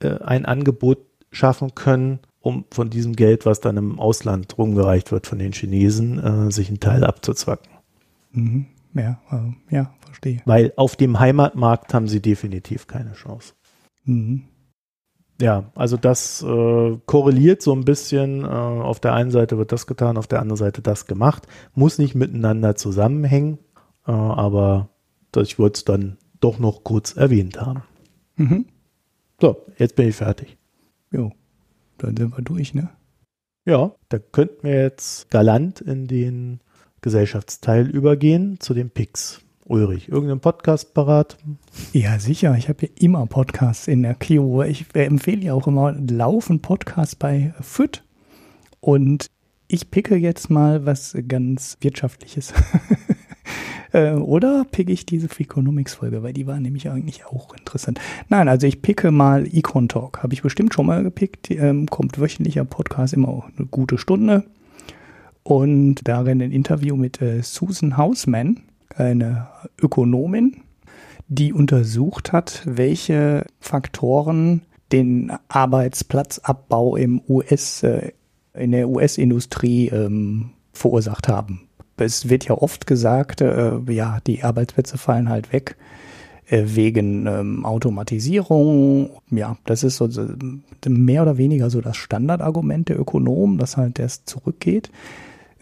[0.00, 0.98] äh, ein Angebot
[1.30, 6.18] schaffen können, um von diesem Geld, was dann im Ausland rumgereicht wird von den Chinesen,
[6.18, 7.70] äh, sich einen Teil abzuzwacken.
[8.32, 8.66] Mhm.
[8.94, 10.42] Ja, äh, ja, verstehe.
[10.44, 13.54] Weil auf dem Heimatmarkt haben sie definitiv keine Chance.
[14.04, 14.44] Mhm.
[15.40, 18.44] Ja, also das äh, korreliert so ein bisschen.
[18.44, 21.46] Äh, auf der einen Seite wird das getan, auf der anderen Seite das gemacht.
[21.74, 23.58] Muss nicht miteinander zusammenhängen,
[24.06, 24.90] äh, aber
[25.32, 27.82] dass ich wollte es dann doch noch kurz erwähnt haben.
[28.36, 28.66] Mhm.
[29.40, 30.58] So, jetzt bin ich fertig.
[31.10, 31.32] Jo,
[31.96, 32.90] dann sind wir durch, ne?
[33.64, 36.60] Ja, da könnten wir jetzt galant in den
[37.00, 39.40] Gesellschaftsteil übergehen zu den Picks.
[39.70, 41.38] Ulrich, irgendein Podcast parat?
[41.92, 42.56] Ja, sicher.
[42.58, 44.66] Ich habe ja immer Podcasts in der Queue.
[44.66, 48.02] Ich empfehle ja auch immer laufen Podcasts bei FIT.
[48.80, 49.30] Und
[49.68, 52.52] ich picke jetzt mal was ganz Wirtschaftliches.
[53.92, 57.98] Äh, oder picke ich diese Freakonomics-Folge, weil die war nämlich eigentlich auch interessant.
[58.28, 60.22] Nein, also ich picke mal Econ Talk.
[60.22, 61.50] Habe ich bestimmt schon mal gepickt.
[61.50, 64.44] Ähm, kommt wöchentlicher Podcast immer eine gute Stunde.
[65.42, 68.60] Und darin ein Interview mit äh, Susan Hausman,
[68.96, 69.48] eine
[69.80, 70.62] Ökonomin,
[71.28, 74.62] die untersucht hat, welche Faktoren
[74.92, 78.12] den Arbeitsplatzabbau im US, äh,
[78.54, 81.68] in der US-Industrie ähm, verursacht haben
[82.00, 85.76] es wird ja oft gesagt, äh, ja, die Arbeitsplätze fallen halt weg
[86.48, 89.10] äh, wegen ähm, Automatisierung.
[89.30, 90.08] Ja, das ist so
[90.86, 94.90] mehr oder weniger so das Standardargument der Ökonomen, dass halt das zurückgeht.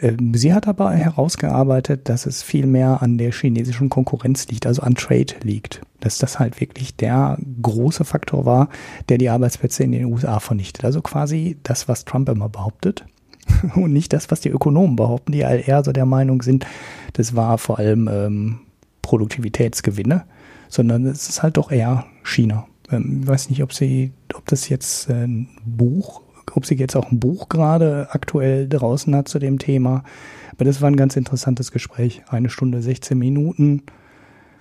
[0.00, 4.82] Ähm, sie hat aber herausgearbeitet, dass es viel mehr an der chinesischen Konkurrenz liegt, also
[4.82, 5.82] an Trade liegt.
[6.00, 8.68] Dass das halt wirklich der große Faktor war,
[9.08, 10.84] der die Arbeitsplätze in den USA vernichtet.
[10.84, 13.04] Also quasi das, was Trump immer behauptet.
[13.74, 16.66] Und nicht das, was die Ökonomen behaupten, die eher so der Meinung sind,
[17.14, 18.60] das war vor allem ähm,
[19.02, 20.24] Produktivitätsgewinne,
[20.68, 22.66] sondern es ist halt doch eher China.
[22.90, 26.22] Ähm, ich weiß nicht, ob sie, ob das jetzt äh, ein Buch
[26.56, 30.04] ob sie jetzt auch ein Buch gerade aktuell draußen hat zu dem Thema.
[30.52, 32.22] Aber das war ein ganz interessantes Gespräch.
[32.28, 33.82] Eine Stunde, 16 Minuten.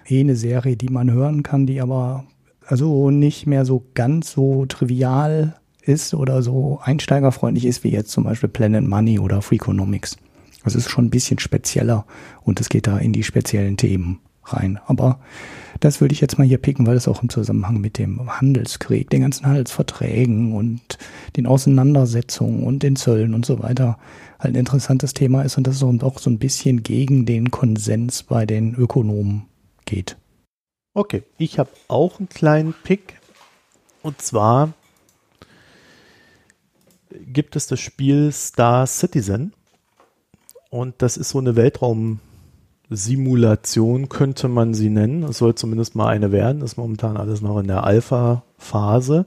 [0.07, 2.25] Eh eine Serie, die man hören kann, die aber
[2.65, 8.25] also nicht mehr so ganz so trivial ist oder so einsteigerfreundlich ist wie jetzt zum
[8.25, 10.17] Beispiel Planet Money oder Freakonomics.
[10.63, 12.05] Das ist schon ein bisschen spezieller
[12.43, 14.19] und es geht da in die speziellen Themen
[14.53, 14.79] rein.
[14.87, 15.19] Aber
[15.79, 19.09] das würde ich jetzt mal hier picken, weil es auch im Zusammenhang mit dem Handelskrieg,
[19.09, 20.97] den ganzen Handelsverträgen und
[21.35, 23.97] den Auseinandersetzungen und den Zöllen und so weiter
[24.39, 28.45] halt ein interessantes Thema ist und das auch so ein bisschen gegen den Konsens bei
[28.45, 29.45] den Ökonomen
[29.85, 30.17] geht.
[30.93, 33.19] Okay, ich habe auch einen kleinen Pick
[34.01, 34.73] und zwar
[37.11, 39.53] gibt es das Spiel Star Citizen
[40.69, 42.19] und das ist so eine Weltraum
[42.89, 45.23] Simulation könnte man sie nennen.
[45.23, 46.61] Es soll zumindest mal eine werden.
[46.61, 49.25] Ist momentan alles noch in der Alpha-Phase.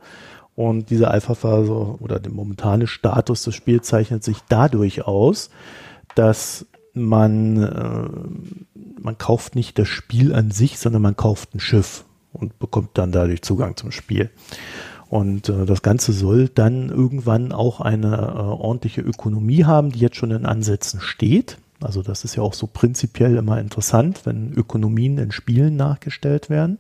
[0.55, 5.51] Und diese Alpha-Phase oder der momentane Status des Spiels zeichnet sich dadurch aus,
[6.15, 12.05] dass man, äh, man kauft nicht das Spiel an sich, sondern man kauft ein Schiff
[12.33, 14.31] und bekommt dann dadurch Zugang zum Spiel.
[15.09, 20.17] Und äh, das Ganze soll dann irgendwann auch eine äh, ordentliche Ökonomie haben, die jetzt
[20.17, 21.59] schon in Ansätzen steht.
[21.81, 26.79] Also das ist ja auch so prinzipiell immer interessant, wenn Ökonomien in Spielen nachgestellt werden.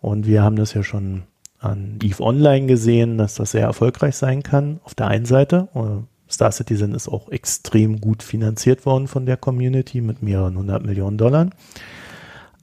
[0.00, 1.22] Und wir haben das ja schon
[1.58, 4.80] an EVE Online gesehen, dass das sehr erfolgreich sein kann.
[4.84, 9.36] Auf der einen Seite, äh, Star Citizen ist auch extrem gut finanziert worden von der
[9.36, 11.50] Community mit mehreren hundert Millionen Dollar.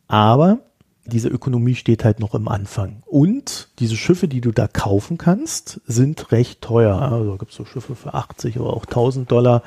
[0.08, 0.60] Aber
[1.06, 3.04] diese Ökonomie steht halt noch im Anfang.
[3.06, 7.00] Und diese Schiffe, die du da kaufen kannst, sind recht teuer.
[7.02, 9.64] Also gibt es so Schiffe für 80 oder auch 1000 Dollar.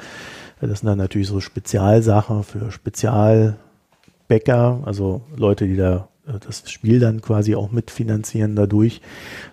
[0.67, 7.01] Das sind dann natürlich so Spezialsachen für Spezialbäcker, also Leute, die da äh, das Spiel
[7.01, 9.01] dann quasi auch mitfinanzieren dadurch.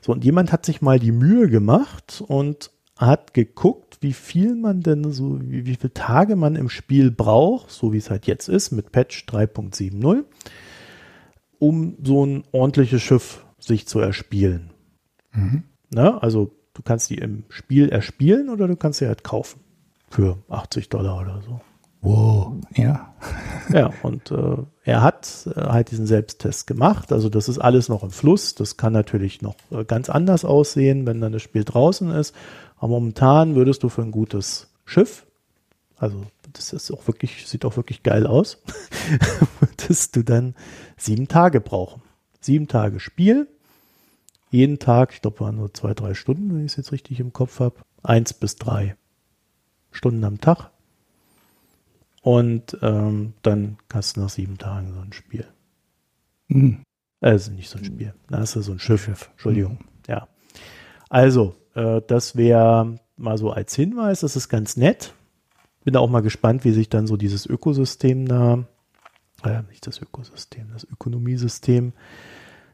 [0.02, 4.82] So, und jemand hat sich mal die Mühe gemacht und hat geguckt, wie viel man
[4.82, 8.48] denn so, wie, wie viele Tage man im Spiel braucht, so wie es halt jetzt
[8.48, 10.26] ist, mit Patch 3.70,
[11.58, 14.70] um so ein ordentliches Schiff sich zu erspielen.
[15.32, 15.64] Mhm.
[15.90, 19.60] Na, also du kannst die im Spiel erspielen oder du kannst sie halt kaufen
[20.10, 21.62] für 80 Dollar oder so.
[22.02, 23.14] Wow, ja.
[23.74, 27.12] Ja, und äh, er hat äh, halt diesen Selbsttest gemacht.
[27.12, 28.56] Also das ist alles noch im Fluss.
[28.56, 32.34] Das kann natürlich noch äh, ganz anders aussehen, wenn dann das Spiel draußen ist.
[32.78, 35.26] Aber momentan würdest du für ein gutes Schiff,
[35.98, 36.24] also
[36.54, 38.60] das ist auch wirklich, sieht auch wirklich geil aus,
[39.60, 40.56] würdest du dann
[40.96, 42.02] sieben Tage brauchen.
[42.40, 43.48] Sieben Tage Spiel.
[44.50, 47.34] Jeden Tag, ich glaube, waren nur zwei, drei Stunden, wenn ich es jetzt richtig im
[47.34, 47.76] Kopf habe.
[48.02, 48.96] Eins bis drei
[49.92, 50.72] Stunden am Tag.
[52.22, 55.46] Und ähm, dann hast du nach sieben Tagen so ein Spiel.
[56.48, 56.84] Mhm.
[57.22, 58.14] Also nicht so ein Spiel.
[58.30, 59.06] Da hast du so ein Schiff.
[59.06, 59.30] Schiff.
[59.32, 59.74] Entschuldigung.
[59.74, 59.88] Mhm.
[60.08, 60.28] Ja.
[61.10, 64.22] Also, äh, das wäre mal so als Hinweis.
[64.22, 65.14] Das ist ganz nett.
[65.84, 68.66] Bin auch mal gespannt, wie sich dann so dieses Ökosystem da,
[69.44, 71.94] äh, nicht das Ökosystem, das Ökonomiesystem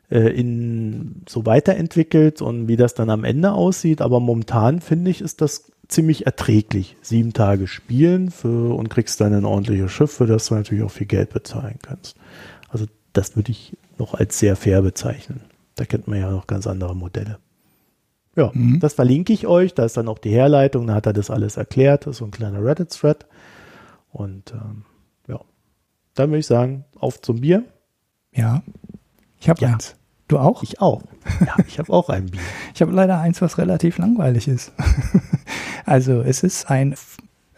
[0.09, 4.01] äh, in so weiterentwickelt und wie das dann am Ende aussieht.
[4.01, 6.97] Aber momentan finde ich, ist das ziemlich erträglich.
[7.01, 10.91] Sieben Tage spielen für, und kriegst dann ein ordentliches Schiff, für das du natürlich auch
[10.91, 12.17] viel Geld bezahlen kannst.
[12.69, 15.41] Also das würde ich noch als sehr fair bezeichnen.
[15.75, 17.39] Da kennt man ja noch ganz andere Modelle.
[18.35, 18.79] Ja, mhm.
[18.79, 19.73] das verlinke ich euch.
[19.73, 20.87] Da ist dann auch die Herleitung.
[20.87, 22.05] Da hat er das alles erklärt.
[22.05, 23.25] Das ist so ein kleiner Reddit-Thread.
[24.11, 24.83] Und ähm,
[25.27, 25.39] ja,
[26.15, 27.63] dann würde ich sagen, auf zum Bier.
[28.33, 28.63] Ja,
[29.39, 29.73] ich habe ja.
[29.73, 29.95] eins.
[30.27, 30.63] Du auch?
[30.63, 31.03] Ich auch.
[31.45, 32.41] Ja, ich habe auch ein Bier.
[32.73, 34.71] ich habe leider eins, was relativ langweilig ist.
[35.85, 36.95] also es ist ein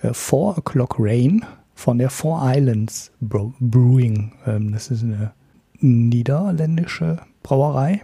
[0.02, 1.46] äh, Four O'Clock Rain
[1.76, 4.34] von der Four Islands Brewing.
[4.46, 5.32] Ähm, das ist eine
[5.80, 8.02] niederländische Brauerei.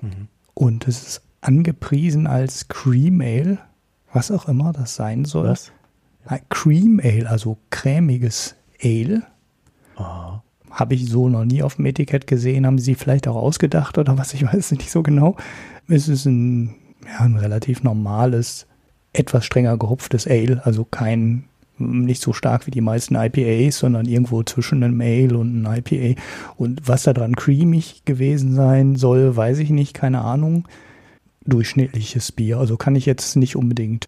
[0.00, 0.28] Mhm.
[0.54, 3.58] Und es ist angepriesen als Cream Ale,
[4.12, 5.48] was auch immer das sein soll.
[5.48, 5.72] Was?
[6.48, 9.22] Cream Ale, also cremiges Ale.
[9.96, 10.42] Aha
[10.72, 12.66] habe ich so noch nie auf dem Etikett gesehen.
[12.66, 14.34] Haben sie vielleicht auch ausgedacht oder was?
[14.34, 15.36] Ich weiß nicht so genau.
[15.88, 16.74] Es ist ein,
[17.06, 18.66] ja, ein relativ normales,
[19.12, 21.44] etwas strenger gehopftes Ale, also kein
[21.78, 26.20] nicht so stark wie die meisten IPAs, sondern irgendwo zwischen einem Ale und einem IPA.
[26.56, 30.68] Und was da dran creamig gewesen sein soll, weiß ich nicht, keine Ahnung.
[31.44, 34.06] Durchschnittliches Bier, also kann ich jetzt nicht unbedingt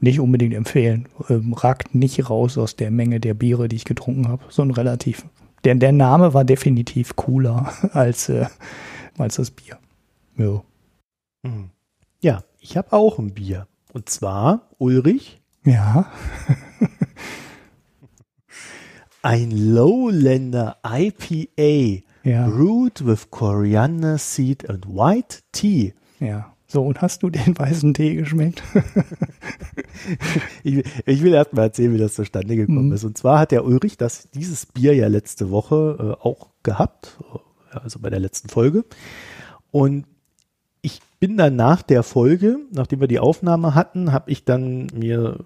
[0.00, 1.08] nicht unbedingt empfehlen.
[1.30, 4.44] Ähm, ragt nicht raus aus der Menge der Biere, die ich getrunken habe.
[4.50, 5.24] So ein relativ.
[5.64, 8.46] Der, der Name war definitiv cooler als, äh,
[9.18, 9.78] als das Bier.
[10.36, 10.62] Ja.
[11.44, 11.70] Hm.
[12.20, 13.66] Ja, ich habe auch ein Bier.
[13.92, 15.40] Und zwar Ulrich.
[15.64, 16.10] Ja.
[19.22, 22.02] ein Lowlander IPA.
[22.24, 22.48] Ja.
[22.48, 25.94] Brewed with Coriander Seed and White Tea.
[26.20, 26.53] Ja.
[26.74, 28.60] So, und hast du den weißen Tee geschmeckt?
[30.64, 32.92] ich, ich, will erst mal erzählen, wie das zustande gekommen mhm.
[32.94, 33.04] ist.
[33.04, 37.16] Und zwar hat der Ulrich das, dieses Bier ja letzte Woche äh, auch gehabt,
[37.70, 38.84] also bei der letzten Folge.
[39.70, 40.04] Und
[40.82, 45.44] ich bin dann nach der Folge, nachdem wir die Aufnahme hatten, habe ich dann mir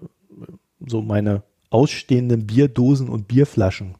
[0.83, 3.93] so meine ausstehenden Bierdosen und Bierflaschen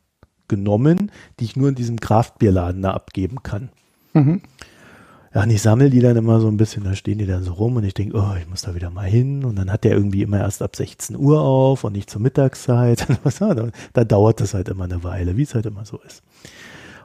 [0.48, 3.70] genommen, die ich nur in diesem Kraftbierladen da abgeben kann.
[4.16, 4.42] Mhm
[5.34, 7.54] ja, und ich sammle die dann immer so ein bisschen, da stehen die dann so
[7.54, 9.44] rum und ich denke, oh, ich muss da wieder mal hin.
[9.44, 13.06] Und dann hat der irgendwie immer erst ab 16 Uhr auf und nicht zur Mittagszeit.
[13.40, 16.24] da, da dauert das halt immer eine Weile, wie es halt immer so ist.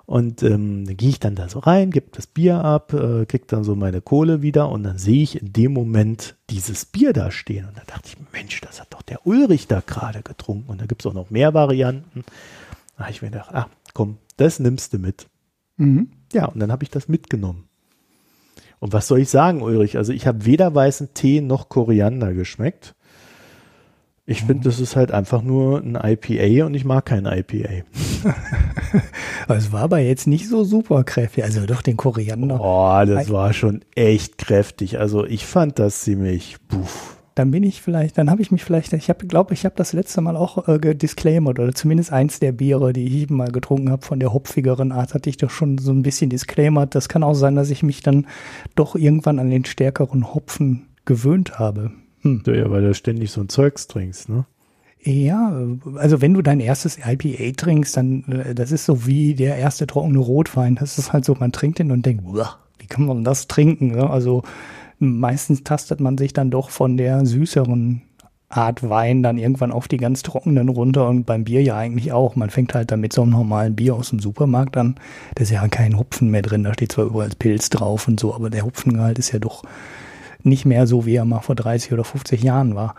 [0.07, 3.49] Und ähm, dann gehe ich dann da so rein, gebe das Bier ab, äh, krieg
[3.49, 7.31] dann so meine Kohle wieder und dann sehe ich in dem Moment dieses Bier da
[7.31, 7.67] stehen.
[7.67, 10.71] Und da dachte ich, Mensch, das hat doch der Ulrich da gerade getrunken.
[10.71, 12.25] Und da gibt's auch noch mehr Varianten.
[12.97, 15.27] Da habe ich mir gedacht, ah, komm, das nimmst du mit.
[15.77, 16.11] Mhm.
[16.33, 17.69] Ja, und dann habe ich das mitgenommen.
[18.85, 19.97] Und was soll ich sagen, Ulrich?
[19.97, 22.95] Also ich habe weder weißen Tee noch Koriander geschmeckt.
[24.27, 24.63] Ich finde, mhm.
[24.65, 27.83] das ist halt einfach nur ein IPA und ich mag kein IPA.
[29.49, 31.45] es war aber jetzt nicht so super kräftig.
[31.45, 32.61] Also doch den Koriander.
[32.61, 35.01] Oh, das war schon echt kräftig.
[35.01, 38.93] Also ich fand das ziemlich puff dann bin ich vielleicht, dann habe ich mich vielleicht,
[38.93, 42.53] ich habe, glaube ich, habe das letzte Mal auch äh, gedisclaimert oder zumindest eins der
[42.53, 45.91] Biere, die ich mal getrunken habe von der hopfigeren Art, hatte ich doch schon so
[45.93, 46.95] ein bisschen disclaimert.
[46.95, 48.27] Das kann auch sein, dass ich mich dann
[48.77, 51.91] doch irgendwann an den stärkeren Hopfen gewöhnt habe.
[52.23, 52.43] Hm.
[52.47, 54.47] Ja, weil du ständig so ein Zeugs trinkst, ne?
[55.07, 55.55] Ja,
[55.97, 59.87] also wenn du dein erstes IPA trinkst, dann äh, das ist so wie der erste
[59.87, 60.77] trockene Rotwein.
[60.77, 62.25] Das ist halt so, man trinkt den und denkt,
[62.79, 63.89] wie kann man das trinken?
[63.89, 64.09] Ne?
[64.09, 64.45] Also
[65.05, 68.03] meistens tastet man sich dann doch von der süßeren
[68.49, 72.37] Art Wein dann irgendwann auf die ganz trockenen runter und beim Bier ja eigentlich auch.
[72.37, 74.97] Man fängt halt dann mit so einem normalen Bier aus dem Supermarkt an.
[75.35, 78.35] Da ist ja kein Hopfen mehr drin, da steht zwar überall Pilz drauf und so,
[78.35, 79.65] aber der Hopfengehalt ist ja doch
[80.43, 82.95] nicht mehr so, wie er mal vor 30 oder 50 Jahren war.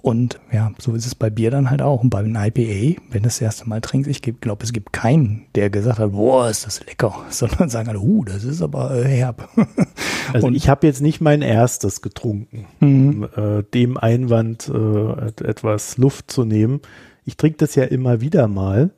[0.00, 2.02] Und ja, so ist es bei Bier dann halt auch.
[2.02, 5.46] Und bei einem IPA, wenn du das erste Mal trinkst, ich glaube, es gibt keinen,
[5.54, 9.04] der gesagt hat, boah, ist das lecker, sondern sagen alle, uh, das ist aber äh,
[9.04, 9.48] herb.
[10.30, 13.24] Also und ich habe jetzt nicht mein erstes getrunken, mhm.
[13.34, 16.82] um äh, dem Einwand äh, etwas Luft zu nehmen.
[17.24, 18.90] Ich trinke das ja immer wieder mal,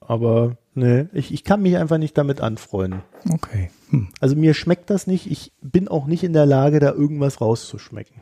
[0.00, 3.00] aber ne, ich, ich kann mich einfach nicht damit anfreunden.
[3.32, 3.70] Okay.
[3.88, 4.08] Hm.
[4.20, 5.30] Also mir schmeckt das nicht.
[5.30, 8.16] Ich bin auch nicht in der Lage, da irgendwas rauszuschmecken.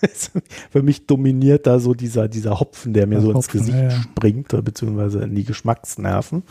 [0.70, 3.78] Für mich dominiert da so dieser, dieser Hopfen, der mir der so Hopfen, ins Gesicht
[3.78, 6.42] ja, springt, beziehungsweise in die Geschmacksnerven.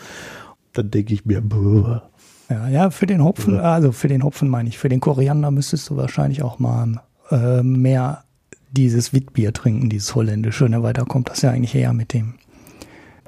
[0.73, 1.99] Dann denke ich mir, Buh.
[2.49, 5.89] Ja, ja, für den Hopfen, also für den Hopfen meine ich, für den Koriander müsstest
[5.89, 7.01] du wahrscheinlich auch mal
[7.31, 8.23] äh, mehr
[8.71, 12.35] dieses Witbier trinken, dieses holländische, ne, weil da kommt das ja eigentlich eher mit dem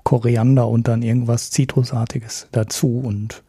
[0.03, 2.99] Koriander und dann irgendwas Zitrusartiges dazu.
[2.99, 3.44] Und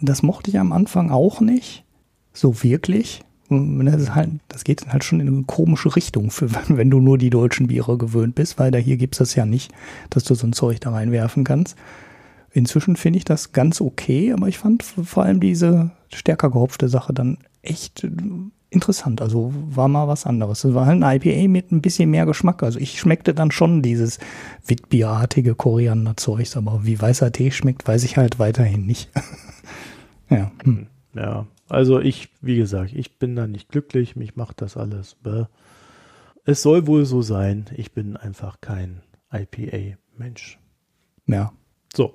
[0.00, 1.84] das mochte ich am Anfang auch nicht,
[2.32, 3.22] so wirklich.
[3.50, 7.30] Das, halt, das geht halt schon in eine komische Richtung, für, wenn du nur die
[7.30, 9.72] deutschen Biere gewöhnt bist, weil da hier gibt's das ja nicht,
[10.08, 11.76] dass du so ein Zeug da reinwerfen kannst.
[12.52, 17.12] Inzwischen finde ich das ganz okay, aber ich fand vor allem diese stärker gehopfte Sache
[17.12, 18.06] dann echt
[18.70, 19.20] interessant.
[19.20, 20.64] Also war mal was anderes.
[20.64, 22.62] Es war halt ein IPA mit ein bisschen mehr Geschmack.
[22.62, 24.18] Also ich schmeckte dann schon dieses
[24.66, 29.10] Witbierartige Koriander-Zeugs, aber wie weißer Tee schmeckt, weiß ich halt weiterhin nicht.
[30.30, 30.50] ja.
[30.64, 30.86] Hm.
[31.14, 35.16] Ja, also ich, wie gesagt, ich bin da nicht glücklich, mich macht das alles.
[36.44, 39.02] Es soll wohl so sein, ich bin einfach kein
[39.32, 40.58] IPA-Mensch.
[41.26, 41.52] Ja.
[41.94, 42.14] So.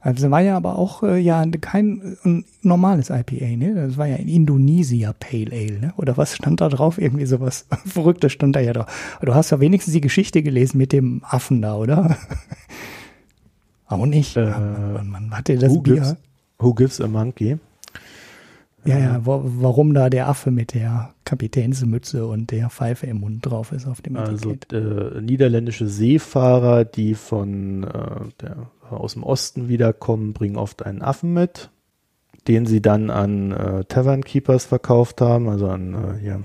[0.00, 3.74] Also war ja aber auch äh, ja kein ein normales IPA, ne?
[3.74, 5.94] Das war ja ein Indonesia Pale Ale, ne?
[5.96, 6.98] Oder was stand da drauf?
[6.98, 9.18] Irgendwie sowas Verrücktes stand da ja drauf.
[9.22, 12.16] Du hast ja wenigstens die Geschichte gelesen mit dem Affen da, oder?
[13.86, 14.36] auch nicht.
[14.36, 15.94] Äh, man, man hatte das who Bier.
[15.96, 16.16] Gives,
[16.60, 17.58] who gives a monkey?
[18.84, 23.44] Ja, ja, wo, warum da der Affe mit der Kapitänsmütze und der Pfeife im Mund
[23.44, 24.72] drauf ist auf dem also, Etikett.
[24.72, 31.02] Also äh, niederländische Seefahrer, die von äh, der, aus dem Osten wiederkommen, bringen oft einen
[31.02, 31.70] Affen mit,
[32.46, 36.40] den sie dann an äh, Tavern Keepers verkauft haben, also an äh, ja,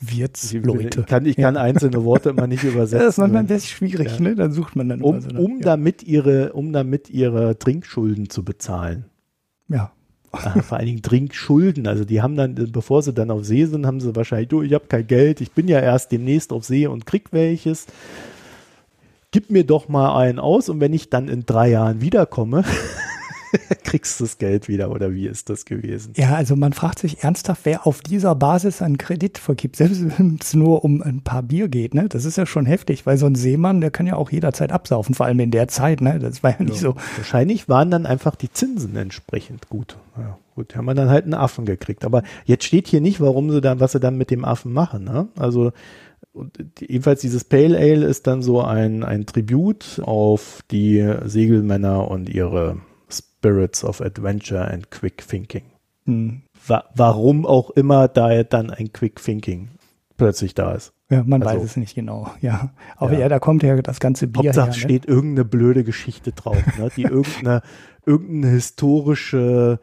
[0.00, 1.00] Wirtsleute.
[1.00, 3.00] Ich kann, ich kann einzelne Worte immer nicht übersetzen.
[3.00, 4.20] Das ist manchmal ein bisschen schwierig, ja.
[4.20, 4.34] ne?
[4.34, 8.44] Dann sucht man dann um, so nach, um damit ihre, um damit ihre Trinkschulden zu
[8.44, 9.04] bezahlen.
[9.68, 9.92] Ja.
[10.32, 11.86] Ah, vor allen Dingen Trinkschulden.
[11.86, 14.74] Also die haben dann, bevor sie dann auf See sind, haben sie wahrscheinlich, du, ich
[14.74, 17.86] habe kein Geld, ich bin ja erst demnächst auf See und krieg welches.
[19.30, 22.64] Gib mir doch mal einen aus und wenn ich dann in drei Jahren wiederkomme,
[23.84, 26.12] kriegst du das Geld wieder oder wie ist das gewesen?
[26.16, 30.38] Ja, also man fragt sich ernsthaft, wer auf dieser Basis einen Kredit vergibt, selbst wenn
[30.40, 32.08] es nur um ein paar Bier geht, ne?
[32.08, 35.14] Das ist ja schon heftig, weil so ein Seemann, der kann ja auch jederzeit absaufen,
[35.14, 36.18] vor allem in der Zeit, ne?
[36.18, 36.92] Das war ja nicht ja.
[36.92, 36.96] so.
[37.16, 39.96] Wahrscheinlich waren dann einfach die Zinsen entsprechend gut.
[40.16, 42.04] Ja, gut, haben wir dann halt einen Affen gekriegt.
[42.04, 45.04] Aber jetzt steht hier nicht, warum sie dann, was sie dann mit dem Affen machen,
[45.04, 45.28] ne?
[45.36, 45.72] Also
[46.32, 52.28] und jedenfalls dieses Pale Ale ist dann so ein, ein Tribut auf die Segelmänner und
[52.28, 52.76] ihre
[53.38, 55.64] Spirits of Adventure and Quick Thinking.
[56.04, 56.42] Hm.
[56.66, 59.68] Wa warum auch immer da dann ein Quick Thinking
[60.16, 60.92] plötzlich da ist.
[61.10, 62.30] Ja, man also, weiß es nicht genau.
[62.40, 63.20] Ja, aber ja.
[63.20, 64.74] ja, da kommt ja das ganze Bier Hauptsache her.
[64.74, 64.80] Ne?
[64.80, 66.90] steht irgendeine blöde Geschichte drauf, ne?
[66.96, 67.62] die irgendeine,
[68.04, 69.80] irgendeine historische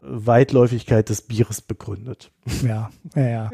[0.00, 2.32] Weitläufigkeit des Bieres begründet.
[2.62, 3.50] Ja, ja, ja.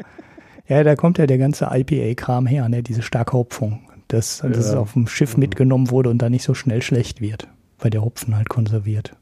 [0.67, 2.81] Ja, da kommt ja der ganze IPA-Kram her, ne?
[2.81, 4.59] diese starke Hopfung, dass, dass ja.
[4.59, 5.41] es auf dem Schiff mhm.
[5.41, 7.49] mitgenommen wurde und dann nicht so schnell schlecht wird,
[7.79, 9.15] weil der Hopfen halt konserviert.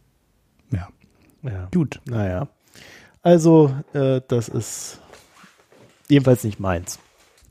[1.43, 1.69] Ja.
[1.73, 2.01] Gut.
[2.05, 2.47] Naja.
[3.21, 4.99] Also, äh, das ist
[6.07, 6.99] jedenfalls nicht meins.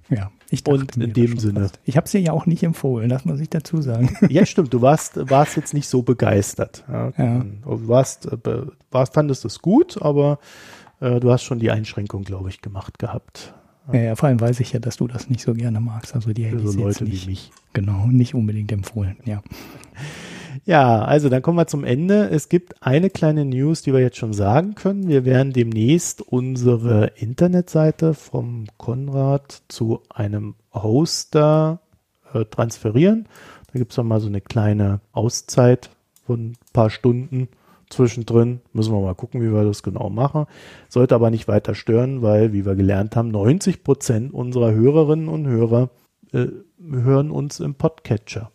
[0.08, 1.60] Ja, ich Und in dem Sinne.
[1.60, 1.80] Fast.
[1.84, 4.16] Ich habe es dir ja auch nicht empfohlen, das muss ich dazu sagen.
[4.30, 4.72] Ja, stimmt.
[4.72, 6.84] Du warst, warst jetzt nicht so begeistert.
[6.88, 7.12] Ja.
[7.18, 7.44] ja.
[7.64, 10.38] Du warst, äh, warst, fandest es gut, aber
[11.00, 13.54] äh, du hast schon die Einschränkung, glaube ich, gemacht gehabt.
[13.92, 16.14] Ja, ja, vor allem weiß ich ja, dass du das nicht so gerne magst.
[16.14, 17.50] Also die hätte ich so Leute nicht, wie mich.
[17.72, 19.42] Genau, nicht unbedingt empfohlen, ja.
[20.68, 22.28] Ja, also dann kommen wir zum Ende.
[22.28, 25.08] Es gibt eine kleine News, die wir jetzt schon sagen können.
[25.08, 31.80] Wir werden demnächst unsere Internetseite vom Konrad zu einem Hoster
[32.34, 33.28] äh, transferieren.
[33.72, 35.88] Da gibt es dann mal so eine kleine Auszeit
[36.26, 37.48] von ein paar Stunden
[37.88, 38.60] zwischendrin.
[38.74, 40.44] Müssen wir mal gucken, wie wir das genau machen.
[40.90, 45.46] Sollte aber nicht weiter stören, weil, wie wir gelernt haben, 90 Prozent unserer Hörerinnen und
[45.46, 45.88] Hörer
[46.34, 48.50] äh, hören uns im Podcatcher.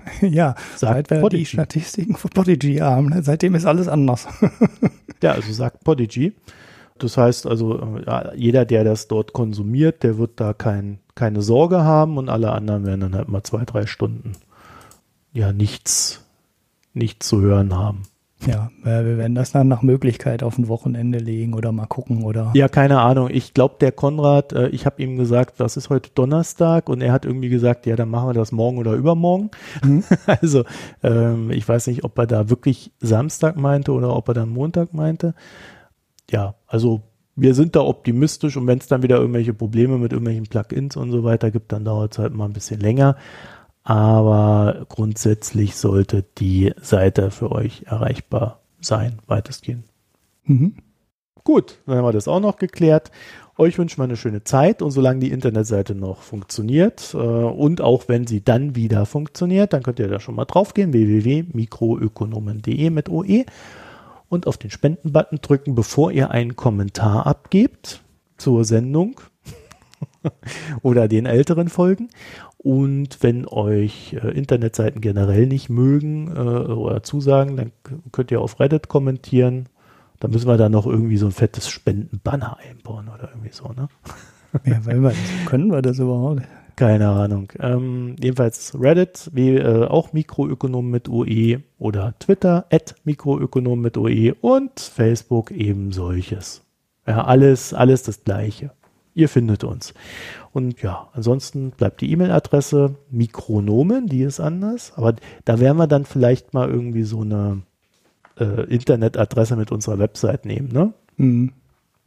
[0.20, 1.42] Ja, sagt seit wir Podigy.
[1.42, 3.22] die Statistiken von Podigy haben, ne?
[3.22, 4.26] seitdem ist alles anders.
[5.22, 6.34] ja, also sagt Podigy.
[6.98, 7.98] Das heißt also,
[8.36, 12.86] jeder, der das dort konsumiert, der wird da kein, keine Sorge haben und alle anderen
[12.86, 14.32] werden dann halt mal zwei, drei Stunden
[15.32, 16.24] ja nichts,
[16.92, 18.02] nichts zu hören haben.
[18.46, 22.50] Ja, wir werden das dann nach Möglichkeit auf ein Wochenende legen oder mal gucken oder.
[22.54, 23.28] Ja, keine Ahnung.
[23.30, 27.12] Ich glaube, der Konrad, äh, ich habe ihm gesagt, das ist heute Donnerstag und er
[27.12, 29.50] hat irgendwie gesagt, ja, dann machen wir das morgen oder übermorgen.
[29.84, 30.04] Mhm.
[30.26, 30.64] Also
[31.02, 34.94] ähm, ich weiß nicht, ob er da wirklich Samstag meinte oder ob er dann Montag
[34.94, 35.34] meinte.
[36.30, 37.02] Ja, also
[37.34, 41.10] wir sind da optimistisch und wenn es dann wieder irgendwelche Probleme mit irgendwelchen Plugins und
[41.10, 43.16] so weiter gibt, dann dauert es halt mal ein bisschen länger
[43.84, 49.84] aber grundsätzlich sollte die Seite für euch erreichbar sein, weitestgehend.
[50.44, 50.76] Mhm.
[51.44, 53.10] Gut, dann haben wir das auch noch geklärt.
[53.58, 58.04] Euch wünschen wir eine schöne Zeit und solange die Internetseite noch funktioniert äh, und auch
[58.08, 63.08] wenn sie dann wieder funktioniert, dann könnt ihr da schon mal drauf gehen, www.mikroökonomen.de mit
[63.10, 63.44] OE
[64.28, 68.00] und auf den Spenden-Button drücken, bevor ihr einen Kommentar abgebt
[68.38, 69.20] zur Sendung
[70.82, 72.08] oder den älteren Folgen.
[72.62, 77.72] Und wenn euch äh, Internetseiten generell nicht mögen äh, oder zusagen, dann
[78.12, 79.68] könnt ihr auf Reddit kommentieren.
[80.20, 83.88] Da müssen wir da noch irgendwie so ein fettes Spendenbanner einbauen oder irgendwie so, ne?
[84.66, 85.14] Ja, weil wir,
[85.46, 86.42] können wir das überhaupt?
[86.76, 87.50] Keine Ahnung.
[87.58, 94.34] Ähm, jedenfalls Reddit, wie äh, auch Mikroökonom mit UE oder Twitter, at Mikroökonom mit UE
[94.34, 96.62] und Facebook eben solches.
[97.06, 98.72] Ja, alles, alles das Gleiche.
[99.14, 99.92] Ihr findet uns.
[100.52, 104.92] Und ja, ansonsten bleibt die E-Mail-Adresse Mikronomen, die ist anders.
[104.96, 105.14] Aber
[105.44, 107.62] da werden wir dann vielleicht mal irgendwie so eine
[108.38, 110.92] äh, Internetadresse mit unserer Website nehmen, ne?
[111.16, 111.52] Mhm.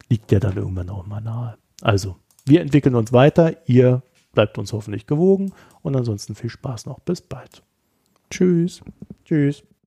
[0.10, 1.58] Liegt ja dann irgendwann auch mal nahe.
[1.82, 2.16] Also,
[2.46, 3.56] wir entwickeln uns weiter.
[3.68, 4.04] Ihr
[4.34, 5.54] bleibt uns hoffentlich gewogen.
[5.82, 7.00] Und ansonsten viel Spaß noch.
[7.00, 7.64] Bis bald.
[8.30, 8.82] Tschüss.
[9.26, 9.64] Tschüss.